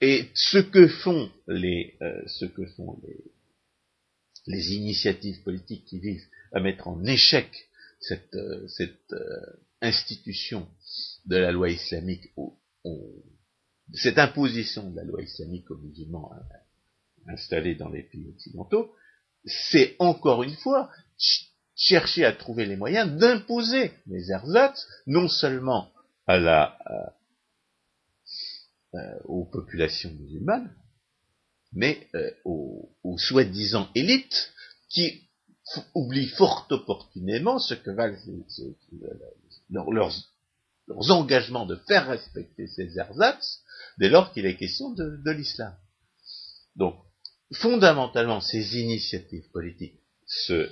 Et 0.00 0.30
ce 0.34 0.58
que 0.58 0.88
font 0.88 1.30
les, 1.46 1.98
euh, 2.00 2.24
les 4.46 4.72
initiatives 4.72 5.42
politiques 5.42 5.84
qui 5.84 6.00
visent 6.00 6.28
à 6.52 6.60
mettre 6.60 6.88
en 6.88 7.04
échec 7.04 7.69
cette, 8.00 8.34
euh, 8.34 8.66
cette 8.68 9.14
institution 9.80 10.68
de 11.26 11.36
la 11.36 11.52
loi 11.52 11.70
islamique, 11.70 12.32
cette 13.94 14.18
imposition 14.18 14.90
de 14.90 14.96
la 14.96 15.04
loi 15.04 15.22
islamique 15.22 15.70
aux 15.70 15.78
musulmans 15.78 16.32
installés 17.26 17.74
dans 17.74 17.88
les 17.88 18.02
pays 18.02 18.28
occidentaux, 18.28 18.94
c'est 19.44 19.96
encore 19.98 20.42
une 20.42 20.56
fois 20.56 20.90
chercher 21.74 22.24
à 22.24 22.32
trouver 22.32 22.66
les 22.66 22.76
moyens 22.76 23.16
d'imposer 23.16 23.92
les 24.06 24.30
ersatz, 24.30 24.86
non 25.06 25.28
seulement 25.28 25.90
à 26.26 26.38
la, 26.38 26.78
euh, 28.94 29.18
aux 29.26 29.44
populations 29.44 30.10
musulmanes, 30.10 30.74
mais 31.72 32.08
euh, 32.16 32.30
aux, 32.44 33.18
soi-disant 33.18 33.88
élites 33.94 34.52
qui 34.88 35.29
oublient 35.94 36.28
fort 36.28 36.66
opportunément 36.70 37.58
ce 37.58 37.74
que 37.74 37.90
valent 37.90 38.16
leurs, 39.70 39.90
leurs, 40.88 41.10
engagements 41.10 41.66
de 41.66 41.76
faire 41.86 42.06
respecter 42.08 42.66
ces 42.66 42.98
ersatz 42.98 43.62
dès 43.98 44.08
lors 44.08 44.32
qu'il 44.32 44.46
est 44.46 44.56
question 44.56 44.90
de, 44.90 45.30
l'islam. 45.30 45.74
Donc, 46.76 46.96
fondamentalement, 47.52 48.40
ces 48.40 48.78
initiatives 48.78 49.48
politiques 49.50 50.00
euh, 50.50 50.68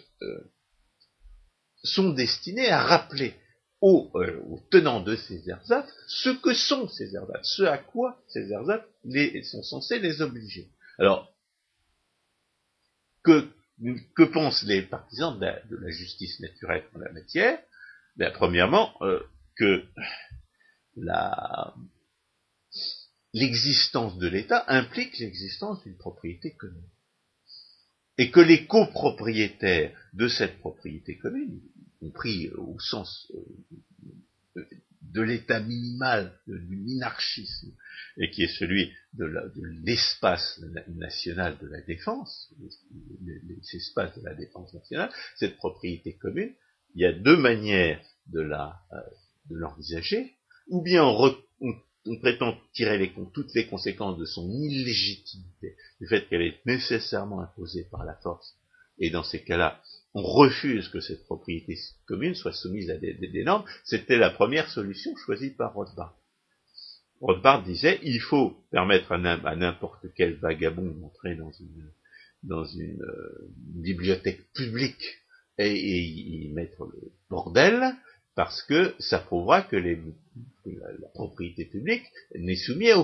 sont 1.82 2.10
destinées 2.10 2.70
à 2.70 2.82
rappeler 2.82 3.34
aux, 3.80 4.10
euh, 4.16 4.42
tenants 4.70 5.00
de 5.00 5.14
ces 5.16 5.48
ersatz 5.48 5.88
ce 6.08 6.30
que 6.30 6.54
sont 6.54 6.88
ces 6.88 7.14
ersatz, 7.14 7.46
ce 7.56 7.62
à 7.62 7.78
quoi 7.78 8.20
ces 8.28 8.50
ersatz 8.50 8.84
sont 9.44 9.62
censés 9.62 10.00
les 10.00 10.20
obliger. 10.22 10.70
Alors, 10.98 11.32
que, 13.22 13.48
que 14.16 14.24
pensent 14.24 14.64
les 14.64 14.82
partisans 14.82 15.38
de 15.38 15.76
la, 15.76 15.90
justice 15.90 16.40
naturelle 16.40 16.84
en 16.94 16.98
la 16.98 17.12
matière? 17.12 17.58
Ben, 18.16 18.32
Premièrement, 18.32 18.92
euh, 19.02 19.20
que 19.56 19.84
l'existence 23.32 24.18
de 24.18 24.28
l'État 24.28 24.64
implique 24.68 25.18
l'existence 25.18 25.82
d'une 25.84 25.96
propriété 25.96 26.54
commune. 26.54 26.90
Et 28.16 28.32
que 28.32 28.40
les 28.40 28.66
copropriétaires 28.66 29.96
de 30.12 30.26
cette 30.26 30.58
propriété 30.58 31.18
commune, 31.18 31.60
compris 32.00 32.50
au 32.50 32.78
sens 32.80 33.30
euh, 34.56 34.66
de 35.02 35.22
l'état 35.22 35.60
minimal 35.60 36.38
du 36.46 36.76
minarchisme, 36.76 37.72
et 38.18 38.30
qui 38.30 38.42
est 38.42 38.58
celui 38.58 38.92
de 39.14 39.26
l'espace 39.84 40.60
national 40.88 41.56
de 41.58 41.66
la 41.66 41.80
défense, 41.82 42.52
l'espace 43.72 44.18
de 44.18 44.24
la 44.24 44.34
défense 44.34 44.74
nationale, 44.74 45.10
cette 45.36 45.56
propriété 45.56 46.16
commune, 46.16 46.52
il 46.94 47.02
y 47.02 47.06
a 47.06 47.12
deux 47.12 47.36
manières 47.36 48.02
de 48.26 48.40
euh, 48.40 48.98
l'envisager, 49.50 50.34
ou 50.68 50.82
bien 50.82 51.04
on, 51.04 52.18
prétend 52.20 52.56
tirer 52.72 52.98
les, 52.98 53.12
toutes 53.34 53.54
les 53.54 53.66
conséquences 53.66 54.18
de 54.18 54.24
son 54.24 54.50
illégitimité, 54.50 55.76
du 56.00 56.06
fait 56.06 56.26
qu'elle 56.28 56.42
est 56.42 56.60
nécessairement 56.66 57.40
imposée 57.40 57.84
par 57.84 58.04
la 58.04 58.14
force, 58.14 58.56
et 58.98 59.10
dans 59.10 59.22
ces 59.22 59.42
cas-là, 59.44 59.80
on 60.18 60.22
refuse 60.22 60.88
que 60.88 61.00
cette 61.00 61.24
propriété 61.24 61.78
commune 62.06 62.34
soit 62.34 62.52
soumise 62.52 62.90
à 62.90 62.96
des, 62.96 63.44
normes, 63.44 63.64
c'était 63.84 64.16
la 64.16 64.30
première 64.30 64.68
solution 64.68 65.14
choisie 65.16 65.50
par 65.50 65.74
Rothbard. 65.74 66.18
Rothbard 67.20 67.62
disait, 67.62 68.00
il 68.02 68.20
faut 68.20 68.56
permettre 68.72 69.12
à 69.12 69.56
n'importe 69.56 70.06
quel 70.16 70.34
vagabond 70.34 70.90
d'entrer 70.90 71.36
dans 71.36 71.52
une, 72.64 73.02
euh, 73.02 73.50
bibliothèque 73.76 74.52
publique 74.54 75.04
et, 75.56 75.76
y 75.76 76.48
mettre 76.52 76.84
le 76.86 77.12
bordel, 77.30 77.94
parce 78.34 78.62
que 78.62 78.94
ça 78.98 79.20
prouvera 79.20 79.62
que, 79.62 79.76
la, 79.76 81.08
propriété 81.14 81.64
publique 81.64 82.04
n'est 82.34 82.56
soumise 82.56 82.94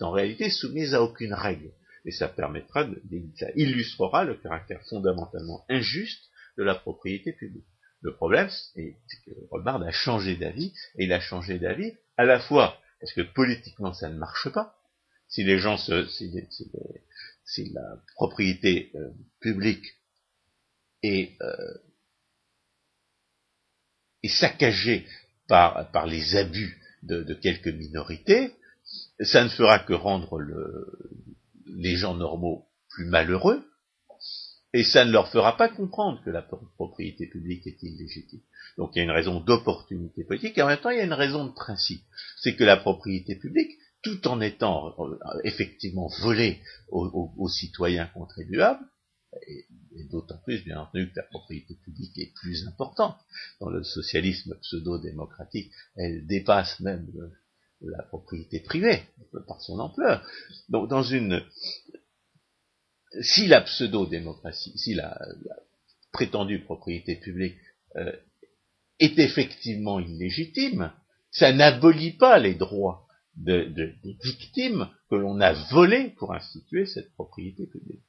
en 0.00 0.10
réalité 0.10 0.50
soumise 0.50 0.92
à 0.92 1.02
aucune 1.02 1.32
règle. 1.32 1.70
Et 2.04 2.12
ça 2.12 2.28
permettra, 2.28 2.84
de, 2.84 3.00
ça 3.36 3.48
illustrera 3.56 4.24
le 4.24 4.34
caractère 4.34 4.82
fondamentalement 4.88 5.64
injuste 5.70 6.29
de 6.58 6.62
la 6.62 6.74
propriété 6.74 7.32
publique. 7.32 7.66
Le 8.02 8.14
problème, 8.14 8.48
c'est 8.48 8.96
que 9.26 9.30
Rothbard 9.50 9.82
a 9.82 9.92
changé 9.92 10.36
d'avis, 10.36 10.72
et 10.96 11.04
il 11.04 11.12
a 11.12 11.20
changé 11.20 11.58
d'avis 11.58 11.92
à 12.16 12.24
la 12.24 12.40
fois 12.40 12.78
parce 13.00 13.12
que 13.12 13.22
politiquement 13.22 13.94
ça 13.94 14.08
ne 14.08 14.16
marche 14.16 14.48
pas. 14.50 14.76
Si 15.28 15.44
les 15.44 15.58
gens 15.58 15.76
se, 15.76 16.06
si, 16.08 17.72
la 17.72 17.96
propriété 18.14 18.90
euh, 18.94 19.10
publique 19.40 19.84
est 21.02 21.40
euh, 21.40 21.78
est 24.22 24.28
saccagé 24.28 25.06
par, 25.48 26.06
les 26.06 26.36
abus 26.36 26.80
de, 27.02 27.34
quelques 27.34 27.68
minorités, 27.68 28.54
ça 29.20 29.42
ne 29.42 29.48
fera 29.48 29.78
que 29.78 29.94
rendre 29.94 30.38
le, 30.38 30.86
les 31.66 31.96
gens 31.96 32.14
normaux 32.14 32.66
plus 32.90 33.06
malheureux, 33.06 33.64
Et 34.72 34.84
ça 34.84 35.04
ne 35.04 35.10
leur 35.10 35.28
fera 35.28 35.56
pas 35.56 35.68
comprendre 35.68 36.22
que 36.24 36.30
la 36.30 36.42
propriété 36.42 37.26
publique 37.26 37.66
est 37.66 37.82
illégitime. 37.82 38.40
Donc 38.78 38.92
il 38.94 38.98
y 38.98 39.00
a 39.00 39.04
une 39.04 39.10
raison 39.10 39.40
d'opportunité 39.40 40.24
politique 40.24 40.56
et 40.58 40.62
en 40.62 40.68
même 40.68 40.78
temps 40.78 40.90
il 40.90 40.98
y 40.98 41.00
a 41.00 41.04
une 41.04 41.12
raison 41.12 41.44
de 41.44 41.52
principe. 41.52 42.02
C'est 42.38 42.54
que 42.54 42.64
la 42.64 42.76
propriété 42.76 43.34
publique, 43.34 43.72
tout 44.02 44.26
en 44.28 44.40
étant 44.40 44.94
euh, 44.98 45.18
effectivement 45.44 46.08
volée 46.20 46.60
aux, 46.88 47.48
citoyens 47.48 48.06
contribuables, 48.06 48.84
et, 49.48 49.66
d'autant 50.10 50.38
plus 50.44 50.64
bien 50.64 50.80
entendu 50.80 51.10
que 51.10 51.16
la 51.16 51.24
propriété 51.24 51.74
publique 51.84 52.16
est 52.18 52.32
plus 52.34 52.66
importante. 52.66 53.16
Dans 53.60 53.70
le 53.70 53.82
socialisme 53.82 54.56
pseudo-démocratique, 54.62 55.72
elle 55.96 56.26
dépasse 56.26 56.80
même 56.80 57.06
la 57.80 58.02
propriété 58.04 58.60
privée 58.60 59.02
par 59.46 59.60
son 59.60 59.78
ampleur. 59.78 60.24
Donc 60.68 60.88
dans 60.88 61.02
une 61.02 61.42
si 63.20 63.46
la 63.46 63.60
pseudo-démocratie, 63.62 64.76
si 64.76 64.94
la, 64.94 65.18
prétendue 66.12 66.60
propriété 66.60 67.16
publique 67.16 67.58
euh, 67.96 68.12
est 68.98 69.18
effectivement 69.18 70.00
illégitime, 70.00 70.92
ça 71.30 71.52
n'abolit 71.52 72.12
pas 72.12 72.38
les 72.38 72.54
droits 72.54 73.06
des 73.36 73.94
victimes 74.24 74.88
que 75.08 75.14
l'on 75.14 75.40
a 75.40 75.52
volés 75.70 76.10
pour 76.18 76.34
instituer 76.34 76.84
cette 76.84 77.12
propriété 77.12 77.66
publique. 77.66 78.02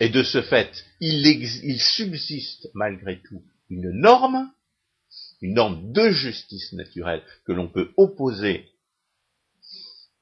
Et 0.00 0.08
de 0.08 0.22
ce 0.22 0.42
fait, 0.42 0.84
il 1.00 1.80
subsiste 1.80 2.68
malgré 2.74 3.20
tout 3.20 3.42
une 3.68 3.90
norme, 3.90 4.50
une 5.40 5.54
norme 5.54 5.92
de 5.92 6.10
justice 6.10 6.72
naturelle 6.72 7.22
que 7.44 7.52
l'on 7.52 7.68
peut 7.68 7.92
opposer 7.96 8.68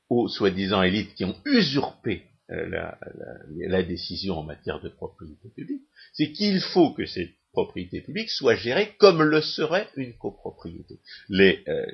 aux 0.09 0.29
soi-disant 0.29 0.83
élites 0.83 1.15
qui 1.15 1.25
ont 1.25 1.41
usurpé 1.45 2.30
euh, 2.53 2.67
la, 3.69 3.83
décision 3.85 4.39
en 4.39 4.43
matière 4.43 4.81
de 4.81 4.89
propriété 4.89 5.49
publique, 5.51 5.83
c'est 6.13 6.33
qu'il 6.33 6.61
faut 6.61 6.93
que 6.93 7.07
cette 7.07 7.31
propriété 7.53 8.01
publique 8.01 8.31
soit 8.31 8.57
gérée 8.57 8.95
comme 8.99 9.23
le 9.23 9.41
serait 9.41 9.89
une 9.97 10.17
copropriété. 10.17 10.99
Les, 11.29 11.63
euh, 11.69 11.87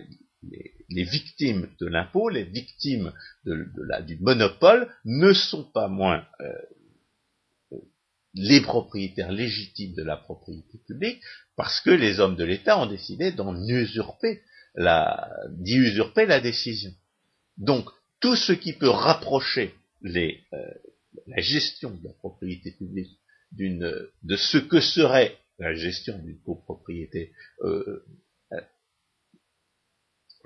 victimes 0.91 1.69
de 1.81 1.87
l'impôt, 1.87 2.29
les 2.31 2.45
victimes 2.45 3.13
du 3.45 4.17
monopole 4.21 4.89
ne 5.05 5.33
sont 5.33 5.65
pas 5.65 5.89
moins 5.89 6.25
euh, 6.41 7.79
les 8.35 8.61
propriétaires 8.61 9.33
légitimes 9.33 9.95
de 9.95 10.03
la 10.03 10.17
propriété 10.17 10.79
publique 10.87 11.21
parce 11.57 11.81
que 11.81 11.91
les 11.91 12.21
hommes 12.21 12.37
de 12.37 12.45
l'État 12.45 12.79
ont 12.79 12.87
décidé 12.87 13.33
d'en 13.33 13.57
usurper 13.67 14.41
la, 14.75 15.31
d'y 15.51 15.77
usurper 15.77 16.27
la 16.27 16.41
décision. 16.41 16.93
Donc, 17.57 17.91
tout 18.21 18.37
ce 18.37 18.53
qui 18.53 18.73
peut 18.73 18.89
rapprocher 18.89 19.75
euh, 20.53 20.75
la 21.27 21.41
gestion 21.41 21.91
de 21.91 22.05
la 22.05 22.13
propriété 22.15 22.73
publique 22.73 23.19
de 23.53 24.37
ce 24.37 24.59
que 24.59 24.81
serait 24.81 25.39
la 25.59 25.75
gestion 25.75 26.19
d'une 26.19 26.41
copropriété 26.43 27.33
euh, 27.63 28.05
euh, 28.53 28.61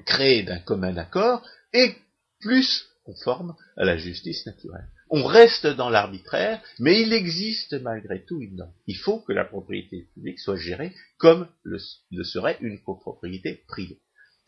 créée 0.06 0.42
d'un 0.42 0.60
commun 0.60 0.96
accord 0.96 1.46
est 1.72 1.96
plus 2.40 2.86
conforme 3.04 3.56
à 3.76 3.84
la 3.84 3.96
justice 3.96 4.46
naturelle. 4.46 4.88
On 5.10 5.24
reste 5.24 5.66
dans 5.66 5.90
l'arbitraire, 5.90 6.62
mais 6.78 7.02
il 7.02 7.12
existe 7.12 7.74
malgré 7.82 8.24
tout 8.24 8.40
une 8.40 8.56
norme. 8.56 8.72
Il 8.86 8.96
faut 8.96 9.20
que 9.20 9.32
la 9.32 9.44
propriété 9.44 10.08
publique 10.14 10.38
soit 10.38 10.56
gérée 10.56 10.94
comme 11.18 11.48
le 11.64 11.78
serait 12.22 12.58
une 12.60 12.80
copropriété 12.80 13.64
privée 13.66 14.00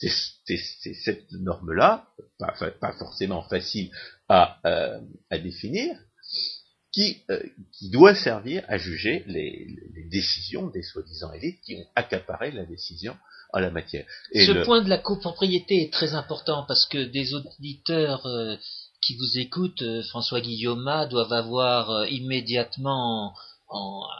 c'est 0.08 0.94
cette 1.04 1.30
norme-là, 1.32 2.08
pas, 2.38 2.92
forcément 2.98 3.42
facile 3.42 3.90
à, 4.28 4.58
euh, 4.66 5.00
définir, 5.30 5.96
euh, 7.30 7.42
qui, 7.72 7.90
doit 7.90 8.14
servir 8.14 8.64
à 8.68 8.76
juger 8.76 9.24
les, 9.26 9.66
décisions 10.10 10.68
des 10.68 10.82
soi-disant 10.82 11.32
élites 11.32 11.60
qui 11.64 11.76
ont 11.76 11.86
accaparé 11.94 12.50
la 12.50 12.66
décision 12.66 13.16
en 13.54 13.60
la 13.60 13.70
matière. 13.70 14.04
Ce 14.34 14.64
point 14.64 14.82
de 14.82 14.90
la 14.90 14.98
copropriété 14.98 15.84
est 15.84 15.92
très 15.92 16.14
important 16.14 16.64
parce 16.68 16.86
que 16.86 17.04
des 17.04 17.32
auditeurs 17.34 18.26
euh, 18.26 18.56
qui 19.00 19.16
vous 19.16 19.38
écoutent, 19.38 19.82
François 20.10 20.40
Guillaume, 20.40 21.06
doivent 21.10 21.32
avoir 21.32 22.06
immédiatement 22.08 23.34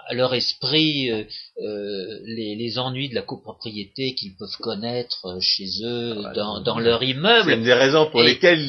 à 0.09 0.15
leur 0.15 0.35
esprit 0.35 1.11
euh, 1.11 1.25
euh, 1.61 2.19
les, 2.25 2.79
ennuis 2.79 3.09
de 3.09 3.15
la 3.15 3.23
copropriété 3.23 4.15
qu'ils 4.15 4.35
peuvent 4.37 4.57
connaître 4.61 5.27
euh, 5.27 5.39
chez 5.41 5.67
eux, 5.85 6.23
ah, 6.25 6.61
dans, 6.65 6.79
leur 6.79 7.03
immeuble. 7.03 7.51
C'est 7.51 7.57
une 7.57 7.65
des 7.65 7.75
raisons 7.75 8.11
pour 8.11 8.23
lesquelles 8.23 8.65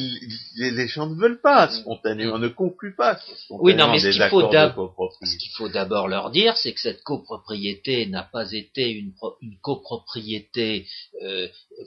les, 0.56 0.88
gens 0.88 1.06
ne 1.06 1.14
veulent 1.14 1.40
pas 1.40 1.68
spontanément, 1.68 2.38
ne 2.38 2.48
concluent 2.48 2.96
pas 2.96 3.18
Oui, 3.50 3.74
non, 3.74 3.90
mais 3.90 3.98
ce 3.98 4.10
qu'il 4.10 4.22
faut, 5.50 5.64
faut 5.64 5.68
d'abord 5.68 6.08
leur 6.08 6.30
dire, 6.30 6.56
c'est 6.56 6.72
que 6.72 6.80
cette 6.80 7.02
copropriété 7.02 8.06
n'a 8.06 8.22
pas 8.22 8.52
été 8.52 8.90
une, 8.90 9.12
une 9.42 9.58
copropriété 9.60 10.86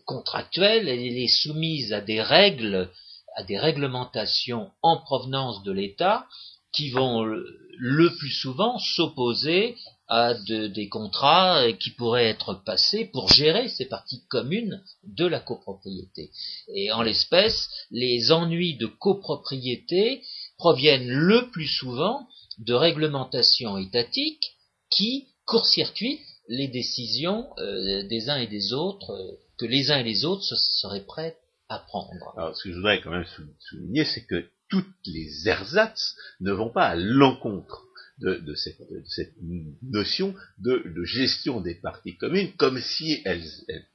contractuelle, 0.06 0.88
elle 0.88 1.18
est 1.18 1.28
soumise 1.28 1.94
à 1.94 2.02
des 2.02 2.22
règles, 2.22 2.90
à 3.36 3.44
des 3.44 3.58
réglementations 3.58 4.72
en 4.82 4.98
provenance 4.98 5.64
de 5.64 5.72
l'État 5.72 6.26
qui 6.74 6.90
vont 6.90 7.24
le 7.24 8.16
plus 8.18 8.32
souvent 8.32 8.78
s'opposer 8.80 9.76
à 10.08 10.34
des 10.34 10.88
contrats 10.90 11.72
qui 11.74 11.92
pourraient 11.92 12.28
être 12.28 12.54
passés 12.66 13.06
pour 13.06 13.30
gérer 13.30 13.68
ces 13.68 13.86
parties 13.86 14.24
communes 14.30 14.82
de 15.04 15.26
la 15.26 15.40
copropriété. 15.40 16.32
Et 16.74 16.92
en 16.92 17.02
l'espèce, 17.02 17.70
les 17.92 18.32
ennuis 18.32 18.78
de 18.78 18.88
copropriété 18.88 20.24
proviennent 20.58 21.10
le 21.10 21.50
plus 21.52 21.68
souvent 21.68 22.28
de 22.60 22.74
réglementations 22.74 23.78
étatiques 23.78 24.56
qui 24.90 25.28
court-circuitent 25.46 26.20
les 26.50 26.68
décisions 26.68 27.48
euh, 27.58 28.04
des 28.04 28.30
uns 28.30 28.38
et 28.38 28.48
des 28.48 28.74
autres 28.74 29.12
euh, 29.12 29.32
que 29.58 29.66
les 29.66 29.92
uns 29.92 30.00
et 30.00 30.04
les 30.04 30.26
autres 30.26 30.44
seraient 30.44 31.06
prêts 31.06 31.38
à 31.70 31.80
prendre. 31.80 32.34
Alors, 32.38 32.56
ce 32.56 32.64
que 32.64 32.70
je 32.72 32.76
voudrais 32.76 33.02
quand 33.02 33.12
même 33.12 33.26
souligner, 33.60 34.06
c'est 34.06 34.26
que 34.26 34.50
toutes 34.70 35.06
les 35.06 35.48
ersatz 35.48 36.16
ne 36.40 36.52
vont 36.52 36.70
pas 36.70 36.88
à 36.88 36.96
l'encontre 36.96 37.88
de, 38.20 38.56
cette, 38.56 39.36
notion 39.84 40.34
de, 40.58 41.04
gestion 41.04 41.62
des 41.62 41.76
parties 41.76 42.18
communes, 42.18 42.52
comme 42.58 42.80
si 42.80 43.22
elles, 43.26 43.44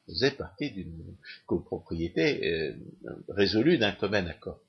faisaient 0.07 0.31
partie 0.31 0.71
d'une 0.71 1.17
copropriété 1.47 2.47
euh, 2.47 2.77
résolue 3.29 3.79
d'un 3.79 3.93
commun 3.93 4.27
accord. 4.27 4.61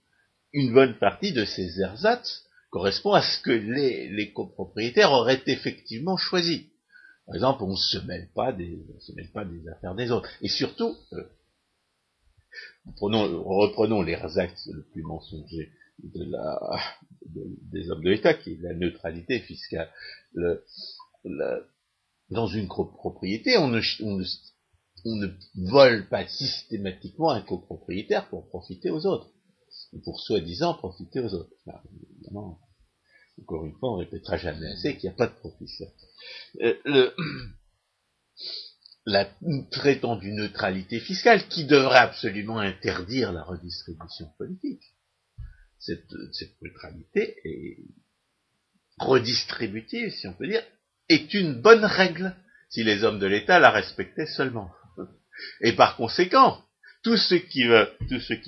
Une 0.53 0.73
bonne 0.73 0.97
partie 0.97 1.33
de 1.33 1.45
ces 1.45 1.79
ersatz 1.81 2.45
correspond 2.71 3.13
à 3.13 3.21
ce 3.21 3.39
que 3.41 3.51
les, 3.51 4.31
copropriétaires 4.33 5.11
auraient 5.11 5.43
effectivement 5.45 6.17
choisi. 6.17 6.69
Par 7.27 7.35
exemple, 7.35 7.63
on 7.63 7.71
ne 7.71 7.75
se 7.75 7.99
mêle 7.99 8.29
pas 8.33 8.51
des, 8.51 8.79
se 8.99 9.13
mêle 9.13 9.31
pas 9.31 9.45
des 9.45 9.67
affaires 9.69 9.95
des 9.95 10.11
autres. 10.11 10.29
Et 10.41 10.49
surtout, 10.49 10.97
euh, 11.13 11.23
reprenons 13.01 14.01
les 14.01 14.13
ersatz 14.13 14.67
le 14.67 14.81
plus 14.91 15.03
mensonger 15.03 15.71
de 15.99 16.23
la, 16.29 16.59
des 17.71 17.89
hommes 17.89 18.03
de 18.03 18.09
l'État, 18.09 18.33
qui 18.33 18.53
est 18.53 18.61
la 18.61 18.73
neutralité 18.73 19.39
fiscale. 19.39 19.89
Le, 20.33 20.63
dans 22.29 22.47
une 22.47 22.67
copropriété, 22.67 23.57
on 23.57 23.67
ne, 23.67 23.79
ne, 25.05 25.27
vole 25.69 26.07
pas 26.09 26.27
systématiquement 26.27 27.31
un 27.31 27.41
copropriétaire 27.41 28.27
pour 28.29 28.47
profiter 28.49 28.89
aux 28.89 29.05
autres, 29.05 29.31
ou 29.93 30.01
pour 30.01 30.19
soi-disant 30.19 30.73
profiter 30.75 31.19
aux 31.19 31.33
autres. 31.33 31.53
évidemment, 32.11 32.59
encore 33.41 33.65
une 33.65 33.75
fois, 33.77 33.93
on 33.93 33.97
répétera 33.97 34.37
jamais 34.37 34.67
assez 34.67 34.97
qu'il 34.97 35.09
n'y 35.09 35.15
a 35.15 35.17
pas 35.17 35.27
de 35.27 35.33
profit. 35.33 35.67
Euh, 36.61 37.11
la 39.05 39.25
prétendue 39.71 40.31
neutralité 40.31 40.99
fiscale 40.99 41.47
qui 41.49 41.65
devrait 41.65 41.97
absolument 41.97 42.59
interdire 42.59 43.31
la 43.31 43.43
redistribution 43.43 44.27
politique 44.37 44.93
cette, 45.83 46.11
neutralité 46.61 47.35
est 47.43 47.77
redistributive, 48.97 50.11
si 50.11 50.27
on 50.27 50.33
peut 50.33 50.47
dire, 50.47 50.63
est 51.09 51.33
une 51.33 51.61
bonne 51.61 51.83
règle 51.83 52.35
si 52.69 52.83
les 52.83 53.03
hommes 53.03 53.19
de 53.19 53.27
l'État 53.27 53.59
la 53.59 53.69
respectaient 53.69 54.25
seulement. 54.25 54.71
Et 55.61 55.73
par 55.73 55.97
conséquent, 55.97 56.63
tout 57.03 57.17
ce 57.17 57.35
qui 57.35 57.65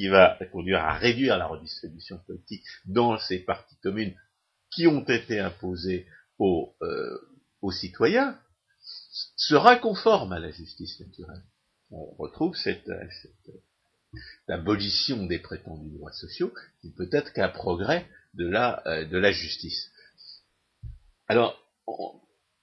va, 0.08 0.40
conduire 0.52 0.80
à 0.80 0.94
réduire 0.94 1.38
la 1.38 1.48
redistribution 1.48 2.18
politique 2.26 2.64
dans 2.86 3.20
ces 3.20 3.40
parties 3.40 3.78
communes 3.84 4.16
qui 4.72 4.88
ont 4.88 5.04
été 5.04 5.40
imposées 5.40 6.08
aux, 6.40 6.74
euh, 6.82 7.18
aux 7.62 7.72
citoyens 7.72 8.40
sera 9.36 9.76
conforme 9.76 10.32
à 10.32 10.40
la 10.40 10.52
justice 10.52 11.00
naturelle. 11.00 11.44
On 11.92 12.16
retrouve 12.18 12.56
cette 12.56 12.90
d'abolition 14.48 15.26
des 15.26 15.40
prétendus 15.40 15.90
droits 15.92 16.12
sociaux, 16.12 16.54
qui 16.82 16.92
peut 16.92 17.10
être 17.12 17.34
qu'un 17.34 17.50
progrès 17.50 18.08
de 18.34 18.48
la, 18.48 18.86
euh, 18.88 19.06
de 19.06 19.18
la 19.18 19.32
justice. 19.32 19.92
Alors, 21.28 21.60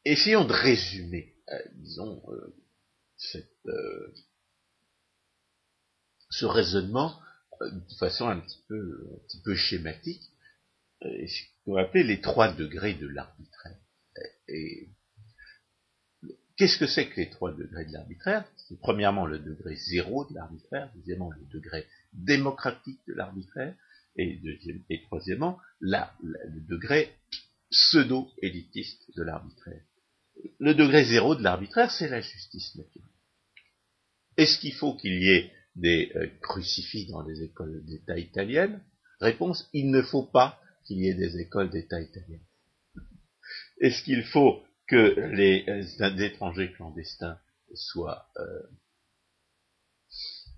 essayons 0.05 0.45
de 0.45 0.53
résumer, 0.53 1.35
euh, 1.51 1.59
disons, 1.75 2.23
euh, 3.67 4.15
ce 6.31 6.45
raisonnement 6.45 7.21
de 7.61 7.95
façon 7.99 8.29
un 8.29 8.41
petit 8.41 8.63
peu, 8.69 9.09
un 9.15 9.27
petit 9.27 9.41
peu 9.43 9.55
schématique, 9.55 10.23
ce 11.03 11.43
qu'on 11.65 11.75
va 11.75 11.83
appeler 11.83 12.03
les 12.05 12.21
trois 12.21 12.53
degrés 12.53 12.95
de 12.95 13.07
l'arbitraire. 13.07 13.79
et 14.49 14.89
qu'est-ce 16.63 16.79
que 16.79 16.87
c'est 16.87 17.09
que 17.09 17.21
les 17.21 17.29
trois 17.29 17.53
degrés 17.53 17.87
de 17.87 17.93
l'arbitraire? 17.93 18.45
C'est 18.69 18.79
premièrement 18.79 19.27
le 19.27 19.41
degré 19.41 19.75
zéro 19.75 20.25
de 20.27 20.35
l'arbitraire, 20.35 20.93
deuxièmement 20.95 21.33
le 21.33 21.45
degré 21.53 21.89
démocratique 22.13 23.01
de 23.09 23.15
l'arbitraire, 23.15 23.75
et, 24.15 24.41
troisièmement 25.09 25.59
le 25.81 26.61
degré 26.69 27.17
pseudo-élitiste 27.69 29.11
de 29.17 29.25
l'arbitraire. 29.25 29.83
Le 30.61 30.77
degré 30.77 31.05
zéro 31.05 31.35
de 31.35 31.43
l'arbitraire, 31.43 31.91
c'est 31.91 32.09
la 32.09 32.21
justice 32.21 32.77
naturelle. 32.77 33.09
Est-ce 34.37 34.61
qu'il 34.61 34.75
faut 34.75 34.95
qu'il 34.95 35.21
y 35.21 35.31
ait 35.31 35.53
des 35.75 36.13
euh, 36.15 36.29
crucifix 36.43 37.07
dans 37.07 37.23
les 37.23 37.43
écoles 37.43 37.85
d'État 37.87 38.17
italiennes? 38.17 38.81
Réponse, 39.21 39.69
il 39.73 39.91
ne 39.91 40.03
faut 40.03 40.27
pas 40.27 40.61
qu'il 40.85 40.99
y 40.99 41.09
ait 41.09 41.15
des 41.15 41.41
écoles 41.41 41.71
d'État 41.71 42.01
italiennes. 42.01 42.47
Est-ce 43.81 44.05
qu'il 44.05 44.23
faut 44.23 44.63
que 44.93 45.19
les 45.35 45.65
euh, 45.69 46.19
étrangers 46.19 46.71
clandestins 46.73 47.39
soient, 47.73 48.29
euh, 48.37 48.63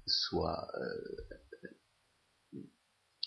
soient 0.09 0.69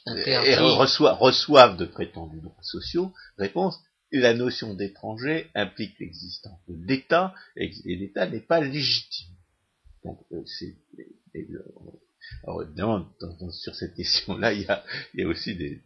et 0.06 0.56
reçoivent, 0.58 1.78
de 1.78 1.86
prétendus 1.86 2.42
droits 2.42 2.62
sociaux 2.62 3.14
Réponse, 3.38 3.82
la 4.12 4.34
notion 4.34 4.74
d'étranger 4.74 5.50
implique 5.56 5.98
l'existence 6.00 6.60
de 6.68 6.76
l'État, 6.86 7.34
et 7.56 7.72
l'État 7.86 8.28
n'est 8.28 8.42
pas 8.42 8.60
légitime. 8.60 9.34
Donc, 10.04 10.20
c'est, 10.46 10.76
alors 12.44 12.64
évidemment, 12.64 13.08
sur 13.52 13.76
cette 13.76 13.96
question-là, 13.96 14.52
il 14.52 14.64
y 14.64 14.68
a, 14.68 14.84
il 15.14 15.22
y 15.22 15.24
a 15.24 15.28
aussi 15.28 15.56
des, 15.56 15.82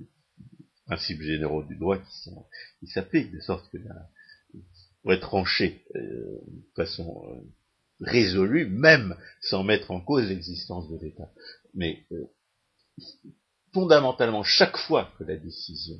principes 0.92 1.22
généraux 1.22 1.64
du 1.64 1.76
droit 1.78 1.98
qui 1.98 2.18
sont 2.24 2.46
qui 2.80 2.88
s'appliquent, 2.88 3.32
de 3.32 3.40
sorte 3.40 3.70
que 3.72 3.78
là, 3.78 4.10
pour 5.02 5.14
être 5.14 5.22
tranché 5.22 5.86
euh, 5.96 6.40
de 6.48 6.74
façon 6.76 7.24
euh, 7.28 7.42
résolue, 8.00 8.68
même 8.68 9.18
sans 9.42 9.64
mettre 9.64 9.92
en 9.92 10.02
cause 10.02 10.28
l'existence 10.28 10.90
de 10.90 10.98
l'État. 10.98 11.30
Mais 11.74 12.06
euh, 12.12 12.26
fondamentalement, 13.74 14.44
chaque 14.44 14.78
fois 14.78 15.14
que 15.18 15.24
la 15.24 15.38
décision, 15.38 15.96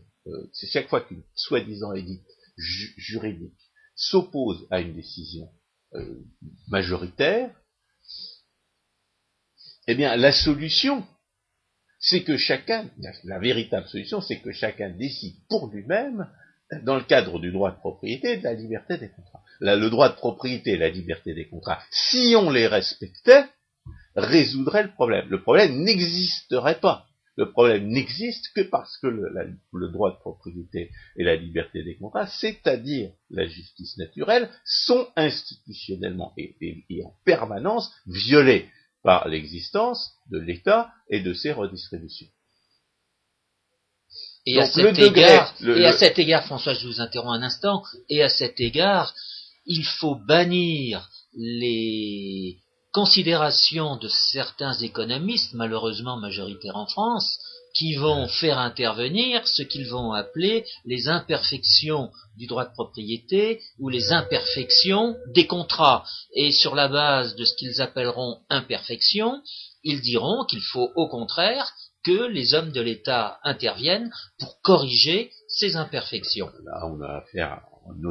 c'est 0.54 0.68
chaque 0.68 0.88
fois 0.88 1.02
qu'une 1.02 1.24
soi-disant 1.34 1.94
élite 1.94 2.28
juridique 2.58 3.58
s'oppose 3.96 4.68
à 4.70 4.82
une 4.82 4.94
décision 4.94 5.50
majoritaire, 6.68 7.50
eh 9.88 9.96
bien, 9.96 10.16
la 10.16 10.32
solution, 10.32 11.06
c'est 12.00 12.24
que 12.24 12.38
chacun, 12.38 12.90
la, 13.24 13.40
véritable 13.40 13.88
solution, 13.88 14.22
c'est 14.22 14.40
que 14.40 14.52
chacun 14.52 14.90
décide 14.90 15.36
pour 15.48 15.68
lui-même, 15.68 16.30
dans 16.84 16.96
le 16.96 17.04
cadre 17.04 17.40
du 17.40 17.52
droit 17.52 17.72
de 17.72 17.78
propriété, 17.78 18.38
de 18.38 18.44
la 18.44 18.54
liberté 18.54 18.98
des 18.98 19.10
contrats. 19.10 19.44
le 19.60 19.90
droit 19.90 20.10
de 20.10 20.16
propriété 20.16 20.72
et 20.72 20.78
la 20.78 20.90
liberté 20.90 21.34
des 21.34 21.48
contrats, 21.48 21.80
si 21.92 22.36
on 22.38 22.50
les 22.50 22.68
respectait, 22.68 23.46
résoudrait 24.16 24.84
le 24.84 24.92
problème. 24.92 25.28
Le 25.30 25.42
problème 25.42 25.84
n'existerait 25.84 26.80
pas. 26.80 27.08
Le 27.38 27.50
problème 27.50 27.88
n'existe 27.88 28.50
que 28.54 28.62
parce 28.62 28.98
que 28.98 29.08
le, 29.08 29.90
droit 29.90 30.12
de 30.12 30.20
propriété 30.20 30.92
et 31.16 31.24
la 31.24 31.38
liberté 31.38 31.82
des 31.82 31.96
contrats, 31.96 32.28
c'est-à-dire 32.28 33.12
la 33.30 33.48
justice 33.48 33.98
naturelle, 33.98 34.50
sont 34.66 35.08
institutionnellement 35.16 36.34
et 36.38 37.04
en 37.06 37.14
permanence 37.24 37.92
violés 38.06 38.70
par 39.02 39.28
l'existence 39.28 40.14
de 40.30 40.40
l'État 40.40 40.92
et 41.10 41.22
de 41.22 41.34
ses 41.34 41.52
redistributions. 41.52 42.28
Et, 44.46 44.60
à 44.60 44.66
cet, 44.66 44.98
égard, 44.98 45.54
et 45.62 45.86
à 45.86 45.92
cet 45.92 46.18
égard, 46.18 46.46
François, 46.46 46.74
je 46.74 46.88
vous 46.88 47.00
interromps 47.00 47.38
un 47.38 47.44
instant, 47.44 47.84
et 48.10 48.24
à 48.24 48.30
cet 48.30 48.60
égard, 48.60 49.14
il 49.66 49.84
faut 49.84 50.16
bannir 50.16 51.08
les 51.36 52.58
considérations 52.92 53.98
de 53.98 54.08
certains 54.08 54.74
économistes, 54.80 55.54
malheureusement 55.54 56.18
majoritaires 56.18 56.76
en 56.76 56.88
France, 56.88 57.38
qui 57.74 57.96
vont 57.96 58.28
faire 58.28 58.58
intervenir 58.58 59.48
ce 59.48 59.64
qu'ils 59.64 59.88
vont 59.88 60.12
appeler 60.12 60.66
les 60.86 61.08
imperfections 61.08 62.10
du 62.38 62.48
droit 62.48 62.66
de 62.66 62.74
propriété 62.74 63.62
ou 63.80 63.88
les 63.88 64.12
imperfections 64.12 65.16
des 65.34 65.48
contrats. 65.48 66.04
Et 66.36 66.52
sur 66.52 66.76
la 66.76 66.90
base 66.90 67.36
de 67.36 67.46
ce 67.46 67.56
qu'ils 67.56 67.82
appelleront 67.82 68.40
imperfections, 68.50 69.42
ils 69.84 70.02
diront 70.02 70.46
qu'il 70.46 70.62
faut 70.62 70.92
au 70.96 71.08
contraire 71.08 71.72
que 72.04 72.28
les 72.28 72.54
hommes 72.54 72.72
de 72.72 72.82
l'État 72.82 73.40
interviennent 73.44 74.12
pour 74.40 74.62
corriger 74.62 75.32
ces 75.48 75.76
imperfections. 75.76 76.52
Là, 76.64 76.88
on 76.88 77.02
a 77.02 77.18
affaire 77.18 77.62
un 77.90 78.04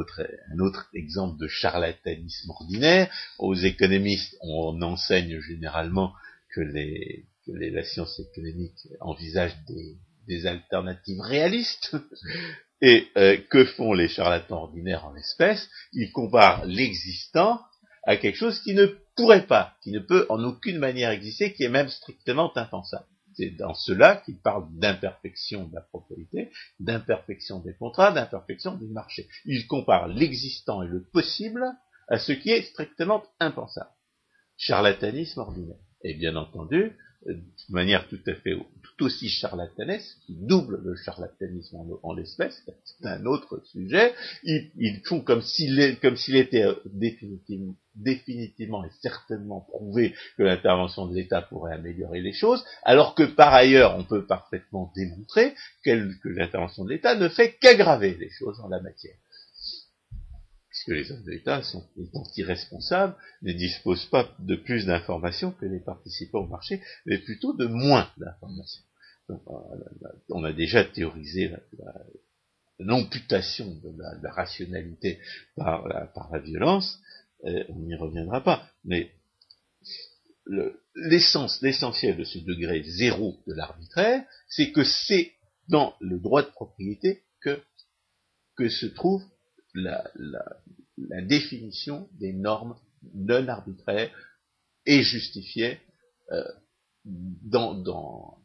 autre, 0.59 0.87
exemple 0.93 1.39
de 1.39 1.47
charlatanisme 1.47 2.49
ordinaire. 2.49 3.11
Aux 3.39 3.55
économistes, 3.55 4.35
on 4.41 4.81
enseigne 4.81 5.39
généralement 5.39 6.13
que 6.53 6.61
les, 6.61 7.25
que 7.45 7.51
les, 7.51 7.69
la 7.69 7.83
science 7.83 8.19
économique 8.19 8.87
envisage 8.99 9.55
des, 9.67 10.45
alternatives 10.45 11.19
réalistes. 11.19 11.95
Et 12.83 13.09
euh, 13.15 13.37
que 13.51 13.65
font 13.65 13.93
les 13.93 14.07
charlatans 14.07 14.63
ordinaires 14.63 15.05
en 15.05 15.15
espèces? 15.15 15.69
Ils 15.93 16.11
comparent 16.11 16.65
l'existant 16.65 17.61
à 18.03 18.17
quelque 18.17 18.37
chose 18.37 18.59
qui 18.61 18.73
ne 18.73 18.87
pourrait 19.15 19.45
pas, 19.45 19.75
qui 19.83 19.91
ne 19.91 19.99
peut 19.99 20.25
en 20.29 20.43
aucune 20.43 20.79
manière 20.79 21.11
exister, 21.11 21.53
qui 21.53 21.63
est 21.63 21.69
même 21.69 21.89
strictement 21.89 22.51
impensable. 22.57 23.05
C'est 23.41 23.57
dans 23.57 23.73
cela 23.73 24.17
qu'ils 24.17 24.39
parlent 24.39 24.67
d'imperfection 24.77 25.65
de 25.65 25.73
la 25.73 25.81
propriété, 25.81 26.51
d'imperfection 26.79 27.57
des 27.57 27.73
contrats, 27.73 28.11
d'imperfection 28.11 28.75
du 28.75 28.85
marché. 28.85 29.27
Ils 29.45 29.65
comparent 29.65 30.09
l'existant 30.09 30.83
et 30.83 30.87
le 30.87 31.01
possible 31.01 31.65
à 32.07 32.19
ce 32.19 32.33
qui 32.33 32.51
est 32.51 32.61
strictement 32.61 33.23
impensable. 33.39 33.89
Charlatanisme 34.57 35.39
ordinaire. 35.39 35.79
Et 36.03 36.13
bien 36.13 36.35
entendu, 36.35 36.95
de 37.25 37.39
manière 37.69 38.07
tout 38.07 38.19
à 38.27 38.33
fait 38.33 38.55
tout 38.81 39.05
aussi 39.05 39.29
charlatanesque, 39.29 40.17
qui 40.25 40.35
double 40.35 40.81
le 40.83 40.95
charlatanisme 40.95 41.77
en, 42.03 42.13
l'espèce, 42.13 42.63
c'est 42.83 43.07
un 43.07 43.25
autre 43.25 43.61
sujet. 43.65 44.13
Ils, 44.43 45.01
font 45.05 45.21
comme 45.21 45.41
s'il 45.41 45.79
était 45.79 46.63
euh, 46.63 46.75
définitivement 47.95 48.83
et 48.83 48.89
certainement 49.01 49.61
prouvé 49.61 50.15
que 50.37 50.43
l'intervention 50.43 51.07
de 51.07 51.15
l'État 51.15 51.41
pourrait 51.41 51.73
améliorer 51.73 52.21
les 52.21 52.33
choses, 52.33 52.63
alors 52.83 53.13
que 53.15 53.23
par 53.23 53.53
ailleurs 53.53 53.97
on 53.97 54.03
peut 54.03 54.25
parfaitement 54.25 54.91
démontrer 54.95 55.53
que 55.83 56.29
l'intervention 56.29 56.85
de 56.85 56.89
l'État 56.89 57.15
ne 57.15 57.29
fait 57.29 57.53
qu'aggraver 57.59 58.15
les 58.19 58.29
choses 58.29 58.59
en 58.61 58.67
la 58.67 58.81
matière 58.81 59.15
puisque 60.83 60.97
les 60.97 61.11
hommes 61.11 61.23
de 61.23 61.31
l'État 61.31 61.61
sont 61.63 61.87
irresponsables, 62.37 63.15
ne 63.43 63.53
disposent 63.53 64.05
pas 64.07 64.35
de 64.39 64.55
plus 64.55 64.85
d'informations 64.85 65.51
que 65.51 65.65
les 65.65 65.79
participants 65.79 66.39
au 66.39 66.47
marché, 66.47 66.81
mais 67.05 67.19
plutôt 67.19 67.53
de 67.53 67.65
moins 67.67 68.09
d'informations. 68.17 68.83
On 70.29 70.43
a 70.43 70.51
déjà 70.53 70.83
théorisé 70.83 71.51
l'amputation 72.79 73.75
de, 73.75 73.91
la, 74.23 74.31
rationalité 74.31 75.19
par 75.55 75.87
la, 75.87 76.39
violence, 76.39 76.99
euh, 77.45 77.63
on 77.69 77.79
n'y 77.79 77.95
reviendra 77.95 78.43
pas, 78.43 78.67
mais 78.83 79.11
l'essence, 80.95 81.61
l'essentiel 81.61 82.17
de 82.17 82.23
ce 82.23 82.39
degré 82.39 82.81
zéro 82.83 83.37
de 83.45 83.53
l'arbitraire, 83.53 84.25
c'est 84.47 84.71
que 84.71 84.83
c'est 84.83 85.33
dans 85.69 85.95
le 86.01 86.19
droit 86.19 86.41
de 86.41 86.49
propriété 86.49 87.23
que, 87.39 87.61
que 88.57 88.67
se 88.67 88.87
trouve 88.87 89.23
la, 89.73 90.03
définition 91.23 92.09
des 92.19 92.33
normes 92.33 92.75
non 93.13 93.47
arbitraires 93.47 94.11
et 94.85 95.03
justifiées 95.03 95.79
euh, 96.31 96.43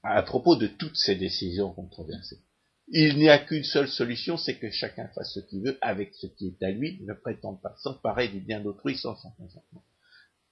à 0.03 0.23
propos 0.23 0.57
de 0.57 0.67
toutes 0.67 0.97
ces 0.97 1.15
décisions 1.15 1.73
controversées. 1.73 2.41
Il 2.89 3.17
n'y 3.17 3.29
a 3.29 3.39
qu'une 3.39 3.65
seule 3.65 3.89
solution, 3.89 4.37
c'est 4.37 4.59
que 4.59 4.71
chacun 4.71 5.09
fasse 5.09 5.35
ce 5.35 5.41
qu'il 5.41 5.63
veut 5.63 5.77
avec 5.81 6.15
ce 6.15 6.27
qui 6.27 6.49
est 6.49 6.65
à 6.65 6.71
lui, 6.71 7.03
ne 7.03 7.15
prétende 7.15 7.61
pas 7.61 7.75
s'emparer 7.83 8.29
du 8.29 8.41
bien 8.41 8.61
d'autrui 8.61 8.97
sans 8.97 9.17
son 9.17 9.31
consentement. 9.33 9.85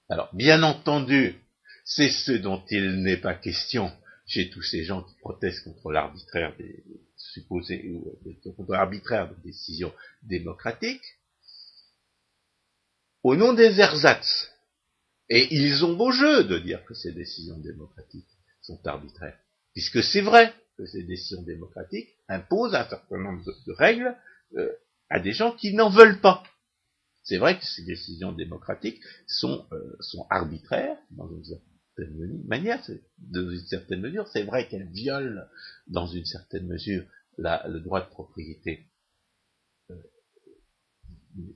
Alors, 0.09 0.29
bien 0.35 0.61
entendu, 0.61 1.35
c'est 1.85 2.09
ce 2.09 2.33
dont 2.33 2.61
il 2.69 3.01
n'est 3.01 3.17
pas 3.17 3.35
question 3.35 3.91
chez 4.25 4.49
tous 4.49 4.63
ces 4.63 4.83
gens 4.83 5.03
qui 5.03 5.13
protestent 5.15 5.63
contre 5.63 5.91
l'arbitraire 5.91 6.55
des 6.57 6.83
supposés 7.17 7.89
ou 7.89 8.17
contre 8.51 8.71
l'arbitraire 8.71 9.29
de 9.29 9.41
décisions 9.43 9.93
démocratiques, 10.23 11.05
au 13.23 13.35
nom 13.35 13.53
des 13.53 13.79
ersatz. 13.79 14.51
Et 15.29 15.53
ils 15.55 15.83
ont 15.83 15.95
beau 15.95 16.11
jeu 16.11 16.43
de 16.43 16.59
dire 16.59 16.85
que 16.85 16.93
ces 16.93 17.11
décisions 17.11 17.57
démocratiques 17.57 18.27
sont 18.61 18.79
arbitraires, 18.85 19.37
puisque 19.73 20.03
c'est 20.03 20.21
vrai 20.21 20.53
que 20.77 20.85
ces 20.85 21.03
décisions 21.03 21.41
démocratiques 21.41 22.09
imposent 22.27 22.75
un 22.75 22.87
certain 22.87 23.17
nombre 23.17 23.43
de, 23.43 23.73
règles 23.73 24.15
euh, 24.55 24.71
à 25.09 25.19
des 25.19 25.33
gens 25.33 25.51
qui 25.53 25.73
n'en 25.73 25.89
veulent 25.89 26.21
pas. 26.21 26.43
C'est 27.23 27.37
vrai 27.37 27.57
que 27.57 27.65
ces 27.65 27.83
décisions 27.83 28.31
démocratiques 28.31 29.01
sont, 29.25 29.65
euh, 29.71 29.97
arbitraires 30.29 30.97
dans 31.11 31.27
une 31.27 31.43
manière, 32.47 32.81
dans 33.17 33.49
une 33.49 33.65
certaine 33.67 34.01
mesure, 34.01 34.27
c'est 34.27 34.43
vrai 34.43 34.67
qu'elles 34.67 34.89
violent 34.89 35.45
dans 35.87 36.07
une 36.07 36.25
certaine 36.25 36.67
mesure 36.67 37.03
le 37.37 37.79
droit 37.79 38.01
de 38.01 38.09
propriété 38.09 38.87
euh, 39.91 39.95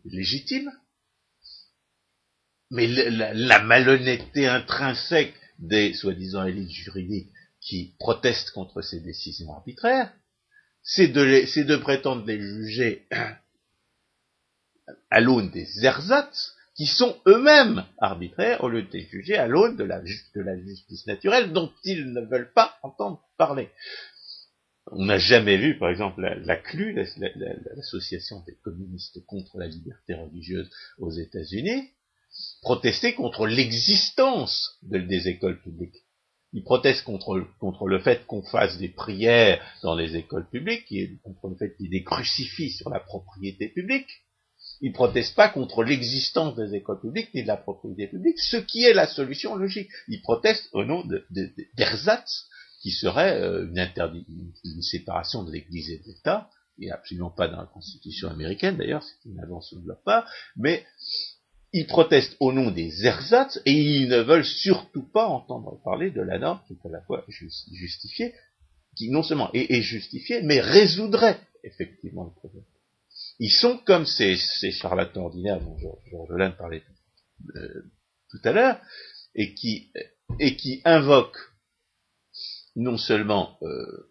légitime, 0.06 0.72
mais 2.72 2.88
la, 2.88 3.64
malhonnêteté 3.64 4.48
intrinsèque 4.48 5.34
des 5.58 5.94
soi-disant 5.94 6.46
élites 6.46 6.70
juridiques 6.70 7.32
qui 7.62 7.96
protestent 8.00 8.52
contre 8.52 8.82
ces 8.82 9.00
décisions 9.00 9.54
arbitraires, 9.54 10.14
c'est 10.84 11.08
de, 11.08 11.64
de, 11.64 11.76
prétendre 11.78 12.26
les 12.26 12.40
juger 12.40 13.08
à 15.10 15.20
l'aune 15.20 15.52
des 15.52 15.68
ersatz 15.84 16.56
qui 16.80 16.86
sont 16.86 17.18
eux-mêmes 17.28 17.84
arbitraires 17.98 18.64
au 18.64 18.70
lieu 18.70 18.84
de 18.84 18.92
les 18.94 19.06
juger 19.08 19.36
à 19.36 19.48
l'aune 19.48 19.76
de 19.76 19.84
la, 19.84 20.02
justice 20.02 21.06
naturelle 21.08 21.52
dont 21.52 21.74
ils 21.84 22.14
ne 22.14 22.22
veulent 22.22 22.54
pas 22.54 22.78
entendre 22.84 23.22
parler. 23.38 23.68
On 24.94 25.04
n'a 25.04 25.18
jamais 25.18 25.58
vu, 25.58 25.78
par 25.78 25.90
exemple, 25.90 26.22
la, 26.22 26.36
l'association 27.76 28.40
des 28.48 28.56
communistes 28.64 29.26
contre 29.26 29.58
la 29.58 29.68
liberté 29.68 30.14
religieuse 30.14 30.70
aux 31.00 31.12
États-Unis, 31.12 31.90
protester 32.62 33.14
contre 33.14 33.46
l'existence 33.46 34.80
des 34.82 35.28
écoles 35.28 35.62
publiques. 35.62 36.06
Ils 36.54 36.64
protestent 36.64 37.04
contre, 37.04 37.46
le 37.88 38.00
fait 38.00 38.26
qu'on 38.26 38.42
fasse 38.42 38.78
des 38.78 38.88
prières 38.88 39.62
dans 39.84 39.96
les 39.96 40.16
écoles 40.16 40.48
publiques, 40.48 40.88
contre 41.24 41.50
le 41.50 41.58
fait 41.58 41.76
qu'il 41.76 41.94
y 41.94 41.98
ait 41.98 42.06
des 42.06 42.70
sur 42.70 42.90
la 42.90 43.02
propriété 43.02 43.68
publique. 43.68 44.08
Ils 44.82 44.94
protestent 44.94 45.36
pas 45.36 45.50
contre 45.50 45.84
l'existence 45.84 46.56
des 46.56 46.76
écoles 46.76 47.02
publiques 47.02 47.34
ni 47.34 47.44
de 47.44 47.48
la 47.48 47.58
propriété 47.58 48.08
publique, 48.08 48.40
ce 48.40 48.58
qui 48.58 48.84
est 48.84 48.94
la 48.94 49.08
solution 49.08 49.56
logique. 49.56 49.90
Ils 50.08 50.22
protestent 50.22 50.70
au 50.74 50.86
nom 50.86 51.04
d'ersatz, 51.76 52.46
qui 52.82 52.92
serait 52.92 53.42
euh, 53.42 53.68
une, 53.68 54.54
une, 54.64 54.82
séparation 54.82 55.44
de 55.44 55.52
l'Église 55.52 55.90
et 55.92 55.98
de 55.98 56.06
l'État, 56.06 56.50
et 56.80 56.92
absolument 56.92 57.30
pas 57.30 57.50
dans 57.50 57.58
la 57.58 57.66
Constitution 57.66 58.30
américaine 58.30 58.78
d'ailleurs, 58.78 59.04
c'est 59.04 59.30
une 59.30 59.40
invention 59.42 59.80
de 59.80 59.88
leur 59.88 60.02
part, 60.04 60.30
mais 60.56 60.86
ils 61.74 61.88
protestent 61.88 62.36
au 62.40 62.52
nom 62.52 62.72
des 62.72 63.06
ersatz 63.06 63.62
et 63.66 63.74
ils 63.74 64.08
ne 64.08 64.22
veulent 64.22 64.46
surtout 64.46 65.04
pas 65.04 65.28
entendre 65.28 65.80
parler 65.84 66.10
de 66.10 66.22
la 66.22 66.40
norme 66.40 66.62
qui 66.68 66.74
est 66.74 66.88
à 66.88 66.90
la 66.90 67.02
fois 67.02 67.26
justifiée, 67.28 68.34
qui 68.96 69.12
non 69.12 69.24
seulement 69.24 69.52
est, 69.54 69.82
justifiée, 69.82 70.42
mais 70.42 70.60
résoudrait 70.60 71.40
effectivement 71.64 72.24
le 72.24 72.32
problème. 72.32 72.64
Ils 73.40 73.52
sont 73.52 73.78
comme 73.78 74.06
ces, 74.06 74.38
charlatans 74.72 75.24
ordinaires 75.24 75.62
dont 75.62 75.78
Georges 76.10 76.38
Laine 76.38 76.56
parlait 76.58 76.84
euh, 77.56 77.84
tout 78.30 78.40
à 78.44 78.52
l'heure, 78.52 78.82
et 79.34 79.56
qui, 79.56 79.92
invoquent 80.84 81.40
non 82.76 82.98
seulement, 82.98 83.58
euh, 83.62 84.10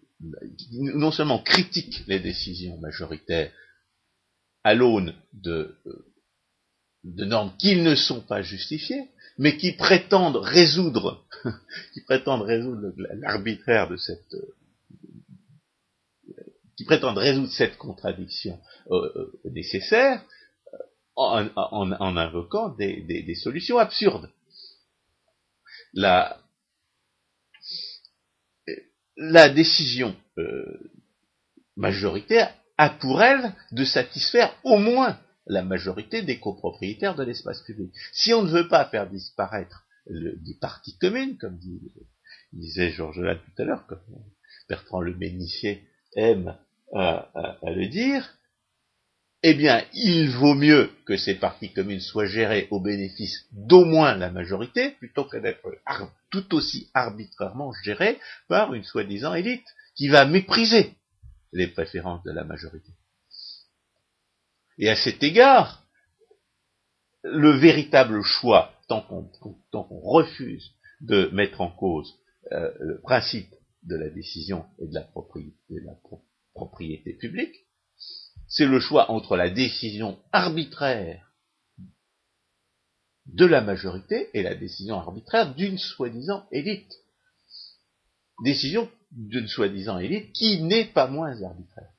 non 0.72 1.12
seulement 1.12 1.42
critiquent 1.42 2.06
les 2.06 2.20
décisions 2.20 2.78
majoritaires 2.78 3.52
à 4.64 4.74
l'aune 4.74 5.14
de, 5.34 5.76
euh, 5.86 6.12
de 7.04 7.24
normes 7.24 7.54
qui 7.58 7.76
ne 7.76 7.94
sont 7.94 8.22
pas 8.22 8.42
justifiées, 8.42 9.10
mais 9.36 9.56
qui 9.56 9.72
prétendent 9.72 10.36
résoudre, 10.36 11.26
qui 11.92 12.00
prétendent 12.00 12.42
résoudre 12.42 12.92
l'arbitraire 12.96 13.88
de 13.88 13.96
cette, 13.96 14.34
qui 16.78 16.84
prétendent 16.84 17.18
résoudre 17.18 17.50
cette 17.50 17.76
contradiction 17.76 18.60
euh, 18.92 19.12
euh, 19.16 19.50
nécessaire 19.50 20.24
en, 21.16 22.16
invoquant 22.16 22.68
des, 22.68 23.34
solutions 23.34 23.78
absurdes. 23.78 24.30
La, 25.92 26.40
décision 29.48 30.14
majoritaire 31.74 32.54
a 32.76 32.90
pour 32.90 33.20
elle 33.20 33.52
de 33.72 33.84
satisfaire 33.84 34.54
au 34.62 34.78
moins 34.78 35.18
la 35.46 35.64
majorité 35.64 36.22
des 36.22 36.38
copropriétaires 36.38 37.16
de 37.16 37.24
l'espace 37.24 37.60
public. 37.62 37.92
Si 38.12 38.32
on 38.32 38.42
ne 38.42 38.52
veut 38.52 38.68
pas 38.68 38.84
faire 38.84 39.10
disparaître 39.10 39.84
des 40.06 40.54
parties 40.60 40.96
communes, 40.98 41.36
comme 41.38 41.58
disait 42.52 42.92
Georges 42.92 43.18
Latte 43.18 43.42
tout 43.44 43.62
à 43.62 43.64
l'heure, 43.64 43.86
comme 43.88 44.04
Bertrand 44.68 45.00
Le 45.00 45.16
Ménissier 45.16 45.88
aime 46.14 46.56
à, 46.94 47.58
le 47.64 47.86
dire, 47.88 48.38
eh 49.42 49.54
bien, 49.54 49.84
il 49.92 50.30
vaut 50.30 50.54
mieux 50.54 50.90
que 51.06 51.16
ces 51.16 51.34
parties 51.34 51.72
communes 51.72 52.00
soient 52.00 52.26
gérées 52.26 52.66
au 52.70 52.80
bénéfice 52.80 53.46
d'au 53.52 53.84
moins 53.84 54.16
la 54.16 54.30
majorité, 54.30 54.90
plutôt 54.92 55.24
que 55.24 55.36
d'être 55.36 55.60
tout 56.30 56.54
aussi 56.54 56.90
arbitrairement 56.94 57.72
gérées 57.84 58.18
par 58.48 58.74
une 58.74 58.84
soi-disant 58.84 59.34
élite 59.34 59.66
qui 59.94 60.08
va 60.08 60.24
mépriser 60.24 60.94
les 61.52 61.68
préférences 61.68 62.22
de 62.24 62.32
la 62.32 62.44
majorité. 62.44 62.90
Et 64.78 64.88
à 64.88 64.96
cet 64.96 65.22
égard, 65.22 65.84
le 67.22 67.50
véritable 67.50 68.22
choix, 68.22 68.72
tant 68.88 69.02
qu'on 69.02 70.00
refuse 70.00 70.72
de 71.00 71.28
mettre 71.32 71.60
en 71.60 71.70
cause 71.70 72.18
euh, 72.52 72.72
le 72.80 73.00
principe 73.00 73.54
de 73.82 73.96
la 73.96 74.08
décision 74.08 74.64
et 74.78 74.86
de 74.86 74.94
la 74.94 75.02
propriété, 75.02 75.54
de 75.70 75.84
propriété 76.58 77.12
publique, 77.12 77.54
c'est 78.48 78.66
le 78.66 78.80
choix 78.80 79.10
entre 79.10 79.36
la 79.36 79.48
décision 79.48 80.18
arbitraire 80.32 81.32
de 83.26 83.44
la 83.44 83.60
majorité 83.60 84.28
et 84.34 84.42
la 84.42 84.54
décision 84.54 84.96
arbitraire 84.96 85.54
d'une 85.54 85.78
soi-disant 85.78 86.48
élite. 86.50 86.92
Décision 88.42 88.90
d'une 89.12 89.46
soi-disant 89.46 89.98
élite 89.98 90.32
qui 90.32 90.62
n'est 90.62 90.86
pas 90.86 91.06
moins 91.06 91.42
arbitraire 91.42 91.92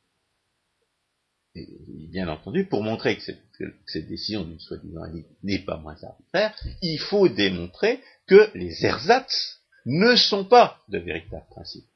bien 1.55 2.28
entendu, 2.28 2.66
pour 2.66 2.84
montrer 2.84 3.18
que 3.18 3.24
cette, 3.24 4.07
décision 4.07 4.43
d'une 4.43 4.60
soi-disant 4.60 5.03
n'est 5.43 5.60
pas 5.66 5.78
moins 5.78 5.95
arbitraire, 6.03 6.55
il 6.82 6.99
faut 6.99 7.28
démontrer 7.28 8.01
que 8.28 8.49
les 8.55 8.86
ersatz 8.86 9.62
ne 9.86 10.16
sont 10.16 10.45
pas 10.45 10.82
de 10.89 10.99
véritables 10.99 11.47
principes 11.49 11.88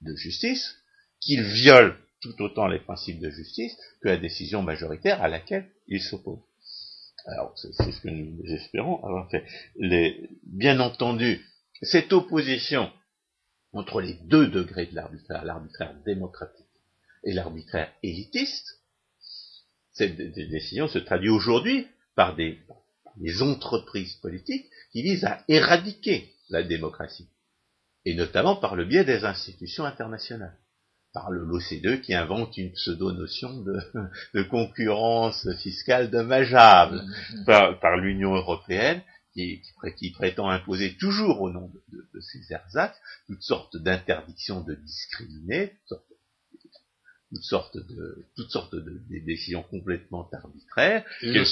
de 0.00 0.14
justice, 0.16 0.76
qu'ils 1.24 1.42
violent 1.42 1.96
tout 2.20 2.40
autant 2.42 2.66
les 2.66 2.80
principes 2.80 3.20
de 3.20 3.30
justice 3.30 3.76
que 4.00 4.08
la 4.08 4.16
décision 4.16 4.62
majoritaire 4.62 5.22
à 5.22 5.28
laquelle 5.28 5.70
ils 5.88 6.02
s'opposent. 6.02 6.42
Alors, 7.26 7.54
c'est 7.56 7.90
ce 7.90 8.00
que 8.00 8.08
nous 8.08 8.44
espérons 8.44 9.02
avoir 9.04 9.30
fait. 9.30 9.44
bien 10.42 10.78
entendu, 10.80 11.44
cette 11.82 12.12
opposition 12.12 12.92
entre 13.72 14.00
les 14.00 14.14
deux 14.24 14.48
degrés 14.48 14.86
de 14.86 14.94
l'arbitraire, 14.94 15.44
l'arbitraire 15.44 15.94
démocratique 16.04 16.66
et 17.24 17.32
l'arbitraire 17.32 17.92
élitiste, 18.02 18.80
cette 19.92 20.16
décision 20.16 20.88
se 20.88 20.98
traduit 20.98 21.30
aujourd'hui 21.30 21.86
par 22.14 22.36
des, 22.36 22.58
entreprises 23.40 24.14
politiques 24.16 24.66
qui 24.92 25.02
visent 25.02 25.24
à 25.24 25.42
éradiquer 25.48 26.34
la 26.50 26.62
démocratie, 26.62 27.28
et 28.04 28.14
notamment 28.14 28.56
par 28.56 28.76
le 28.76 28.84
biais 28.84 29.04
des 29.04 29.24
institutions 29.24 29.84
internationales, 29.84 30.58
par 31.14 31.30
l'OCDE 31.30 32.00
qui 32.02 32.12
invente 32.12 32.58
une 32.58 32.72
pseudo-notion 32.72 33.62
de, 33.62 34.42
concurrence 34.42 35.48
fiscale 35.62 36.10
dommageable, 36.10 37.02
mmh. 37.32 37.44
par, 37.80 37.96
l'Union 37.96 38.34
européenne 38.34 39.00
qui, 39.32 39.62
prétend 40.14 40.50
imposer 40.50 40.96
toujours 40.96 41.40
au 41.40 41.50
nom 41.50 41.70
de, 41.92 42.08
de 42.12 42.20
ces 42.20 42.52
ersatz 42.52 42.94
toutes 43.26 43.42
sortes 43.42 43.76
d'interdictions 43.76 44.60
de 44.60 44.74
discriminer, 44.74 45.68
toutes 45.68 45.88
sortes 45.88 46.13
toutes 47.34 47.44
sortes 47.44 47.76
de 47.76 48.24
toutes 48.36 48.50
sortes 48.50 48.74
de, 48.74 49.00
décisions 49.26 49.62
complètement 49.62 50.28
arbitraires. 50.32 51.04
Le 51.22 51.44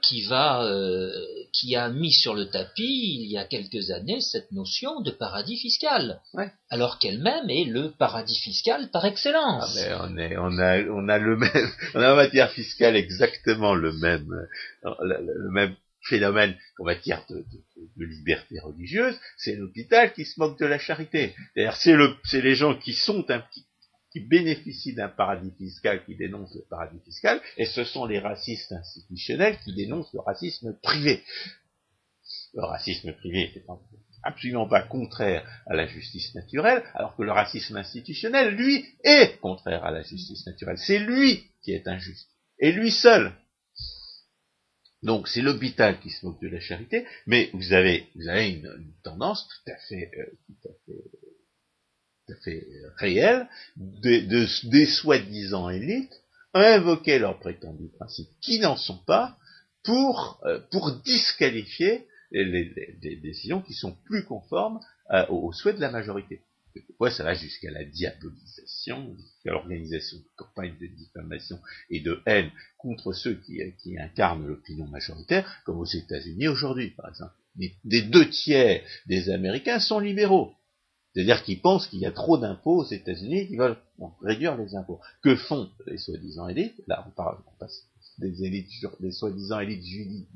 qui 0.00 0.22
va 0.22 0.64
euh, 0.64 1.12
qui 1.52 1.76
a 1.76 1.90
mis 1.90 2.12
sur 2.12 2.34
le 2.34 2.46
tapis 2.46 3.20
il 3.20 3.30
y 3.30 3.36
a 3.36 3.44
quelques 3.44 3.90
années 3.90 4.20
cette 4.20 4.50
notion 4.52 5.00
de 5.02 5.10
paradis 5.10 5.58
fiscal, 5.58 6.20
alors 6.70 6.98
qu'elle-même 6.98 7.50
est 7.50 7.64
le 7.64 7.90
paradis 7.90 8.38
fiscal 8.38 8.90
par 8.90 9.04
excellence. 9.04 9.78
Ah, 9.90 10.08
on, 10.08 10.16
est, 10.16 10.36
on 10.38 10.58
a 10.58 10.82
on 10.84 11.08
a 11.08 11.18
le 11.18 11.36
même 11.36 11.70
on 11.94 12.00
a 12.00 12.12
en 12.12 12.16
matière 12.16 12.50
fiscale 12.50 12.96
exactement 12.96 13.74
le 13.74 13.92
même 13.92 14.26
le, 14.82 15.50
même 15.50 15.74
phénomène 16.08 16.56
qu'en 16.76 16.84
matière 16.84 17.26
de, 17.28 17.44
de, 17.98 18.04
liberté 18.06 18.58
religieuse, 18.58 19.14
c'est 19.36 19.54
l'hôpital 19.54 20.14
qui 20.14 20.24
se 20.24 20.40
moque 20.40 20.58
de 20.58 20.64
la 20.64 20.78
charité. 20.78 21.34
C'est 21.74 21.94
le, 21.94 22.14
c'est 22.24 22.40
les 22.40 22.54
gens 22.54 22.74
qui 22.74 22.94
sont 22.94 23.30
un 23.30 23.40
petit 23.40 23.66
qui 24.12 24.20
bénéficient 24.20 24.94
d'un 24.94 25.08
paradis 25.08 25.52
fiscal 25.56 26.04
qui 26.04 26.16
dénonce 26.16 26.54
le 26.54 26.64
paradis 26.68 27.00
fiscal, 27.04 27.40
et 27.56 27.66
ce 27.66 27.84
sont 27.84 28.06
les 28.06 28.18
racistes 28.18 28.72
institutionnels 28.72 29.58
qui 29.64 29.74
dénoncent 29.74 30.12
le 30.12 30.20
racisme 30.20 30.76
privé. 30.82 31.22
Le 32.54 32.64
racisme 32.64 33.12
privé 33.12 33.52
est 33.54 33.64
absolument 34.22 34.68
pas 34.68 34.82
contraire 34.82 35.46
à 35.66 35.74
la 35.74 35.86
justice 35.86 36.34
naturelle, 36.34 36.82
alors 36.94 37.16
que 37.16 37.22
le 37.22 37.32
racisme 37.32 37.76
institutionnel, 37.76 38.54
lui, 38.54 38.84
est 39.04 39.38
contraire 39.40 39.84
à 39.84 39.90
la 39.90 40.02
justice 40.02 40.46
naturelle. 40.46 40.78
C'est 40.78 40.98
lui 40.98 41.44
qui 41.62 41.72
est 41.72 41.86
injuste. 41.86 42.28
Et 42.58 42.72
lui 42.72 42.90
seul. 42.90 43.32
Donc 45.02 45.28
c'est 45.28 45.40
l'hôpital 45.40 45.98
qui 46.00 46.10
se 46.10 46.26
moque 46.26 46.40
de 46.42 46.48
la 46.48 46.60
charité, 46.60 47.06
mais 47.26 47.50
vous 47.54 47.72
avez, 47.72 48.08
vous 48.14 48.28
avez 48.28 48.50
une, 48.50 48.92
tendance 49.02 49.48
tout 49.48 49.72
à 49.72 49.76
fait, 49.88 50.10
euh, 50.18 50.26
tout 50.46 50.68
à 50.68 50.72
fait 50.84 51.19
fait 52.34 52.66
réel 52.96 53.48
des 53.76 54.86
soi-disant 54.86 55.70
élites 55.70 56.20
invoquer 56.54 57.18
leurs 57.18 57.38
prétendus 57.38 57.90
principes 57.96 58.30
qui 58.40 58.58
n'en 58.58 58.76
sont 58.76 58.98
pas 59.06 59.36
pour, 59.84 60.40
euh, 60.44 60.60
disqualifier 61.04 62.06
les, 62.32 63.18
décisions 63.22 63.60
qui 63.60 63.74
sont 63.74 63.96
plus 64.04 64.24
conformes 64.24 64.80
euh, 65.10 65.26
aux 65.28 65.52
souhaits 65.52 65.76
de 65.76 65.80
la 65.80 65.90
majorité. 65.90 66.42
Quelquefois, 66.72 67.10
ça 67.10 67.24
va 67.24 67.34
jusqu'à 67.34 67.70
la 67.70 67.84
diabolisation, 67.84 69.16
jusqu'à 69.16 69.50
l'organisation 69.50 70.18
de 70.18 70.24
campagnes 70.36 70.76
de 70.80 70.86
diffamation 70.86 71.58
et 71.88 72.00
de 72.00 72.22
haine 72.26 72.50
contre 72.78 73.12
ceux 73.12 73.34
qui, 73.34 73.60
qui 73.82 73.98
incarnent 73.98 74.46
l'opinion 74.46 74.86
majoritaire, 74.86 75.60
comme 75.64 75.78
aux 75.78 75.84
États-Unis 75.84 76.46
aujourd'hui, 76.46 76.90
par 76.90 77.08
exemple. 77.08 77.34
Des, 77.56 78.02
deux 78.02 78.30
tiers 78.30 78.82
des 79.06 79.30
Américains 79.30 79.80
sont 79.80 79.98
libéraux. 79.98 80.54
C'est-à-dire 81.14 81.42
qu'ils 81.42 81.60
pensent 81.60 81.88
qu'il 81.88 82.00
y 82.00 82.06
a 82.06 82.12
trop 82.12 82.38
d'impôts 82.38 82.82
aux 82.82 82.88
États-Unis, 82.88 83.48
qu'ils 83.48 83.58
veulent 83.58 83.78
réduire 84.22 84.56
les 84.56 84.74
impôts. 84.76 85.00
Que 85.22 85.34
font 85.34 85.68
les 85.86 85.98
soi-disant 85.98 86.48
élites? 86.48 86.80
Là, 86.86 87.04
on, 87.06 87.10
parle, 87.10 87.38
passe 87.58 87.84
des 88.18 88.44
élites, 88.44 88.70
des 89.00 89.12
soi-disant 89.12 89.60
élites 89.60 89.84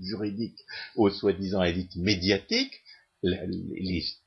juridiques 0.01 0.61
aux 0.97 1.11
soi-disant 1.11 1.62
élites 1.62 1.97
médiatiques 1.97 2.83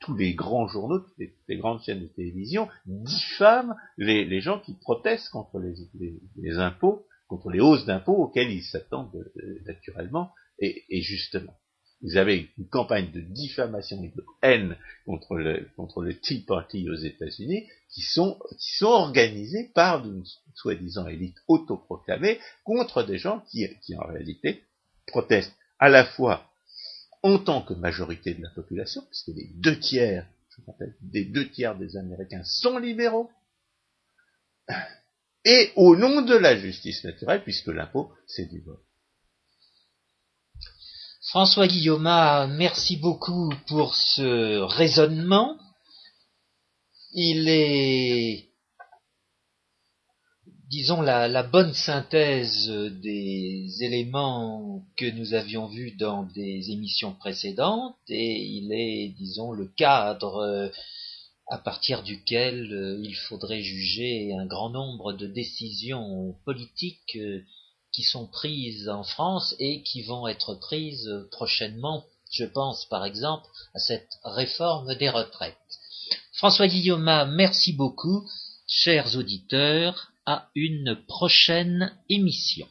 tous 0.00 0.16
les 0.16 0.34
grands 0.34 0.66
journaux, 0.66 1.00
toutes 1.00 1.18
les, 1.48 1.56
grandes 1.56 1.82
chaînes 1.82 2.00
de 2.00 2.06
télévision 2.06 2.68
diffament 2.86 3.76
les, 3.96 4.40
gens 4.40 4.60
qui 4.60 4.74
protestent 4.74 5.30
contre 5.30 5.60
les, 5.60 6.58
impôts, 6.58 7.06
contre 7.28 7.50
les 7.50 7.60
hausses 7.60 7.86
d'impôts 7.86 8.16
auxquelles 8.16 8.50
ils 8.50 8.64
s'attendent 8.64 9.14
euh, 9.14 9.58
naturellement 9.66 10.32
et, 10.58 11.02
justement. 11.02 11.54
Vous 12.00 12.16
avez 12.16 12.50
une 12.58 12.68
campagne 12.68 13.10
de 13.10 13.20
diffamation 13.20 14.02
et 14.04 14.08
de 14.08 14.24
haine 14.42 14.76
contre 15.04 15.36
le, 15.36 15.68
contre 15.76 16.02
le 16.02 16.16
Tea 16.16 16.44
Party 16.46 16.88
aux 16.88 16.94
États-Unis 16.94 17.68
qui 17.90 18.02
sont, 18.02 18.38
qui 18.58 18.76
sont 18.76 18.86
organisées 18.86 19.70
par 19.74 20.04
une 20.06 20.24
soi-disant 20.54 21.08
élite 21.08 21.36
autoproclamée 21.48 22.38
contre 22.64 23.02
des 23.02 23.18
gens 23.18 23.40
qui, 23.50 23.66
qui 23.80 23.96
en 23.96 24.06
réalité 24.06 24.62
protestent 25.06 25.56
à 25.78 25.88
la 25.88 26.04
fois 26.04 26.48
en 27.22 27.38
tant 27.38 27.62
que 27.62 27.74
majorité 27.74 28.34
de 28.34 28.42
la 28.42 28.50
population, 28.50 29.02
puisque 29.10 29.36
les 29.36 29.50
deux 29.54 29.78
tiers, 29.78 30.26
je 30.50 30.62
rappelle, 30.66 30.94
des 31.00 31.24
deux 31.24 31.48
tiers 31.50 31.76
des 31.76 31.96
Américains 31.96 32.44
sont 32.44 32.78
libéraux, 32.78 33.30
et 35.44 35.72
au 35.76 35.96
nom 35.96 36.22
de 36.22 36.34
la 36.34 36.56
justice 36.56 37.02
naturelle, 37.04 37.42
puisque 37.42 37.68
l'impôt, 37.68 38.12
c'est 38.26 38.46
du 38.46 38.60
vol. 38.60 38.78
François 41.28 41.66
Guillaume, 41.66 42.10
merci 42.56 42.96
beaucoup 42.96 43.52
pour 43.66 43.94
ce 43.94 44.60
raisonnement. 44.62 45.58
Il 47.12 47.50
est 47.50 48.48
disons, 50.70 51.02
la, 51.02 51.42
bonne 51.42 51.74
synthèse 51.74 52.70
des 53.02 53.68
éléments 53.82 54.82
que 54.96 55.10
nous 55.10 55.34
avions 55.34 55.66
vus 55.66 55.90
dans 55.96 56.22
des 56.22 56.70
émissions 56.70 57.12
précédentes 57.12 57.98
et 58.08 58.42
il 58.42 58.72
est, 58.72 59.08
disons, 59.18 59.52
le 59.52 59.66
cadre 59.66 60.72
à 61.50 61.58
partir 61.58 62.02
duquel 62.04 62.98
il 63.02 63.14
faudrait 63.28 63.60
juger 63.60 64.32
un 64.32 64.46
grand 64.46 64.70
nombre 64.70 65.12
de 65.12 65.26
décisions 65.26 66.34
politiques 66.46 67.18
qui 67.92 68.02
sont 68.02 68.26
prises 68.26 68.88
en 68.88 69.02
France 69.02 69.54
et 69.58 69.82
qui 69.82 70.02
vont 70.02 70.26
être 70.26 70.54
prises 70.54 71.10
prochainement. 71.30 72.04
Je 72.30 72.44
pense 72.44 72.84
par 72.86 73.04
exemple 73.04 73.48
à 73.74 73.78
cette 73.78 74.18
réforme 74.24 74.94
des 74.96 75.08
retraites. 75.08 75.56
François 76.32 76.68
Guillaume, 76.68 77.26
merci 77.34 77.72
beaucoup. 77.72 78.28
Chers 78.66 79.16
auditeurs, 79.16 80.12
à 80.26 80.50
une 80.54 80.94
prochaine 81.06 81.96
émission. 82.10 82.68